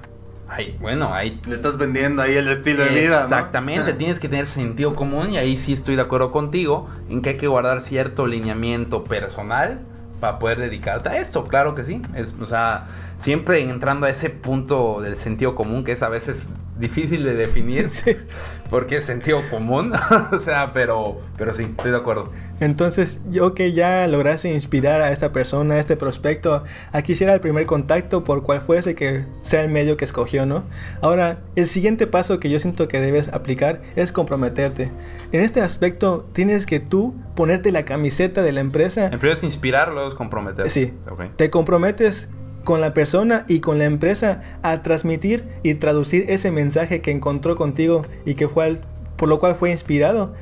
Ay, 0.49 0.77
bueno, 0.79 1.13
ahí... 1.13 1.39
Le 1.47 1.55
estás 1.55 1.77
vendiendo 1.77 2.21
ahí 2.21 2.35
el 2.35 2.47
estilo 2.47 2.85
de 2.85 2.91
vida, 2.91 3.23
Exactamente, 3.23 3.93
tienes 3.97 4.19
que 4.19 4.29
tener 4.29 4.47
sentido 4.47 4.95
común 4.95 5.31
y 5.31 5.37
ahí 5.37 5.57
sí 5.57 5.73
estoy 5.73 5.95
de 5.95 6.01
acuerdo 6.01 6.31
contigo 6.31 6.89
en 7.09 7.21
que 7.21 7.31
hay 7.31 7.37
que 7.37 7.47
guardar 7.47 7.81
cierto 7.81 8.27
lineamiento 8.27 9.03
personal 9.03 9.79
para 10.19 10.39
poder 10.39 10.59
dedicarte 10.59 11.09
a 11.09 11.17
esto, 11.19 11.45
claro 11.45 11.75
que 11.75 11.83
sí. 11.83 12.01
Es, 12.15 12.33
o 12.41 12.45
sea, 12.45 12.87
siempre 13.19 13.61
entrando 13.61 14.05
a 14.05 14.09
ese 14.09 14.29
punto 14.29 15.01
del 15.01 15.17
sentido 15.17 15.55
común 15.55 15.83
que 15.83 15.91
es 15.91 16.01
a 16.01 16.09
veces 16.09 16.47
difícil 16.79 17.23
de 17.23 17.33
definir 17.35 17.89
porque 18.69 18.97
es 18.97 19.05
sentido 19.05 19.41
común, 19.49 19.93
o 20.31 20.39
sea, 20.39 20.73
pero, 20.73 21.21
pero 21.37 21.53
sí, 21.53 21.63
estoy 21.63 21.91
de 21.91 21.97
acuerdo. 21.97 22.31
Entonces, 22.59 23.19
yo 23.29 23.53
que 23.53 23.73
ya 23.73 24.07
lograste 24.07 24.51
inspirar 24.51 25.01
a 25.01 25.11
esta 25.11 25.31
persona, 25.31 25.75
a 25.75 25.79
este 25.79 25.95
prospecto, 25.95 26.63
a 26.91 27.01
que 27.03 27.11
hiciera 27.11 27.33
el 27.33 27.39
primer 27.39 27.67
contacto 27.67 28.23
por 28.23 28.41
cual 28.41 28.61
fuese 28.61 28.95
que 28.95 29.25
sea 29.43 29.61
el 29.61 29.69
medio 29.69 29.95
que 29.95 30.05
escogió, 30.05 30.45
¿no? 30.45 30.63
Ahora, 31.01 31.39
el 31.55 31.67
siguiente 31.67 32.07
paso 32.07 32.39
que 32.39 32.49
yo 32.49 32.59
siento 32.59 32.87
que 32.87 32.99
debes 32.99 33.27
aplicar 33.29 33.81
es 33.95 34.11
comprometerte. 34.11 34.91
En 35.31 35.41
este 35.41 35.61
aspecto, 35.61 36.27
tienes 36.33 36.65
que 36.65 36.79
tú 36.79 37.13
ponerte 37.35 37.71
la 37.71 37.85
camiseta 37.85 38.41
de 38.41 38.51
la 38.51 38.61
empresa. 38.61 39.05
En 39.05 39.19
primer 39.19 39.37
es 39.37 39.43
inspirar, 39.43 39.93
luego 39.93 40.09
es 40.09 40.15
comprometerte. 40.15 40.69
Sí. 40.71 40.93
Te 41.35 41.51
comprometes 41.51 42.27
con 42.67 42.81
la 42.81 42.93
persona 42.93 43.45
y 43.47 43.61
con 43.61 43.77
la 43.77 43.85
empresa 43.85 44.41
a 44.61 44.81
transmitir 44.81 45.45
y 45.63 45.75
traducir 45.75 46.25
ese 46.27 46.51
mensaje 46.51 46.99
que 46.99 47.11
encontró 47.11 47.55
contigo 47.55 48.01
y 48.25 48.35
que 48.35 48.49
fue 48.49 48.81
por 49.15 49.29
lo 49.29 49.39
cual 49.39 49.55
fue 49.55 49.71
inspirado 49.71 50.33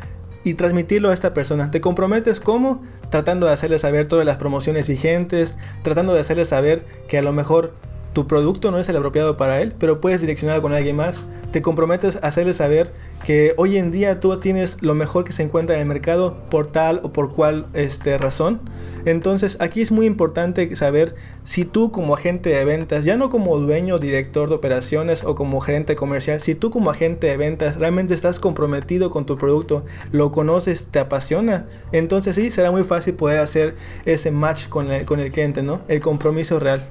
y 0.43 0.55
transmitirlo 0.55 1.11
a 1.11 1.13
esta 1.13 1.35
persona. 1.35 1.69
Te 1.69 1.81
comprometes 1.81 2.39
como 2.39 2.81
tratando 3.11 3.45
de 3.45 3.53
hacerle 3.53 3.77
saber 3.77 4.07
todas 4.07 4.25
las 4.25 4.37
promociones 4.37 4.87
vigentes, 4.87 5.55
tratando 5.83 6.15
de 6.15 6.21
hacerle 6.21 6.45
saber 6.45 6.83
que 7.07 7.19
a 7.19 7.21
lo 7.21 7.31
mejor 7.31 7.75
tu 8.15 8.27
producto 8.27 8.71
no 8.71 8.79
es 8.79 8.87
el 8.87 8.95
apropiado 8.95 9.35
para 9.35 9.61
él, 9.61 9.73
pero 9.77 9.99
puedes 9.99 10.21
direccionarlo 10.21 10.61
con 10.61 10.73
alguien 10.73 10.95
más. 10.95 11.25
Te 11.51 11.61
comprometes 11.61 12.15
a 12.15 12.27
hacerle 12.27 12.53
saber 12.53 12.93
que 13.25 13.53
hoy 13.57 13.77
en 13.77 13.91
día 13.91 14.21
tú 14.21 14.39
tienes 14.39 14.77
lo 14.81 14.95
mejor 14.95 15.25
que 15.25 15.33
se 15.33 15.43
encuentra 15.43 15.75
en 15.75 15.81
el 15.81 15.87
mercado 15.87 16.37
por 16.49 16.67
tal 16.67 17.01
o 17.03 17.11
por 17.11 17.33
cual 17.33 17.67
este, 17.73 18.17
razón. 18.17 18.61
Entonces 19.03 19.57
aquí 19.59 19.81
es 19.81 19.91
muy 19.91 20.05
importante 20.05 20.73
saber 20.77 21.15
si 21.43 21.65
tú 21.65 21.91
como 21.91 22.15
agente 22.15 22.51
de 22.51 22.63
ventas, 22.63 23.03
ya 23.03 23.17
no 23.17 23.29
como 23.29 23.59
dueño, 23.59 23.99
director 23.99 24.47
de 24.47 24.55
operaciones 24.55 25.25
o 25.25 25.35
como 25.35 25.59
gerente 25.59 25.97
comercial, 25.97 26.39
si 26.39 26.55
tú 26.55 26.71
como 26.71 26.91
agente 26.91 27.27
de 27.27 27.35
ventas 27.35 27.75
realmente 27.75 28.13
estás 28.13 28.39
comprometido 28.39 29.09
con 29.09 29.25
tu 29.25 29.37
producto, 29.37 29.83
lo 30.13 30.31
conoces, 30.31 30.87
te 30.87 30.99
apasiona, 30.99 31.65
entonces 31.91 32.37
sí, 32.37 32.49
será 32.49 32.71
muy 32.71 32.83
fácil 32.83 33.15
poder 33.15 33.39
hacer 33.39 33.75
ese 34.05 34.31
match 34.31 34.69
con 34.69 34.89
el, 34.89 35.05
con 35.05 35.19
el 35.19 35.31
cliente, 35.33 35.63
¿no? 35.63 35.81
El 35.89 35.99
compromiso 35.99 36.61
real. 36.61 36.89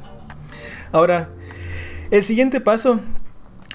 Ahora, 0.95 1.31
el 2.13 2.23
siguiente 2.23 2.61
paso, 2.61 3.01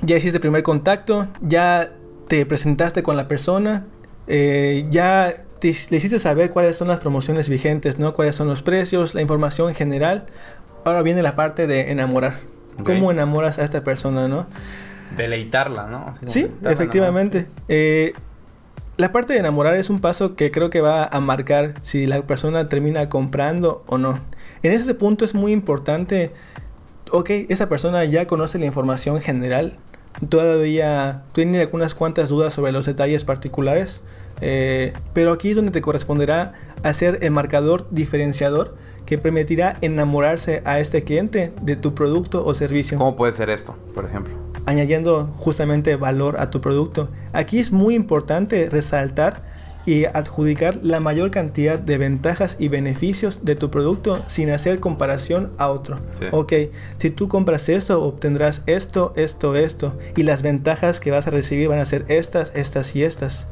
ya 0.01 0.15
hiciste 0.15 0.39
primer 0.39 0.63
contacto, 0.63 1.27
ya 1.41 1.91
te 2.29 2.45
presentaste 2.45 3.03
con 3.03 3.17
la 3.17 3.27
persona, 3.27 3.87
eh, 4.27 4.87
ya 4.89 5.43
le 5.61 5.69
hiciste 5.69 6.17
saber 6.17 6.49
cuáles 6.49 6.77
son 6.77 6.87
las 6.87 6.99
promociones 6.99 7.49
vigentes, 7.49 7.99
¿no? 7.99 8.13
Cuáles 8.13 8.37
son 8.37 8.47
los 8.47 8.61
precios, 8.61 9.15
la 9.15 9.21
información 9.21 9.75
general. 9.75 10.27
Ahora 10.85 11.01
viene 11.01 11.21
la 11.21 11.35
parte 11.35 11.67
de 11.67 11.91
enamorar. 11.91 12.35
¿Cómo 12.85 13.11
enamoras 13.11 13.59
a 13.59 13.65
esta 13.65 13.83
persona, 13.83 14.29
no? 14.29 14.47
Deleitarla, 15.17 15.87
¿no? 15.87 16.15
sí, 16.25 16.49
efectivamente. 16.63 17.47
Eh, 17.67 18.13
la 18.95 19.11
parte 19.11 19.33
de 19.33 19.39
enamorar 19.39 19.75
es 19.75 19.89
un 19.89 19.99
paso 19.99 20.37
que 20.37 20.51
creo 20.51 20.69
que 20.69 20.79
va 20.79 21.03
a 21.03 21.19
marcar 21.19 21.73
si 21.81 22.05
la 22.05 22.21
persona 22.21 22.69
termina 22.69 23.09
comprando 23.09 23.83
o 23.87 23.97
no. 23.97 24.19
En 24.63 24.71
ese 24.71 24.93
punto 24.93 25.25
es 25.25 25.33
muy 25.35 25.51
importante 25.51 26.31
ok, 27.11 27.29
esa 27.49 27.69
persona 27.69 28.03
ya 28.05 28.27
conoce 28.27 28.59
la 28.59 28.65
información 28.65 29.21
general, 29.21 29.75
todavía 30.29 31.23
tiene 31.33 31.61
algunas 31.61 31.93
cuantas 31.95 32.29
dudas 32.29 32.53
sobre 32.53 32.71
los 32.71 32.85
detalles 32.85 33.25
particulares, 33.25 34.01
eh, 34.41 34.93
pero 35.13 35.31
aquí 35.31 35.51
es 35.51 35.55
donde 35.55 35.71
te 35.71 35.81
corresponderá 35.81 36.53
hacer 36.83 37.19
el 37.21 37.31
marcador 37.31 37.87
diferenciador 37.91 38.75
que 39.05 39.17
permitirá 39.17 39.77
enamorarse 39.81 40.61
a 40.65 40.79
este 40.79 41.03
cliente 41.03 41.51
de 41.61 41.75
tu 41.75 41.95
producto 41.95 42.45
o 42.45 42.53
servicio. 42.53 42.97
¿Cómo 42.97 43.15
puede 43.15 43.33
ser 43.33 43.49
esto, 43.49 43.75
por 43.93 44.05
ejemplo? 44.05 44.49
añadiendo 44.69 45.25
justamente 45.37 45.95
valor 45.95 46.39
a 46.39 46.51
tu 46.51 46.61
producto. 46.61 47.09
Aquí 47.33 47.59
es 47.59 47.71
muy 47.71 47.95
importante 47.95 48.69
resaltar 48.69 49.48
y 49.89 50.05
adjudicar 50.05 50.77
la 50.83 50.99
mayor 50.99 51.31
cantidad 51.31 51.79
de 51.79 51.97
ventajas 51.97 52.57
y 52.59 52.67
beneficios 52.67 53.43
de 53.43 53.55
tu 53.55 53.71
producto 53.71 54.23
sin 54.27 54.51
hacer 54.51 54.79
comparación 54.79 55.49
a 55.57 55.69
otro. 55.71 55.97
Ok, 56.31 56.53
si 56.99 57.09
tú 57.09 57.27
compras 57.27 57.69
esto, 57.69 58.03
obtendrás 58.03 58.61
esto, 58.67 59.13
esto, 59.15 59.55
esto, 59.55 59.97
y 60.15 60.21
las 60.21 60.43
ventajas 60.43 60.99
que 60.99 61.09
vas 61.09 61.25
a 61.25 61.31
recibir 61.31 61.69
van 61.69 61.79
a 61.79 61.85
ser 61.85 62.05
estas, 62.07 62.51
estas 62.53 62.95
y 62.95 63.01
estas. 63.03 63.47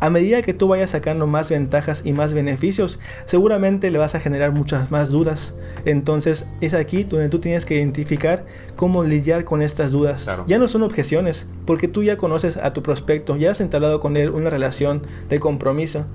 A 0.00 0.08
medida 0.08 0.40
que 0.40 0.54
tú 0.54 0.66
vayas 0.66 0.92
sacando 0.92 1.26
más 1.26 1.50
ventajas 1.50 2.00
y 2.04 2.14
más 2.14 2.32
beneficios, 2.32 2.98
seguramente 3.26 3.90
le 3.90 3.98
vas 3.98 4.14
a 4.14 4.20
generar 4.20 4.50
muchas 4.52 4.90
más 4.90 5.10
dudas. 5.10 5.54
Entonces 5.84 6.46
es 6.62 6.72
aquí 6.72 7.04
donde 7.04 7.28
tú 7.28 7.38
tienes 7.38 7.66
que 7.66 7.76
identificar 7.76 8.46
cómo 8.76 9.04
lidiar 9.04 9.44
con 9.44 9.60
estas 9.60 9.90
dudas. 9.90 10.26
Ya 10.46 10.58
no 10.58 10.68
son 10.68 10.82
objeciones, 10.84 11.46
porque 11.66 11.86
tú 11.86 12.02
ya 12.02 12.16
conoces 12.16 12.56
a 12.56 12.72
tu 12.72 12.82
prospecto, 12.82 13.36
ya 13.36 13.50
has 13.50 13.60
entablado 13.60 14.00
con 14.00 14.16
él 14.16 14.30
una 14.30 14.48
relación 14.48 15.02
de 15.28 15.38
compromiso. 15.38 16.06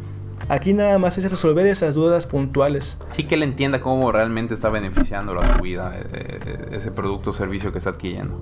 Aquí 0.50 0.74
nada 0.74 0.98
más 0.98 1.18
es 1.20 1.30
resolver 1.30 1.66
esas 1.68 1.94
dudas 1.94 2.26
puntuales. 2.26 2.98
Sí 3.16 3.26
que 3.26 3.36
él 3.36 3.44
entienda 3.44 3.82
cómo 3.82 4.12
realmente 4.12 4.54
está 4.56 4.70
beneficiando 4.70 5.40
a 5.40 5.58
su 5.58 5.64
vida 5.64 5.96
eh, 5.96 6.40
eh, 6.46 6.68
ese 6.74 6.92
producto 6.92 7.30
o 7.30 7.34
servicio 7.34 7.72
que 7.72 7.78
está 7.78 7.92
adquiriendo. 7.92 8.40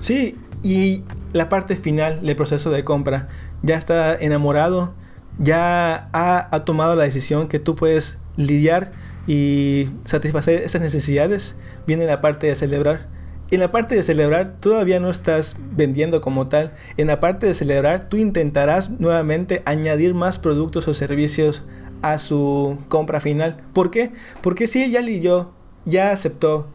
Sí, 0.00 0.36
y 0.62 1.02
la 1.34 1.48
parte 1.48 1.74
final 1.74 2.24
del 2.24 2.36
proceso 2.36 2.70
de 2.70 2.84
compra 2.84 3.28
ya 3.62 3.76
está 3.76 4.14
enamorado, 4.14 4.94
ya 5.38 6.08
ha, 6.12 6.64
tomado 6.64 6.94
la 6.94 7.02
decisión 7.02 7.48
que 7.48 7.58
tú 7.58 7.74
puedes 7.74 8.18
lidiar 8.36 8.92
y 9.26 9.88
satisfacer 10.04 10.62
esas 10.62 10.80
necesidades, 10.80 11.56
viene 11.88 12.06
la 12.06 12.20
parte 12.20 12.46
de 12.46 12.54
celebrar. 12.54 13.08
En 13.50 13.58
la 13.58 13.72
parte 13.72 13.96
de 13.96 14.04
celebrar 14.04 14.54
todavía 14.60 15.00
no 15.00 15.10
estás 15.10 15.56
vendiendo 15.72 16.20
como 16.20 16.46
tal. 16.46 16.72
En 16.96 17.08
la 17.08 17.18
parte 17.18 17.48
de 17.48 17.54
celebrar 17.54 18.08
tú 18.08 18.16
intentarás 18.16 18.90
nuevamente 18.90 19.62
añadir 19.66 20.14
más 20.14 20.38
productos 20.38 20.86
o 20.86 20.94
servicios 20.94 21.64
a 22.00 22.18
su 22.18 22.78
compra 22.88 23.20
final. 23.20 23.56
¿Por 23.72 23.90
qué? 23.90 24.12
Porque 24.40 24.68
si 24.68 24.84
él 24.84 24.92
ya 24.92 25.00
leyó, 25.00 25.50
ya 25.84 26.12
aceptó 26.12 26.68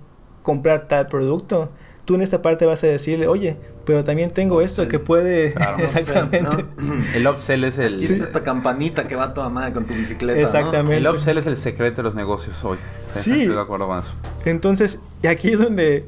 comprar 0.43 0.89
tal 0.89 1.07
producto, 1.07 1.71
tú 2.03 2.15
en 2.15 2.23
esta 2.23 2.41
parte 2.41 2.65
vas 2.65 2.83
a 2.83 2.87
decirle, 2.87 3.27
oye, 3.27 3.57
pero 3.89 4.03
también 4.03 4.29
tengo 4.29 4.61
esto 4.61 4.87
que 4.87 4.99
puede... 4.99 5.55
Exactamente. 5.79 6.63
El 7.15 7.25
upsell 7.25 7.63
es 7.63 7.79
el... 7.79 7.99
esta 8.03 8.43
campanita 8.43 9.07
que 9.07 9.15
va 9.15 9.33
toda 9.33 9.49
madre 9.49 9.73
con 9.73 9.85
tu 9.85 9.95
bicicleta. 9.95 10.39
Exactamente. 10.39 10.97
El 10.97 11.07
upsell 11.07 11.39
es 11.39 11.47
el 11.47 11.57
secreto 11.57 11.97
de 11.97 12.03
los 12.03 12.13
negocios 12.13 12.63
hoy. 12.63 12.77
Sí. 13.15 13.31
Estoy 13.31 13.55
de 13.55 13.59
acuerdo 13.59 13.87
con 13.87 13.97
eso. 13.97 14.09
Entonces, 14.45 14.99
aquí 15.27 15.53
es 15.53 15.57
donde 15.57 16.05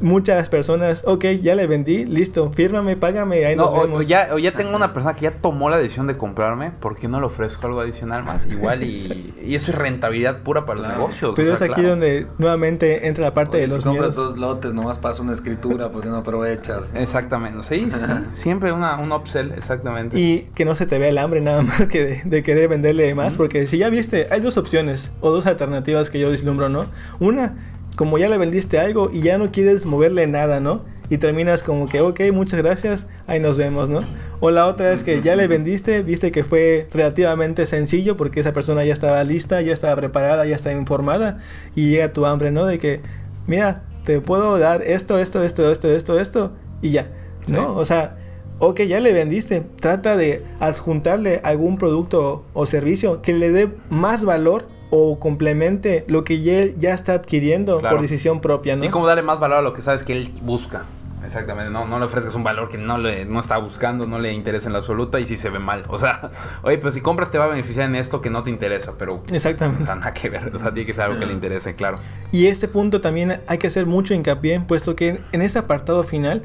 muchas 0.00 0.48
personas, 0.48 1.02
ok, 1.06 1.24
ya 1.42 1.54
le 1.54 1.66
vendí, 1.66 2.04
listo, 2.04 2.50
fírmame, 2.50 2.96
págame, 2.96 3.44
ahí 3.44 3.56
nos 3.56 3.72
vemos. 3.72 4.00
O 4.00 4.02
ya, 4.02 4.30
o 4.32 4.38
ya 4.38 4.52
tengo 4.52 4.74
una 4.74 4.92
persona 4.92 5.14
que 5.14 5.22
ya 5.22 5.32
tomó 5.32 5.70
la 5.70 5.76
decisión 5.76 6.06
de 6.06 6.16
comprarme, 6.16 6.70
¿por 6.70 6.96
qué 6.96 7.08
no 7.08 7.20
le 7.20 7.26
ofrezco 7.26 7.66
algo 7.66 7.80
adicional 7.80 8.24
más? 8.24 8.46
Igual 8.50 8.82
y, 8.82 9.34
y 9.44 9.54
eso 9.54 9.70
es 9.70 9.78
rentabilidad 9.78 10.42
pura 10.42 10.66
para 10.66 10.80
los 10.80 10.88
negocios. 10.88 11.34
Pero 11.36 11.54
es 11.54 11.62
aquí 11.62 11.82
donde 11.82 12.26
nuevamente 12.38 13.08
entra 13.08 13.24
la 13.24 13.34
parte 13.34 13.56
de 13.56 13.66
los 13.66 13.82
si 13.82 13.88
compras 13.88 14.14
dos 14.14 14.38
lotes, 14.38 14.72
nomás 14.74 14.98
pasa 14.98 15.22
una 15.22 15.32
escritura, 15.32 15.90
porque 15.90 16.08
no 16.08 16.16
aprovechas? 16.16 16.94
Exactamente, 16.94 17.62
sí, 17.64 17.88
sí, 17.90 17.98
siempre 18.32 18.72
una, 18.72 18.96
un 18.96 19.12
upsell, 19.12 19.52
exactamente. 19.52 20.18
Y 20.18 20.48
que 20.54 20.64
no 20.64 20.74
se 20.74 20.86
te 20.86 20.98
vea 20.98 21.08
el 21.08 21.18
hambre 21.18 21.40
nada 21.40 21.62
más 21.62 21.86
que 21.88 22.22
de, 22.24 22.42
querer 22.42 22.68
venderle 22.68 23.14
más, 23.14 23.36
porque 23.36 23.66
si 23.66 23.78
ya 23.78 23.88
viste, 23.90 24.28
hay 24.30 24.40
dos 24.40 24.56
opciones 24.56 25.12
o 25.20 25.30
dos 25.30 25.46
alternativas 25.46 26.10
que 26.10 26.18
yo 26.18 26.30
vislumbro, 26.30 26.68
¿no? 26.68 26.86
Una 27.20 27.54
como 27.96 28.18
ya 28.18 28.28
le 28.28 28.38
vendiste 28.38 28.78
algo 28.78 29.10
y 29.12 29.22
ya 29.22 29.38
no 29.38 29.52
quieres 29.52 29.86
moverle 29.86 30.26
nada, 30.26 30.60
¿no? 30.60 30.82
Y 31.10 31.18
terminas 31.18 31.62
como 31.62 31.88
que, 31.88 32.00
ok, 32.00 32.20
muchas 32.32 32.62
gracias, 32.62 33.06
ahí 33.26 33.38
nos 33.38 33.58
vemos, 33.58 33.88
¿no? 33.88 34.00
O 34.40 34.50
la 34.50 34.66
otra 34.66 34.92
es 34.92 35.04
que 35.04 35.20
ya 35.22 35.36
le 35.36 35.46
vendiste, 35.46 36.02
viste 36.02 36.32
que 36.32 36.44
fue 36.44 36.88
relativamente 36.92 37.66
sencillo 37.66 38.16
porque 38.16 38.40
esa 38.40 38.52
persona 38.52 38.84
ya 38.84 38.94
estaba 38.94 39.22
lista, 39.22 39.60
ya 39.60 39.72
estaba 39.72 39.94
preparada, 39.96 40.46
ya 40.46 40.56
estaba 40.56 40.74
informada 40.74 41.38
y 41.74 41.90
llega 41.90 42.12
tu 42.12 42.24
hambre, 42.26 42.50
¿no? 42.50 42.64
De 42.64 42.78
que, 42.78 43.00
mira, 43.46 43.84
te 44.04 44.20
puedo 44.20 44.58
dar 44.58 44.82
esto, 44.82 45.18
esto, 45.18 45.42
esto, 45.42 45.70
esto, 45.70 45.94
esto, 45.94 46.18
esto 46.18 46.52
y 46.80 46.90
ya, 46.90 47.08
¿no? 47.46 47.76
O 47.76 47.84
sea, 47.84 48.16
ok, 48.58 48.80
ya 48.82 49.00
le 49.00 49.12
vendiste, 49.12 49.62
trata 49.80 50.16
de 50.16 50.42
adjuntarle 50.58 51.40
algún 51.44 51.76
producto 51.76 52.44
o 52.54 52.66
servicio 52.66 53.20
que 53.22 53.34
le 53.34 53.50
dé 53.50 53.70
más 53.90 54.24
valor 54.24 54.73
o 54.96 55.18
complemente 55.18 56.04
lo 56.06 56.22
que 56.22 56.34
él 56.60 56.76
ya 56.78 56.94
está 56.94 57.14
adquiriendo 57.14 57.80
por 57.80 58.00
decisión 58.00 58.40
propia, 58.40 58.76
¿no? 58.76 58.82
Sí, 58.84 58.90
como 58.90 59.08
darle 59.08 59.22
más 59.22 59.40
valor 59.40 59.58
a 59.58 59.62
lo 59.62 59.74
que 59.74 59.82
sabes 59.82 60.04
que 60.04 60.12
él 60.12 60.32
busca. 60.42 60.84
Exactamente, 61.26 61.72
no, 61.72 61.84
no 61.86 61.98
le 61.98 62.04
ofrezcas 62.04 62.34
un 62.36 62.44
valor 62.44 62.68
que 62.68 62.78
no 62.78 62.98
le 62.98 63.24
no 63.24 63.40
está 63.40 63.56
buscando, 63.56 64.06
no 64.06 64.20
le 64.20 64.32
interesa 64.32 64.68
en 64.68 64.74
la 64.74 64.80
absoluta 64.80 65.18
y 65.18 65.26
si 65.26 65.36
se 65.36 65.50
ve 65.50 65.58
mal. 65.58 65.82
O 65.88 65.98
sea, 65.98 66.30
oye, 66.62 66.78
pero 66.78 66.92
si 66.92 67.00
compras 67.00 67.32
te 67.32 67.38
va 67.38 67.46
a 67.46 67.48
beneficiar 67.48 67.88
en 67.88 67.96
esto 67.96 68.20
que 68.20 68.30
no 68.30 68.44
te 68.44 68.50
interesa, 68.50 68.92
pero... 68.96 69.24
Exactamente. 69.32 69.82
O 69.82 69.86
sea, 69.86 69.96
nada 69.96 70.14
que 70.14 70.28
ver, 70.28 70.54
o 70.54 70.58
sea, 70.60 70.72
tiene 70.72 70.86
que 70.86 70.94
ser 70.94 71.04
algo 71.04 71.18
que 71.18 71.26
le 71.26 71.32
interese, 71.32 71.74
claro. 71.74 71.98
Y 72.30 72.46
este 72.46 72.68
punto 72.68 73.00
también 73.00 73.40
hay 73.48 73.58
que 73.58 73.66
hacer 73.66 73.86
mucho 73.86 74.14
hincapié, 74.14 74.60
puesto 74.60 74.94
que 74.94 75.22
en 75.32 75.42
este 75.42 75.58
apartado 75.58 76.04
final, 76.04 76.42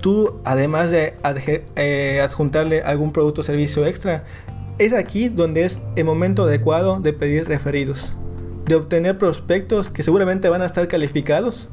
tú 0.00 0.40
además 0.44 0.92
de 0.92 1.14
eh, 1.74 2.20
adjuntarle 2.22 2.82
algún 2.82 3.12
producto 3.12 3.40
o 3.40 3.44
servicio 3.44 3.86
extra, 3.86 4.22
es 4.78 4.92
aquí 4.92 5.28
donde 5.28 5.64
es 5.64 5.80
el 5.96 6.04
momento 6.04 6.44
adecuado 6.44 7.00
de 7.00 7.12
pedir 7.12 7.48
referidos, 7.48 8.14
de 8.64 8.76
obtener 8.76 9.18
prospectos 9.18 9.90
que 9.90 10.02
seguramente 10.02 10.48
van 10.48 10.62
a 10.62 10.66
estar 10.66 10.86
calificados 10.88 11.68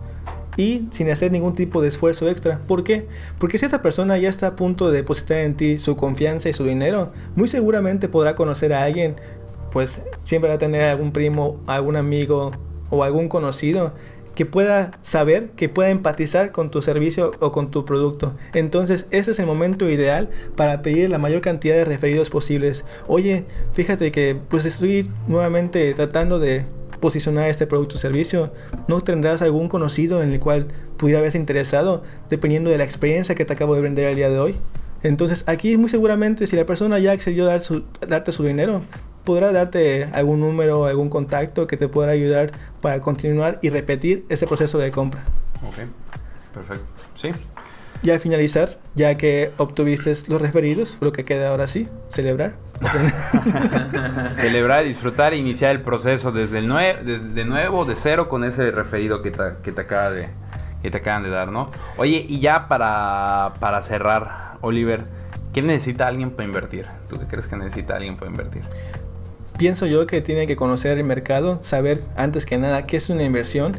y 0.58 0.88
sin 0.92 1.10
hacer 1.12 1.32
ningún 1.32 1.54
tipo 1.54 1.82
de 1.82 1.90
esfuerzo 1.90 2.30
extra. 2.30 2.60
¿Por 2.68 2.84
qué? 2.84 3.08
Porque 3.40 3.58
si 3.58 3.66
esa 3.66 3.82
persona 3.82 4.18
ya 4.18 4.30
está 4.30 4.48
a 4.48 4.56
punto 4.56 4.90
de 4.90 4.98
depositar 4.98 5.40
en 5.40 5.56
ti 5.56 5.78
su 5.78 5.96
confianza 5.96 6.50
y 6.50 6.54
su 6.54 6.64
dinero, 6.64 7.12
muy 7.36 7.48
seguramente 7.48 8.08
podrá 8.08 8.36
conocer 8.36 8.74
a 8.74 8.84
alguien, 8.84 9.16
pues 9.72 10.02
siempre 10.24 10.50
va 10.50 10.56
a 10.56 10.60
tener 10.60 10.84
algún 10.84 11.12
primo, 11.12 11.60
algún 11.68 11.98
amigo 11.98 12.52
o 12.90 13.04
algún 13.04 13.28
conocido 13.28 13.94
que 14.36 14.46
pueda 14.46 14.92
saber, 15.02 15.50
que 15.52 15.70
pueda 15.70 15.90
empatizar 15.90 16.52
con 16.52 16.70
tu 16.70 16.82
servicio 16.82 17.32
o 17.40 17.52
con 17.52 17.72
tu 17.72 17.86
producto. 17.86 18.36
Entonces, 18.54 19.06
este 19.12 19.32
es 19.32 19.40
el 19.40 19.46
momento 19.46 19.90
ideal 19.90 20.30
para 20.56 20.82
pedir 20.82 21.10
la 21.10 21.18
mayor 21.18 21.42
cantidad 21.42 21.76
de 21.76 21.86
referidos 21.86 22.30
posibles. 22.30 22.84
Oye, 23.08 23.46
fíjate 23.74 24.12
que 24.12 24.38
pues 24.50 24.66
estoy 24.66 25.10
nuevamente 25.28 25.94
tratando 25.94 26.40
de 26.40 26.66
posicionar 27.00 27.50
este 27.50 27.68
producto 27.68 27.96
o 27.96 27.98
servicio. 27.98 28.52
¿No 28.88 29.02
tendrás 29.02 29.42
algún 29.42 29.70
conocido 29.70 30.22
en 30.22 30.32
el 30.32 30.40
cual 30.40 30.68
pudiera 30.98 31.20
haberse 31.20 31.38
interesado 31.38 32.04
dependiendo 32.30 32.70
de 32.70 32.78
la 32.78 32.84
experiencia 32.84 33.36
que 33.36 33.46
te 33.46 33.54
acabo 33.54 33.76
de 33.76 33.82
vender 33.82 34.08
el 34.08 34.16
día 34.16 34.30
de 34.30 34.40
hoy? 34.40 34.60
Entonces, 35.04 35.44
aquí 35.48 35.78
muy 35.78 35.90
seguramente 35.90 36.48
si 36.48 36.56
la 36.56 36.66
persona 36.66 36.98
ya 37.00 37.12
accedió 37.12 37.46
a, 37.46 37.48
dar 37.48 37.62
su, 37.62 37.84
darte 38.08 38.32
su 38.32 38.44
dinero, 38.44 38.82
podrá 39.26 39.52
darte 39.52 40.08
algún 40.14 40.40
número, 40.40 40.86
algún 40.86 41.10
contacto 41.10 41.68
que 41.68 41.78
te 41.78 41.88
pueda 41.88 42.12
ayudar 42.12 42.52
para 42.82 43.02
continuar 43.02 43.60
y 43.62 43.70
repetir 43.70 44.26
ese 44.30 44.48
proceso 44.48 44.78
de 44.78 44.92
compra. 44.92 45.22
Ok, 45.68 45.76
perfecto. 46.54 46.86
Sí. 47.16 47.32
Y 48.02 48.12
al 48.12 48.20
finalizar, 48.20 48.78
ya 48.94 49.16
que 49.16 49.52
obtuviste 49.58 50.14
los 50.28 50.42
referidos, 50.42 50.98
lo 51.02 51.12
que 51.12 51.26
queda 51.26 51.50
ahora 51.50 51.68
sí, 51.68 51.90
celebrar. 52.10 52.54
celebrar, 54.42 54.86
disfrutar 54.86 55.34
iniciar 55.34 55.72
el 55.72 55.82
proceso 55.82 56.32
desde 56.32 56.60
el 56.60 56.68
de 57.34 57.46
nuevo, 57.46 57.86
de 57.86 57.96
cero, 57.96 58.30
con 58.30 58.44
ese 58.44 58.70
referido 58.70 59.22
que 59.22 59.32
te, 59.32 59.44
que 59.64 59.72
te 59.72 59.82
acaba 59.82 60.12
de 60.12 60.30
que 60.86 60.92
te 60.92 60.98
acaban 60.98 61.24
de 61.24 61.32
dar, 61.32 61.52
¿no? 61.52 61.72
Oye, 61.98 62.24
y 62.30 62.40
ya 62.40 62.68
para, 62.68 63.54
para 63.60 63.82
cerrar, 63.82 64.58
Oliver, 64.62 65.06
¿qué 65.52 65.64
necesita 65.64 66.06
alguien 66.06 66.30
para 66.30 66.46
invertir? 66.46 66.86
¿Tú 67.10 67.18
qué 67.18 67.26
crees 67.26 67.48
que 67.48 67.56
necesita 67.56 67.96
alguien 67.96 68.18
para 68.18 68.30
invertir? 68.30 68.62
Pienso 69.58 69.86
yo 69.86 70.08
que 70.08 70.22
tiene 70.22 70.48
que 70.48 70.56
conocer 70.56 70.98
el 70.98 71.04
mercado, 71.04 71.60
saber 71.62 72.02
antes 72.16 72.46
que 72.46 72.58
nada 72.58 72.86
qué 72.86 72.98
es 72.98 73.10
una 73.10 73.24
inversión, 73.24 73.78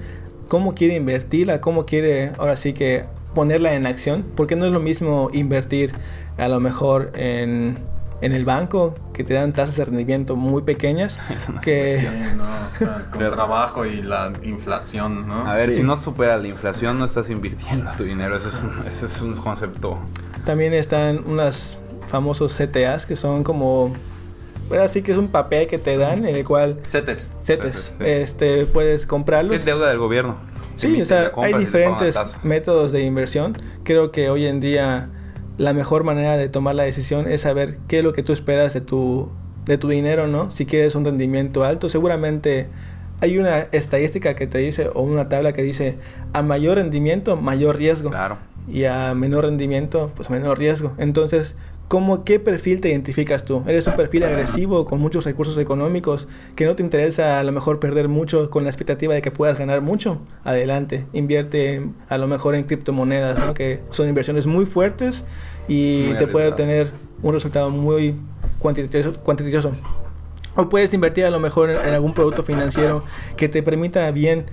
cómo 0.48 0.74
quiere 0.74 0.94
invertirla, 0.94 1.60
cómo 1.60 1.86
quiere 1.86 2.32
ahora 2.38 2.56
sí 2.56 2.72
que 2.72 3.04
ponerla 3.34 3.74
en 3.74 3.86
acción, 3.86 4.24
porque 4.34 4.56
no 4.56 4.66
es 4.66 4.72
lo 4.72 4.80
mismo 4.80 5.30
invertir 5.32 5.92
a 6.38 6.48
lo 6.48 6.60
mejor 6.60 7.12
en, 7.14 7.78
en 8.20 8.32
el 8.32 8.44
banco, 8.44 8.94
que 9.12 9.24
te 9.24 9.34
dan 9.34 9.52
tasas 9.52 9.76
de 9.76 9.84
rendimiento 9.84 10.36
muy 10.36 10.62
pequeñas, 10.62 11.18
que... 11.62 12.08
con 13.10 13.18
trabajo 13.30 13.84
y 13.84 14.02
la 14.02 14.32
inflación, 14.42 15.28
¿no? 15.28 15.46
A 15.46 15.54
ver, 15.54 15.72
si 15.72 15.82
no 15.82 15.96
supera 15.96 16.38
la 16.38 16.48
inflación, 16.48 16.98
no 16.98 17.04
estás 17.04 17.28
invirtiendo 17.28 17.90
tu 17.96 18.04
dinero, 18.04 18.36
eso 18.36 18.48
es 18.48 18.62
un, 18.62 18.86
eso 18.86 19.06
es 19.06 19.20
un 19.20 19.36
concepto. 19.36 19.98
También 20.44 20.72
están 20.72 21.22
unos 21.26 21.80
famosos 22.08 22.56
CTAs 22.56 23.04
que 23.04 23.16
son 23.16 23.42
como 23.42 23.92
así 24.82 25.02
que 25.02 25.12
es 25.12 25.18
un 25.18 25.28
papel 25.28 25.66
que 25.66 25.78
te 25.78 25.96
dan 25.96 26.26
en 26.26 26.36
el 26.36 26.44
cual... 26.44 26.78
CETES. 26.86 27.30
CETES. 27.42 27.94
Este, 28.00 28.66
puedes 28.66 29.06
comprarlos. 29.06 29.56
Es 29.56 29.64
deuda 29.64 29.88
del 29.88 29.98
gobierno. 29.98 30.36
Sí, 30.76 31.00
o 31.00 31.04
sea, 31.04 31.32
hay 31.36 31.54
diferentes 31.54 32.18
métodos 32.42 32.92
de 32.92 33.02
inversión. 33.02 33.56
Creo 33.82 34.12
que 34.12 34.28
hoy 34.28 34.46
en 34.46 34.60
día 34.60 35.08
la 35.56 35.72
mejor 35.72 36.04
manera 36.04 36.36
de 36.36 36.48
tomar 36.48 36.74
la 36.74 36.82
decisión 36.82 37.26
es 37.28 37.42
saber 37.42 37.78
qué 37.88 37.98
es 37.98 38.04
lo 38.04 38.12
que 38.12 38.22
tú 38.22 38.32
esperas 38.32 38.74
de 38.74 38.82
tu, 38.82 39.30
de 39.64 39.78
tu 39.78 39.88
dinero, 39.88 40.26
¿no? 40.26 40.50
Si 40.50 40.66
quieres 40.66 40.94
un 40.94 41.04
rendimiento 41.04 41.64
alto, 41.64 41.88
seguramente 41.88 42.68
hay 43.20 43.38
una 43.38 43.60
estadística 43.72 44.34
que 44.34 44.46
te 44.46 44.58
dice, 44.58 44.90
o 44.92 45.00
una 45.00 45.28
tabla 45.28 45.52
que 45.52 45.62
dice, 45.62 45.98
a 46.34 46.42
mayor 46.42 46.76
rendimiento, 46.76 47.36
mayor 47.36 47.76
riesgo. 47.76 48.10
Claro. 48.10 48.38
y 48.68 48.84
a 48.84 49.14
menor 49.14 49.44
rendimiento, 49.44 50.10
pues 50.14 50.28
menor 50.28 50.58
riesgo. 50.58 50.92
Entonces, 50.98 51.56
¿Cómo, 51.88 52.24
¿Qué 52.24 52.40
perfil 52.40 52.80
te 52.80 52.88
identificas 52.88 53.44
tú? 53.44 53.62
¿Eres 53.64 53.86
un 53.86 53.94
perfil 53.94 54.24
agresivo 54.24 54.84
con 54.84 54.98
muchos 54.98 55.24
recursos 55.24 55.56
económicos 55.56 56.26
que 56.56 56.66
no 56.66 56.74
te 56.74 56.82
interesa 56.82 57.38
a 57.38 57.44
lo 57.44 57.52
mejor 57.52 57.78
perder 57.78 58.08
mucho 58.08 58.50
con 58.50 58.64
la 58.64 58.70
expectativa 58.70 59.14
de 59.14 59.22
que 59.22 59.30
puedas 59.30 59.56
ganar 59.56 59.82
mucho? 59.82 60.18
Adelante, 60.42 61.06
invierte 61.12 61.86
a 62.08 62.18
lo 62.18 62.26
mejor 62.26 62.56
en 62.56 62.64
criptomonedas, 62.64 63.38
¿no? 63.38 63.54
que 63.54 63.82
son 63.90 64.08
inversiones 64.08 64.48
muy 64.48 64.66
fuertes 64.66 65.24
y 65.68 66.12
te 66.14 66.26
puede 66.26 66.48
obtener 66.48 66.90
un 67.22 67.34
resultado 67.34 67.70
muy 67.70 68.16
cuantitativo. 68.58 69.72
O 70.56 70.68
puedes 70.68 70.92
invertir 70.92 71.24
a 71.24 71.30
lo 71.30 71.38
mejor 71.38 71.70
en, 71.70 71.76
en 71.76 71.94
algún 71.94 72.14
producto 72.14 72.42
financiero 72.42 73.04
que 73.36 73.48
te 73.48 73.62
permita 73.62 74.10
bien 74.10 74.46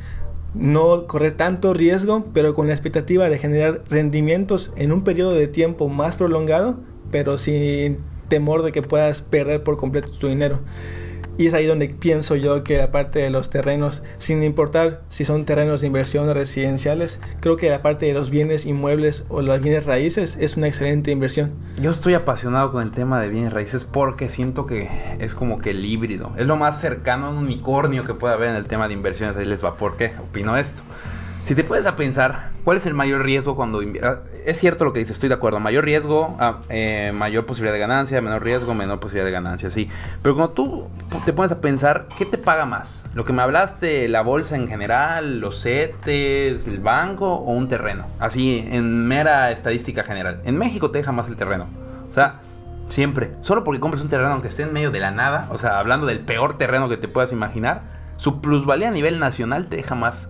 no 0.53 1.07
correr 1.07 1.35
tanto 1.35 1.73
riesgo, 1.73 2.25
pero 2.31 2.53
con 2.53 2.67
la 2.67 2.73
expectativa 2.73 3.27
de 3.27 3.39
generar 3.39 3.81
rendimientos 3.89 4.71
en 4.75 4.91
un 4.91 5.03
periodo 5.03 5.33
de 5.33 5.47
tiempo 5.47 5.89
más 5.89 6.17
prolongado 6.17 6.77
pero 7.13 7.37
sin 7.37 7.99
temor 8.27 8.63
de 8.63 8.71
que 8.71 8.81
puedas 8.81 9.21
perder 9.21 9.61
por 9.63 9.77
completo 9.77 10.09
tu 10.09 10.27
dinero. 10.27 10.59
Y 11.37 11.47
es 11.47 11.53
ahí 11.53 11.67
donde 11.67 11.89
pienso 11.89 12.35
yo 12.35 12.63
que 12.63 12.81
aparte 12.81 13.19
de 13.19 13.29
los 13.29 13.51
terrenos, 13.51 14.03
sin 14.17 14.43
importar 14.43 15.01
si 15.09 15.25
son 15.25 15.45
terrenos 15.45 15.81
de 15.81 15.87
inversión 15.87 16.31
residenciales, 16.33 17.19
creo 17.39 17.55
que 17.55 17.69
la 17.69 17.83
parte 17.83 18.07
de 18.07 18.13
los 18.13 18.31
bienes 18.31 18.65
inmuebles 18.65 19.25
o 19.29 19.43
los 19.43 19.59
bienes 19.61 19.85
raíces 19.85 20.37
es 20.39 20.57
una 20.57 20.67
excelente 20.67 21.11
inversión. 21.11 21.51
Yo 21.79 21.91
estoy 21.91 22.15
apasionado 22.15 22.71
con 22.71 22.81
el 22.81 22.91
tema 22.91 23.21
de 23.21 23.29
bienes 23.29 23.53
raíces 23.53 23.83
porque 23.83 24.27
siento 24.27 24.65
que 24.65 24.89
es 25.19 25.35
como 25.35 25.59
que 25.59 25.69
el 25.69 25.85
híbrido. 25.85 26.31
Es 26.35 26.47
lo 26.47 26.55
más 26.55 26.81
cercano 26.81 27.27
a 27.27 27.29
un 27.29 27.37
unicornio 27.37 28.03
que 28.03 28.15
puede 28.15 28.33
haber 28.33 28.49
en 28.49 28.55
el 28.55 28.65
tema 28.65 28.87
de 28.87 28.95
inversiones. 28.95 29.37
Ahí 29.37 29.45
les 29.45 29.63
va. 29.63 29.75
¿Por 29.75 29.97
qué? 29.97 30.13
Opino 30.19 30.57
esto. 30.57 30.81
Si 31.45 31.55
te 31.55 31.65
puedes 31.65 31.85
a 31.85 31.97
pensar, 31.97 32.51
¿cuál 32.63 32.77
es 32.77 32.85
el 32.85 32.93
mayor 32.93 33.21
riesgo 33.21 33.57
cuando 33.57 33.81
ah, 34.01 34.19
Es 34.45 34.59
cierto 34.59 34.85
lo 34.85 34.93
que 34.93 34.99
dices, 34.99 35.15
estoy 35.15 35.27
de 35.27 35.35
acuerdo. 35.35 35.59
Mayor 35.59 35.83
riesgo, 35.83 36.37
ah, 36.39 36.59
eh, 36.69 37.11
mayor 37.13 37.45
posibilidad 37.45 37.73
de 37.73 37.79
ganancia, 37.79 38.21
menor 38.21 38.45
riesgo, 38.45 38.73
menor 38.73 39.01
posibilidad 39.01 39.25
de 39.25 39.33
ganancia, 39.33 39.69
sí. 39.69 39.89
Pero 40.21 40.35
cuando 40.35 40.53
tú 40.53 40.87
te 41.25 41.33
pones 41.33 41.51
a 41.51 41.59
pensar, 41.59 42.07
¿qué 42.17 42.25
te 42.25 42.37
paga 42.37 42.65
más? 42.65 43.05
¿Lo 43.13 43.25
que 43.25 43.33
me 43.33 43.41
hablaste, 43.41 44.07
la 44.07 44.21
bolsa 44.21 44.55
en 44.55 44.69
general, 44.69 45.41
los 45.41 45.61
CETES, 45.61 46.65
el 46.65 46.79
banco 46.79 47.33
o 47.33 47.51
un 47.51 47.67
terreno? 47.67 48.07
Así, 48.19 48.65
en 48.71 49.05
mera 49.05 49.51
estadística 49.51 50.05
general. 50.05 50.41
En 50.45 50.57
México 50.57 50.91
te 50.91 50.99
deja 50.99 51.11
más 51.11 51.27
el 51.27 51.35
terreno. 51.35 51.67
O 52.09 52.13
sea, 52.13 52.39
siempre. 52.87 53.31
Solo 53.41 53.65
porque 53.65 53.81
compres 53.81 54.01
un 54.01 54.09
terreno 54.09 54.31
aunque 54.31 54.47
esté 54.47 54.63
en 54.63 54.71
medio 54.71 54.91
de 54.91 55.01
la 55.01 55.11
nada, 55.11 55.49
o 55.51 55.57
sea, 55.57 55.77
hablando 55.77 56.07
del 56.07 56.21
peor 56.21 56.57
terreno 56.57 56.87
que 56.87 56.95
te 56.95 57.09
puedas 57.09 57.33
imaginar, 57.33 57.81
su 58.15 58.39
plusvalía 58.39 58.87
a 58.87 58.91
nivel 58.91 59.19
nacional 59.19 59.67
te 59.67 59.75
deja 59.75 59.95
más 59.95 60.29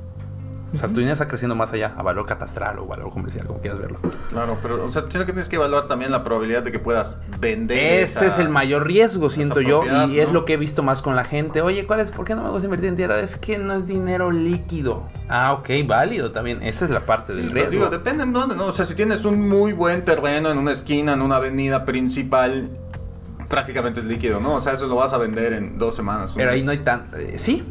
o 0.74 0.78
sea, 0.78 0.90
tu 0.90 0.96
dinero 0.96 1.14
está 1.14 1.28
creciendo 1.28 1.56
más 1.56 1.72
allá, 1.74 1.94
a 1.96 2.02
valor 2.02 2.26
catastral 2.26 2.80
o 2.80 2.86
valor 2.86 3.12
comercial, 3.12 3.46
como 3.46 3.60
quieras 3.60 3.80
verlo. 3.80 4.00
Claro, 4.30 4.58
pero, 4.62 4.84
o 4.84 4.90
sea, 4.90 5.04
que 5.04 5.26
tienes 5.26 5.48
que 5.48 5.58
evaluar 5.58 5.88
también 5.88 6.12
la 6.12 6.24
probabilidad 6.24 6.64
de 6.64 6.72
que 6.72 6.80
puedas 6.80 7.18
vender. 7.40 8.02
Ese 8.02 8.28
es 8.28 8.40
el 8.40 8.50
mayor 8.50 8.88
riesgo, 8.88 9.30
siento 9.30 9.62
yo, 9.62 9.84
y 10.10 10.20
es 10.20 10.32
lo 10.32 10.46
que 10.46 10.54
he 10.54 10.58
visto 10.58 10.82
más 10.82 11.02
con 11.02 11.16
la 11.16 11.26
gente. 11.26 11.62
Oye, 11.62 11.86
¿cuál 11.86 12.00
es? 12.00 12.12
¿Por 12.12 12.26
qué 12.26 12.36
no 12.36 12.44
me 12.44 12.50
gusta 12.50 12.66
invertir 12.66 12.90
en 12.90 12.96
tierra? 12.96 13.20
Es 13.20 13.36
que 13.36 13.58
no 13.58 13.74
es 13.76 13.86
dinero 13.86 14.32
líquido. 14.32 15.04
Ah, 15.30 15.54
ok, 15.54 15.70
válido 15.86 16.32
también. 16.32 16.64
Esa 16.64 16.86
es 16.86 16.92
la 16.92 17.02
parte 17.02 17.34
del 17.34 17.52
riesgo. 17.52 17.72
Digo, 17.72 17.90
depende 17.90 18.24
en 18.24 18.34
dónde, 18.34 18.56
¿no? 18.56 18.66
O 18.66 18.72
sea, 18.72 18.86
si 18.86 18.96
tienes 18.96 19.26
un 19.26 19.48
muy 19.48 19.74
buen 19.74 20.04
terreno 20.06 20.50
en 20.50 20.58
una 20.58 20.72
esquina, 20.72 21.14
en 21.14 21.22
una 21.22 21.36
avenida 21.36 21.86
principal, 21.86 22.70
prácticamente 23.48 24.00
es 24.00 24.06
líquido, 24.06 24.40
¿no? 24.40 24.56
O 24.56 24.62
sea, 24.62 24.74
eso 24.74 24.88
lo 24.88 24.96
vas 24.96 25.14
a 25.14 25.18
vender 25.18 25.54
en 25.54 25.78
dos 25.78 25.96
semanas. 25.96 26.32
Pero 26.36 26.50
ahí 26.50 26.64
no 26.64 26.72
hay 26.72 26.80
tan... 26.80 27.10
Eh, 27.16 27.36
sí, 27.38 27.64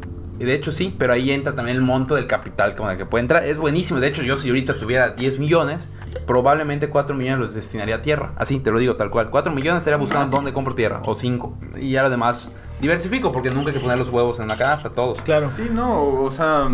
de 0.45 0.55
hecho 0.55 0.73
sí, 0.73 0.95
pero 0.99 1.13
ahí 1.13 1.31
entra 1.31 1.55
también 1.55 1.77
el 1.77 1.83
monto 1.83 2.15
del 2.15 2.27
capital 2.27 2.75
con 2.77 2.91
el 2.91 2.97
que 2.97 3.07
puede 3.07 3.23
entrar. 3.23 3.45
Es 3.45 3.57
buenísimo. 3.57 4.01
De 4.01 4.09
hecho, 4.09 4.23
yo 4.23 4.37
si 4.37 4.49
ahorita 4.49 4.75
tuviera 4.75 5.11
10 5.11 5.39
millones, 5.39 5.89
probablemente 6.27 6.89
4 6.89 7.15
millones 7.15 7.39
los 7.41 7.55
destinaría 7.55 7.97
a 7.97 8.03
tierra. 8.03 8.33
Así, 8.37 8.59
te 8.59 8.71
lo 8.71 8.79
digo 8.79 8.97
tal 8.97 9.11
cual. 9.11 9.31
4 9.31 9.53
millones 9.53 9.81
estaría 9.81 9.99
buscando 9.99 10.31
dónde 10.31 10.53
compro 10.53 10.75
tierra. 10.75 11.03
O 11.05 11.15
5. 11.15 11.59
Y 11.81 11.93
ya 11.93 12.03
lo 12.03 12.11
demás 12.11 12.51
diversifico, 12.81 13.33
porque 13.33 13.51
nunca 13.51 13.71
hay 13.71 13.75
que 13.75 13.81
poner 13.81 13.99
los 13.99 14.09
huevos 14.09 14.41
en 14.41 14.49
la 14.49 14.57
canasta, 14.57 14.91
todos. 14.91 15.21
Claro. 15.23 15.51
Sí, 15.57 15.69
no, 15.73 16.03
o 16.03 16.31
sea... 16.31 16.69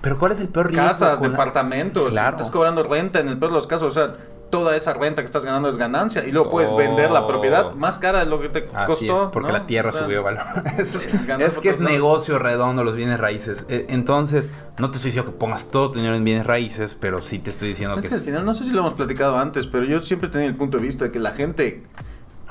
Pero 0.00 0.16
¿cuál 0.16 0.30
es 0.30 0.40
el 0.40 0.46
peor 0.48 0.68
riesgo? 0.68 0.86
Casas, 0.86 1.20
departamentos, 1.20 2.12
claro. 2.12 2.36
estás 2.36 2.52
cobrando 2.52 2.84
renta 2.84 3.18
en 3.18 3.28
el 3.28 3.36
peor 3.36 3.50
de 3.50 3.56
los 3.56 3.66
casos, 3.66 3.96
o 3.96 4.00
sea 4.00 4.14
toda 4.50 4.76
esa 4.76 4.94
renta 4.94 5.22
que 5.22 5.26
estás 5.26 5.44
ganando 5.44 5.68
es 5.68 5.76
ganancia 5.76 6.24
y 6.26 6.32
luego 6.32 6.50
puedes 6.50 6.74
vender 6.74 7.10
la 7.10 7.26
propiedad 7.26 7.74
más 7.74 7.98
cara 7.98 8.20
de 8.20 8.26
lo 8.26 8.40
que 8.40 8.48
te 8.48 8.66
costó. 8.66 9.30
porque 9.30 9.52
la 9.52 9.66
tierra 9.66 9.92
subió 9.92 10.22
valor. 10.22 10.42
es, 10.78 11.58
que 11.58 11.70
es 11.70 11.80
negocio 11.80 12.38
redondo 12.38 12.84
los 12.84 12.94
bienes 12.94 13.18
raíces. 13.20 13.64
E, 13.68 13.86
entonces, 13.88 14.50
no 14.78 14.90
te 14.90 14.96
estoy 14.96 15.10
diciendo 15.10 15.32
que 15.32 15.38
pongas 15.38 15.70
todo 15.70 15.90
tu 15.90 15.96
dinero 15.96 16.16
en 16.16 16.24
bienes 16.24 16.46
raíces, 16.46 16.96
pero 16.98 17.22
sí 17.22 17.38
te 17.38 17.50
estoy 17.50 17.68
diciendo 17.68 18.00
que... 18.00 18.08
al 18.08 18.20
final, 18.20 18.44
no 18.44 18.54
sé 18.54 18.64
si 18.64 18.70
lo 18.70 18.80
hemos 18.80 18.94
platicado 18.94 19.38
antes, 19.38 19.66
pero 19.66 19.84
yo 19.84 20.00
siempre 20.00 20.28
he 20.28 20.32
tenido 20.32 20.50
el 20.50 20.56
punto 20.56 20.78
de 20.78 20.84
vista 20.84 21.04
de 21.04 21.12
que 21.12 21.18
la 21.18 21.30
gente 21.30 21.82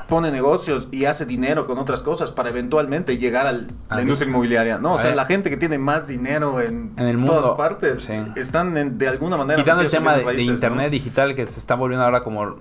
pone 0.07 0.31
negocios 0.31 0.87
y 0.91 1.05
hace 1.05 1.25
dinero 1.25 1.67
con 1.67 1.77
otras 1.77 2.01
cosas 2.01 2.31
para 2.31 2.49
eventualmente 2.49 3.17
llegar 3.17 3.45
a 3.47 3.51
la 3.51 4.01
industria 4.01 4.29
inmobiliaria. 4.29 4.77
No, 4.77 4.93
o 4.93 4.97
sea, 4.99 5.13
la 5.15 5.25
gente 5.25 5.49
que 5.49 5.57
tiene 5.57 5.77
más 5.77 6.07
dinero 6.07 6.61
en, 6.61 6.93
el 6.97 7.17
mundo, 7.17 7.41
todas 7.41 7.57
partes 7.57 8.09
están 8.35 8.97
de 8.97 9.07
alguna 9.07 9.37
manera... 9.37 9.61
Quitando 9.61 9.83
el 9.83 9.89
tema 9.89 10.17
de, 10.17 10.41
internet 10.41 10.91
digital 10.91 11.35
que 11.35 11.45
se 11.45 11.59
está 11.59 11.75
volviendo 11.75 12.05
ahora 12.05 12.23
como 12.23 12.57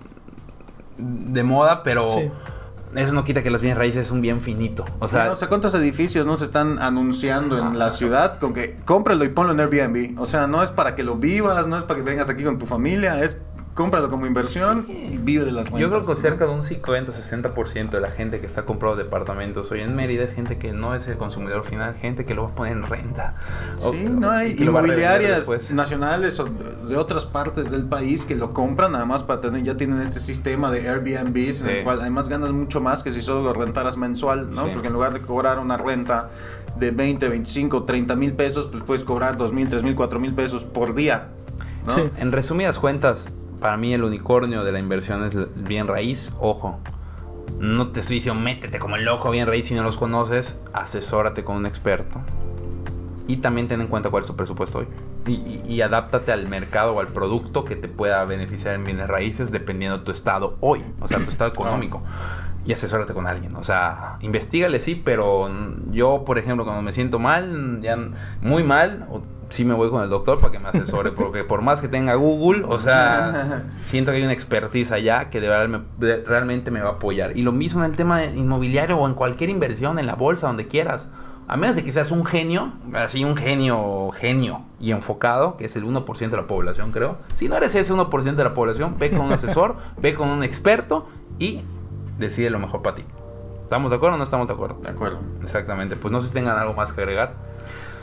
de 0.99 1.43
moda, 1.43 1.83
pero... 1.83 2.09
Eso 2.95 3.13
no 3.13 3.25
quita 3.25 3.43
que 3.43 3.51
los 3.51 3.61
bienes 3.61 3.77
raíces 3.77 4.07
es 4.07 4.11
un 4.11 4.23
bien 4.23 4.41
finito. 4.41 4.87
O 5.01 5.09
sea, 5.09 5.31
o 5.31 5.37
sea, 5.37 5.49
¿cuántos 5.49 5.75
edificios 5.75 6.25
no 6.25 6.39
se 6.39 6.47
están 6.47 6.79
anunciando 6.81 7.59
en 7.59 7.79
la 7.79 7.91
ciudad 7.91 8.39
con 8.39 8.55
que 8.55 8.79
cómpralo 8.87 9.23
y 9.25 9.29
ponlo 9.29 9.53
en 9.53 9.61
Airbnb? 9.61 10.19
O 10.19 10.25
sea, 10.25 10.47
no 10.47 10.63
es 10.63 10.71
para 10.71 10.95
que 10.95 11.03
lo 11.03 11.17
vivas, 11.17 11.67
no 11.67 11.77
es 11.77 11.85
para 11.85 11.99
que 11.99 12.05
vengas 12.05 12.31
aquí 12.31 12.43
con 12.43 12.59
tu 12.59 12.65
familia, 12.65 13.23
es 13.23 13.39
cómpralo 13.77 14.09
como 14.09 14.27
inversión 14.27 14.87
y 14.89 15.19
vive 15.19 15.45
de 15.45 15.53
las 15.53 15.67
rentas. 15.67 15.81
Yo 15.81 15.91
creo 15.91 16.01
que 16.01 16.21
cerca 16.21 16.47
de 16.47 16.53
un 16.53 16.63
50-60% 16.63 17.91
de 17.91 18.01
la 18.01 18.11
gente 18.11 18.41
que 18.41 18.47
está 18.47 18.63
comprando 18.63 18.97
departamentos 18.97 19.71
hoy 19.71 19.83
en 19.83 19.95
Mérida 19.95 20.25
es 20.25 20.33
gente 20.33 20.57
que 20.57 20.73
no 20.73 20.95
es 20.95 21.07
el 21.09 21.19
consumidor 21.19 21.63
final, 21.63 21.95
gente 21.95 22.25
que 22.25 22.35
lo 22.35 22.45
va 22.45 22.49
a 22.49 22.55
poner 22.55 22.73
en 22.73 22.87
renta. 22.87 23.35
Sí, 23.79 24.07
no 24.09 24.31
hay 24.31 24.57
inmobiliarias 24.59 25.71
nacionales 25.71 26.41
o 26.41 26.47
de 26.47 26.97
otras 26.97 27.27
partes 27.27 27.71
del 27.71 27.85
país 27.85 28.25
que 28.25 28.35
lo 28.35 28.55
compran 28.55 28.93
nada 28.93 29.05
más 29.05 29.23
para 29.23 29.43
tener, 29.43 29.63
ya 29.63 29.77
tienen 29.77 30.01
este 30.01 30.21
sistema 30.21 30.73
de 30.73 30.89
Airbnb 30.89 31.37
en 31.37 31.69
el 31.69 31.85
cual 31.85 32.01
además 32.01 32.31
ganas 32.31 32.53
mucho 32.53 32.81
más 32.81 33.03
que 33.03 33.13
si 33.13 33.21
solo 33.21 33.43
lo 33.43 33.53
rentaras 33.53 33.99
mensual, 33.99 34.55
¿no? 34.55 34.69
Porque 34.73 34.87
en 34.87 34.95
lugar 34.95 35.13
de 35.13 35.21
cobrar 35.21 35.59
una 35.59 35.77
renta 35.77 36.31
de 36.79 36.93
20, 36.93 37.29
25, 37.29 37.85
30 37.85 38.17
mil 38.17 38.33
pesos, 38.33 38.69
pues 38.71 38.83
puedes 38.83 39.05
cobrar 39.05 39.37
2 39.37 39.53
mil, 39.53 39.69
3 39.69 39.83
mil, 39.83 39.95
4 39.95 40.19
mil 40.19 40.33
pesos 40.33 40.65
por 40.65 40.95
día. 40.95 41.29
Sí. 41.89 42.03
En 42.19 42.33
resumidas 42.33 42.79
cuentas, 42.79 43.29
para 43.61 43.77
mí 43.77 43.93
el 43.95 44.05
unicornio 44.05 44.65
de 44.65 44.73
la 44.73 44.79
inversión 44.79 45.25
es 45.25 45.35
bien 45.57 45.87
raíz. 45.87 46.35
Ojo, 46.41 46.81
no 47.59 47.89
te 47.89 48.01
estoy 48.01 48.17
diciendo 48.17 48.41
métete 48.41 48.79
como 48.79 48.97
el 48.97 49.05
loco 49.05 49.31
bien 49.31 49.47
raíz 49.47 49.67
si 49.67 49.75
no 49.75 49.83
los 49.83 49.97
conoces, 49.97 50.63
asesórate 50.73 51.45
con 51.45 51.57
un 51.57 51.67
experto. 51.67 52.21
Y 53.29 53.39
también 53.39 53.67
ten 53.67 53.81
en 53.81 53.89
cuenta 53.89 54.11
cuál 54.11 54.23
es 54.23 54.29
tu 54.29 54.37
presupuesto 54.37 54.79
hoy. 54.79 54.87
Y, 55.27 55.61
y, 55.67 55.83
adáptate 55.83 56.31
al 56.31 56.47
mercado 56.47 56.93
o 56.93 57.01
al 57.01 57.09
producto 57.09 57.65
que 57.65 57.75
te 57.75 57.89
pueda 57.89 58.25
beneficiar 58.25 58.77
en 58.77 58.85
bienes 58.85 59.09
raíces 59.09 59.51
dependiendo 59.51 59.99
de 59.99 60.05
tu 60.05 60.13
estado 60.13 60.57
hoy, 60.61 60.85
o 61.01 61.09
sea, 61.09 61.19
tu 61.19 61.31
estado 61.31 61.51
económico. 61.51 62.01
Y 62.65 62.73
asesórate 62.73 63.13
con 63.13 63.27
alguien. 63.27 63.57
O 63.57 63.65
sea, 63.65 64.19
investigale 64.21 64.79
sí, 64.79 65.01
pero 65.05 65.51
yo, 65.91 66.23
por 66.25 66.39
ejemplo, 66.39 66.65
cuando 66.65 66.83
me 66.83 66.93
siento 66.93 67.19
mal, 67.19 67.81
ya 67.81 67.99
muy 68.41 68.63
mal, 68.63 69.09
sí 69.51 69.65
me 69.65 69.75
voy 69.75 69.91
con 69.91 70.03
el 70.03 70.11
doctor 70.11 70.41
para 70.41 70.53
que 70.53 70.59
me 70.59 70.69
asesore, 70.69 71.13
porque 71.17 71.45
por 71.45 71.63
más 71.63 71.81
que 71.81 71.89
tenga 71.89 72.15
Google, 72.15 72.65
o 72.67 72.79
sea, 72.79 73.65
siento 73.87 74.11
que 74.11 74.19
hay 74.19 74.25
una 74.25 74.33
expertise 74.33 74.93
allá 74.93 75.31
que 75.31 75.41
de 75.41 76.25
realmente 76.27 76.71
me 76.71 76.81
va 76.81 76.91
a 76.91 76.93
apoyar. 76.93 77.37
Y 77.37 77.43
lo 77.43 77.53
mismo 77.53 77.85
en 77.85 77.91
el 77.91 77.97
tema 77.97 78.25
inmobiliario 78.25 78.99
o 78.99 79.07
en 79.07 79.15
cualquier 79.15 79.51
inversión, 79.51 79.99
en 79.99 80.07
la 80.07 80.15
bolsa, 80.15 80.47
donde 80.47 80.69
quieras. 80.69 81.07
A 81.49 81.57
menos 81.57 81.77
de 81.77 81.85
que 81.85 81.93
seas 81.93 82.11
un 82.11 82.25
genio, 82.25 82.73
así 82.93 83.25
un 83.25 83.37
genio, 83.37 84.11
genio 84.11 84.63
y 84.81 84.91
enfocado, 84.91 85.57
que 85.57 85.67
es 85.67 85.77
el 85.77 85.85
1% 85.85 86.31
de 86.31 86.37
la 86.37 86.49
población, 86.49 86.91
creo. 86.91 87.19
Si 87.37 87.49
no 87.49 87.57
eres 87.57 87.73
ese 87.77 87.95
1% 87.95 88.35
de 88.35 88.45
la 88.45 88.53
población, 88.53 88.97
ve 88.99 89.13
con 89.13 89.27
un 89.27 89.33
asesor, 89.33 89.77
ve 89.99 90.15
con 90.15 90.29
un 90.29 90.43
experto 90.43 91.07
y 91.39 91.61
decide 92.19 92.51
lo 92.51 92.59
mejor 92.59 92.83
para 92.83 92.97
ti. 92.97 93.05
¿Estamos 93.63 93.91
de 93.91 93.97
acuerdo 93.97 94.17
o 94.17 94.19
no 94.19 94.25
estamos 94.25 94.49
de 94.49 94.55
acuerdo? 94.55 94.79
De 94.83 94.91
acuerdo. 94.91 95.19
Exactamente. 95.43 95.95
Pues 95.95 96.11
no 96.11 96.21
sé 96.21 96.29
si 96.29 96.35
tengan 96.35 96.59
algo 96.59 96.75
más 96.75 96.93
que 96.93 97.01
agregar. 97.01 97.35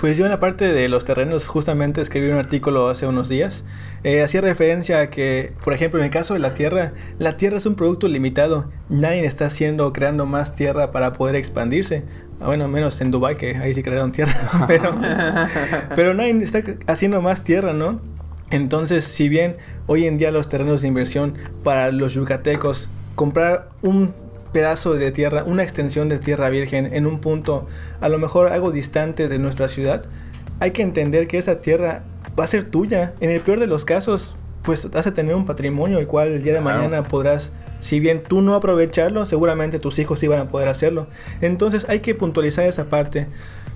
Pues 0.03 0.17
yo 0.17 0.25
en 0.25 0.31
la 0.31 0.39
parte 0.39 0.65
de 0.65 0.89
los 0.89 1.05
terrenos 1.05 1.47
justamente 1.47 2.01
escribí 2.01 2.27
un 2.27 2.37
artículo 2.37 2.89
hace 2.89 3.07
unos 3.07 3.29
días. 3.29 3.63
Eh, 4.03 4.21
hacía 4.21 4.41
referencia 4.41 4.99
a 4.99 5.09
que, 5.09 5.53
por 5.63 5.71
ejemplo, 5.71 5.97
en 6.01 6.03
el 6.03 6.11
caso 6.11 6.33
de 6.33 6.41
la 6.41 6.53
tierra, 6.53 6.91
la 7.19 7.37
tierra 7.37 7.55
es 7.55 7.65
un 7.65 7.75
producto 7.75 8.09
limitado. 8.09 8.69
Nadie 8.89 9.25
está 9.25 9.45
haciendo, 9.45 9.93
creando 9.93 10.25
más 10.25 10.55
tierra 10.55 10.91
para 10.91 11.13
poder 11.13 11.37
expandirse. 11.37 12.03
Ah, 12.41 12.47
bueno, 12.47 12.67
menos 12.67 12.99
en 12.99 13.11
Dubai 13.11 13.37
que 13.37 13.55
ahí 13.55 13.73
sí 13.73 13.81
crearon 13.81 14.11
tierra. 14.11 14.65
pero, 14.67 14.91
pero 15.95 16.13
nadie 16.13 16.37
está 16.43 16.61
haciendo 16.87 17.21
más 17.21 17.45
tierra, 17.45 17.71
¿no? 17.71 18.01
Entonces, 18.51 19.05
si 19.05 19.29
bien 19.29 19.55
hoy 19.87 20.05
en 20.05 20.17
día 20.17 20.31
los 20.31 20.49
terrenos 20.49 20.81
de 20.81 20.89
inversión 20.89 21.35
para 21.63 21.93
los 21.93 22.13
yucatecos, 22.13 22.89
comprar 23.15 23.69
un 23.81 24.13
pedazo 24.53 24.93
de 24.93 25.11
tierra, 25.11 25.43
una 25.43 25.63
extensión 25.63 26.07
de 26.07 26.19
tierra 26.19 26.49
virgen 26.49 26.93
en 26.93 27.05
un 27.05 27.19
punto 27.19 27.67
a 27.99 28.07
lo 28.07 28.17
mejor 28.19 28.47
algo 28.47 28.71
distante 28.71 29.27
de 29.27 29.39
nuestra 29.39 29.67
ciudad, 29.67 30.05
hay 30.59 30.71
que 30.71 30.81
entender 30.81 31.27
que 31.27 31.37
esa 31.37 31.59
tierra 31.59 32.03
va 32.39 32.45
a 32.45 32.47
ser 32.47 32.63
tuya. 32.63 33.13
En 33.19 33.29
el 33.29 33.41
peor 33.41 33.59
de 33.59 33.67
los 33.67 33.83
casos, 33.83 34.37
pues 34.61 34.87
hace 34.93 35.11
tener 35.11 35.35
un 35.35 35.45
patrimonio 35.45 35.99
el 35.99 36.07
cual 36.07 36.29
el 36.29 36.41
día 36.41 36.53
de 36.53 36.61
mañana 36.61 37.03
podrás, 37.03 37.51
si 37.79 37.99
bien 37.99 38.23
tú 38.23 38.41
no 38.41 38.55
aprovecharlo, 38.55 39.25
seguramente 39.25 39.79
tus 39.79 39.99
hijos 39.99 40.19
sí 40.19 40.27
van 40.27 40.39
a 40.39 40.47
poder 40.47 40.69
hacerlo. 40.69 41.07
Entonces 41.41 41.85
hay 41.89 41.99
que 41.99 42.15
puntualizar 42.15 42.65
esa 42.65 42.85
parte. 42.85 43.27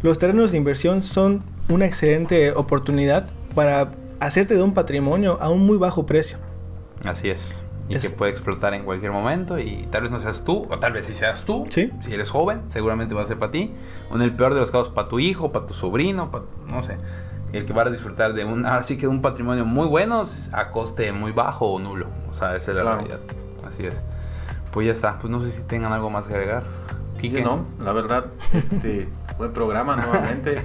Los 0.01 0.17
terrenos 0.17 0.51
de 0.51 0.57
inversión 0.57 1.03
son 1.03 1.43
una 1.69 1.85
excelente 1.85 2.51
oportunidad 2.51 3.27
para 3.53 3.91
hacerte 4.19 4.55
de 4.55 4.61
un 4.61 4.73
patrimonio 4.73 5.37
a 5.41 5.49
un 5.49 5.65
muy 5.65 5.77
bajo 5.77 6.05
precio. 6.05 6.37
Así 7.03 7.29
es. 7.29 7.61
Y 7.89 7.97
que 7.99 8.09
puede 8.09 8.31
explotar 8.31 8.73
en 8.73 8.83
cualquier 8.83 9.11
momento 9.11 9.57
y 9.59 9.87
tal 9.89 10.03
vez 10.03 10.11
no 10.11 10.19
seas 10.19 10.43
tú, 10.43 10.67
o 10.69 10.77
tal 10.77 10.91
vez 10.91 11.05
sí 11.05 11.13
seas 11.13 11.43
tú. 11.43 11.65
¿Sí? 11.69 11.91
Si 12.03 12.13
eres 12.13 12.29
joven, 12.29 12.63
seguramente 12.69 13.13
va 13.13 13.21
a 13.21 13.25
ser 13.25 13.39
para 13.39 13.51
ti. 13.51 13.71
O 14.11 14.15
en 14.15 14.21
el 14.21 14.33
peor 14.33 14.53
de 14.53 14.59
los 14.59 14.71
casos, 14.71 14.89
para 14.89 15.07
tu 15.07 15.19
hijo, 15.19 15.51
para 15.51 15.65
tu 15.65 15.73
sobrino, 15.73 16.29
para, 16.29 16.43
no 16.67 16.83
sé. 16.83 16.97
El 17.53 17.65
que 17.65 17.71
va 17.71 17.83
a 17.83 17.89
disfrutar 17.89 18.33
de 18.33 18.43
un, 18.43 18.65
así 18.65 18.97
que 18.97 19.07
un 19.07 19.21
patrimonio 19.21 19.63
muy 19.63 19.87
bueno 19.87 20.25
a 20.51 20.71
coste 20.71 21.13
muy 21.13 21.31
bajo 21.31 21.67
o 21.67 21.79
nulo. 21.79 22.07
O 22.29 22.33
sea, 22.33 22.55
esa 22.55 22.71
es 22.71 22.77
la 22.77 22.95
realidad. 22.95 23.19
Así 23.65 23.85
es. 23.85 24.03
Pues 24.71 24.85
ya 24.85 24.91
está. 24.91 25.17
Pues 25.19 25.31
no 25.31 25.41
sé 25.41 25.51
si 25.51 25.61
tengan 25.61 25.93
algo 25.93 26.09
más 26.09 26.27
que 26.27 26.33
agregar. 26.33 26.63
Quique. 27.19 27.41
No, 27.41 27.65
la 27.83 27.93
verdad, 27.93 28.25
este, 28.53 29.07
buen 29.37 29.53
programa 29.53 29.95
nuevamente. 29.95 30.61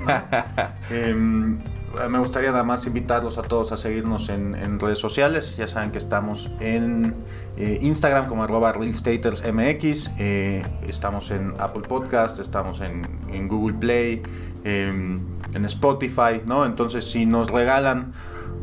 me 2.08 2.18
gustaría 2.18 2.50
nada 2.50 2.64
más 2.64 2.86
invitarlos 2.86 3.38
a 3.38 3.42
todos 3.42 3.72
a 3.72 3.76
seguirnos 3.76 4.28
en, 4.28 4.78
redes 4.80 4.98
sociales. 4.98 5.56
Ya 5.56 5.68
saben 5.68 5.90
que 5.90 5.98
estamos 5.98 6.50
en 6.60 7.14
eh, 7.56 7.78
Instagram 7.80 8.28
como 8.28 8.42
arroba 8.44 8.72
realstatersmx, 8.72 10.10
eh, 10.18 10.62
estamos 10.86 11.30
en 11.30 11.54
Apple 11.58 11.82
Podcast, 11.82 12.38
estamos 12.38 12.80
en, 12.80 13.48
Google 13.48 13.76
Play, 13.78 14.22
em, 14.64 15.20
en 15.54 15.64
Spotify, 15.66 16.40
¿no? 16.46 16.64
Entonces 16.64 17.04
si 17.04 17.26
nos 17.26 17.50
regalan 17.50 18.12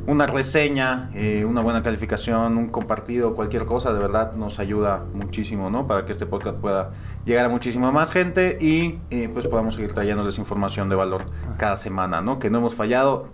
una 0.08 0.26
reseña, 0.26 1.10
eh, 1.14 1.46
una 1.46 1.62
buena 1.62 1.84
calificación, 1.84 2.58
un 2.58 2.70
compartido, 2.70 3.36
cualquier 3.36 3.66
cosa, 3.66 3.94
de 3.94 4.00
verdad 4.00 4.34
nos 4.34 4.60
ayuda 4.60 5.04
muchísimo, 5.14 5.70
¿no? 5.70 5.88
Para 5.88 6.06
que 6.06 6.12
este 6.12 6.26
podcast 6.26 6.58
pueda 6.58 6.92
llegar 7.26 7.46
a 7.46 7.50
muchísima 7.50 7.92
más 7.92 8.12
gente 8.12 8.58
y 8.60 9.00
eh, 9.12 9.30
pues 9.32 9.48
podamos 9.48 9.76
seguir 9.76 9.94
trayéndoles 9.94 10.38
información 10.38 10.90
de 10.90 10.96
valor 10.96 11.24
cada 11.58 11.78
semana, 11.78 12.22
¿no? 12.22 12.40
Que 12.40 12.50
no 12.50 12.60
hemos 12.60 12.76
fallado 12.76 13.28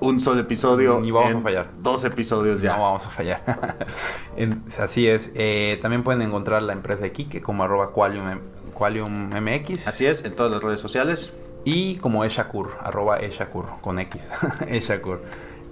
un 0.00 0.20
solo 0.20 0.40
episodio. 0.40 1.00
Ni 1.00 1.10
vamos 1.10 1.34
a 1.34 1.40
fallar. 1.40 1.70
Dos 1.78 2.04
episodios 2.04 2.60
ya. 2.60 2.76
No 2.76 2.82
vamos 2.82 3.06
a 3.06 3.10
fallar. 3.10 3.42
Así 4.78 5.06
es. 5.06 5.30
Eh, 5.34 5.78
también 5.82 6.02
pueden 6.02 6.22
encontrar 6.22 6.62
la 6.62 6.72
empresa 6.72 7.02
de 7.02 7.12
Kike 7.12 7.40
como 7.40 7.62
arroba 7.64 7.92
Qualium, 7.92 8.40
MX. 9.30 9.86
Así 9.86 10.06
es, 10.06 10.24
en 10.24 10.34
todas 10.34 10.50
las 10.50 10.62
redes 10.62 10.80
sociales. 10.80 11.32
Y 11.64 11.96
como 11.96 12.24
Eshakur, 12.24 12.70
arroba 12.80 13.18
Eshakur, 13.18 13.66
con 13.82 13.98
X. 13.98 14.26
Eshakur. 14.68 15.22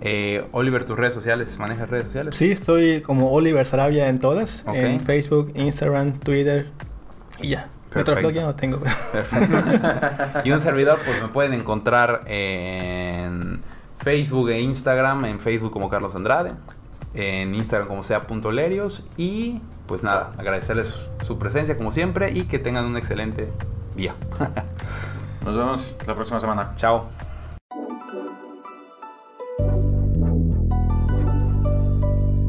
Eh, 0.00 0.46
Oliver, 0.52 0.84
tus 0.84 0.96
redes 0.96 1.14
sociales, 1.14 1.58
¿manejas 1.58 1.90
redes 1.90 2.04
sociales? 2.04 2.36
Sí, 2.36 2.52
estoy 2.52 3.00
como 3.00 3.32
Oliver 3.32 3.64
Sarabia 3.66 4.08
en 4.08 4.18
todas, 4.18 4.64
en 4.72 5.00
Facebook, 5.00 5.52
Instagram, 5.54 6.18
Twitter 6.20 6.68
y 7.40 7.48
ya. 7.48 7.68
Perfecto. 7.90 8.30
ya 8.30 8.42
no 8.42 8.54
tengo. 8.54 8.80
y 10.44 10.50
un 10.50 10.60
servidor, 10.60 10.98
pues 11.04 11.22
me 11.22 11.28
pueden 11.28 11.54
encontrar 11.54 12.22
en 12.26 13.60
Facebook 13.98 14.50
e 14.50 14.60
Instagram, 14.60 15.24
en 15.24 15.40
Facebook 15.40 15.72
como 15.72 15.88
Carlos 15.88 16.14
Andrade, 16.14 16.52
en 17.14 17.54
Instagram 17.54 17.88
como 17.88 18.04
sea 18.04 18.22
punto 18.22 18.52
Lerios 18.52 19.06
y 19.16 19.60
pues 19.86 20.02
nada, 20.02 20.32
agradecerles 20.36 20.94
su 21.26 21.38
presencia 21.38 21.76
como 21.76 21.92
siempre 21.92 22.30
y 22.32 22.44
que 22.44 22.58
tengan 22.58 22.84
un 22.84 22.96
excelente 22.96 23.48
día. 23.96 24.14
Nos 25.44 25.56
vemos 25.56 25.96
la 26.06 26.14
próxima 26.14 26.38
semana. 26.40 26.74
Chao. 26.76 27.08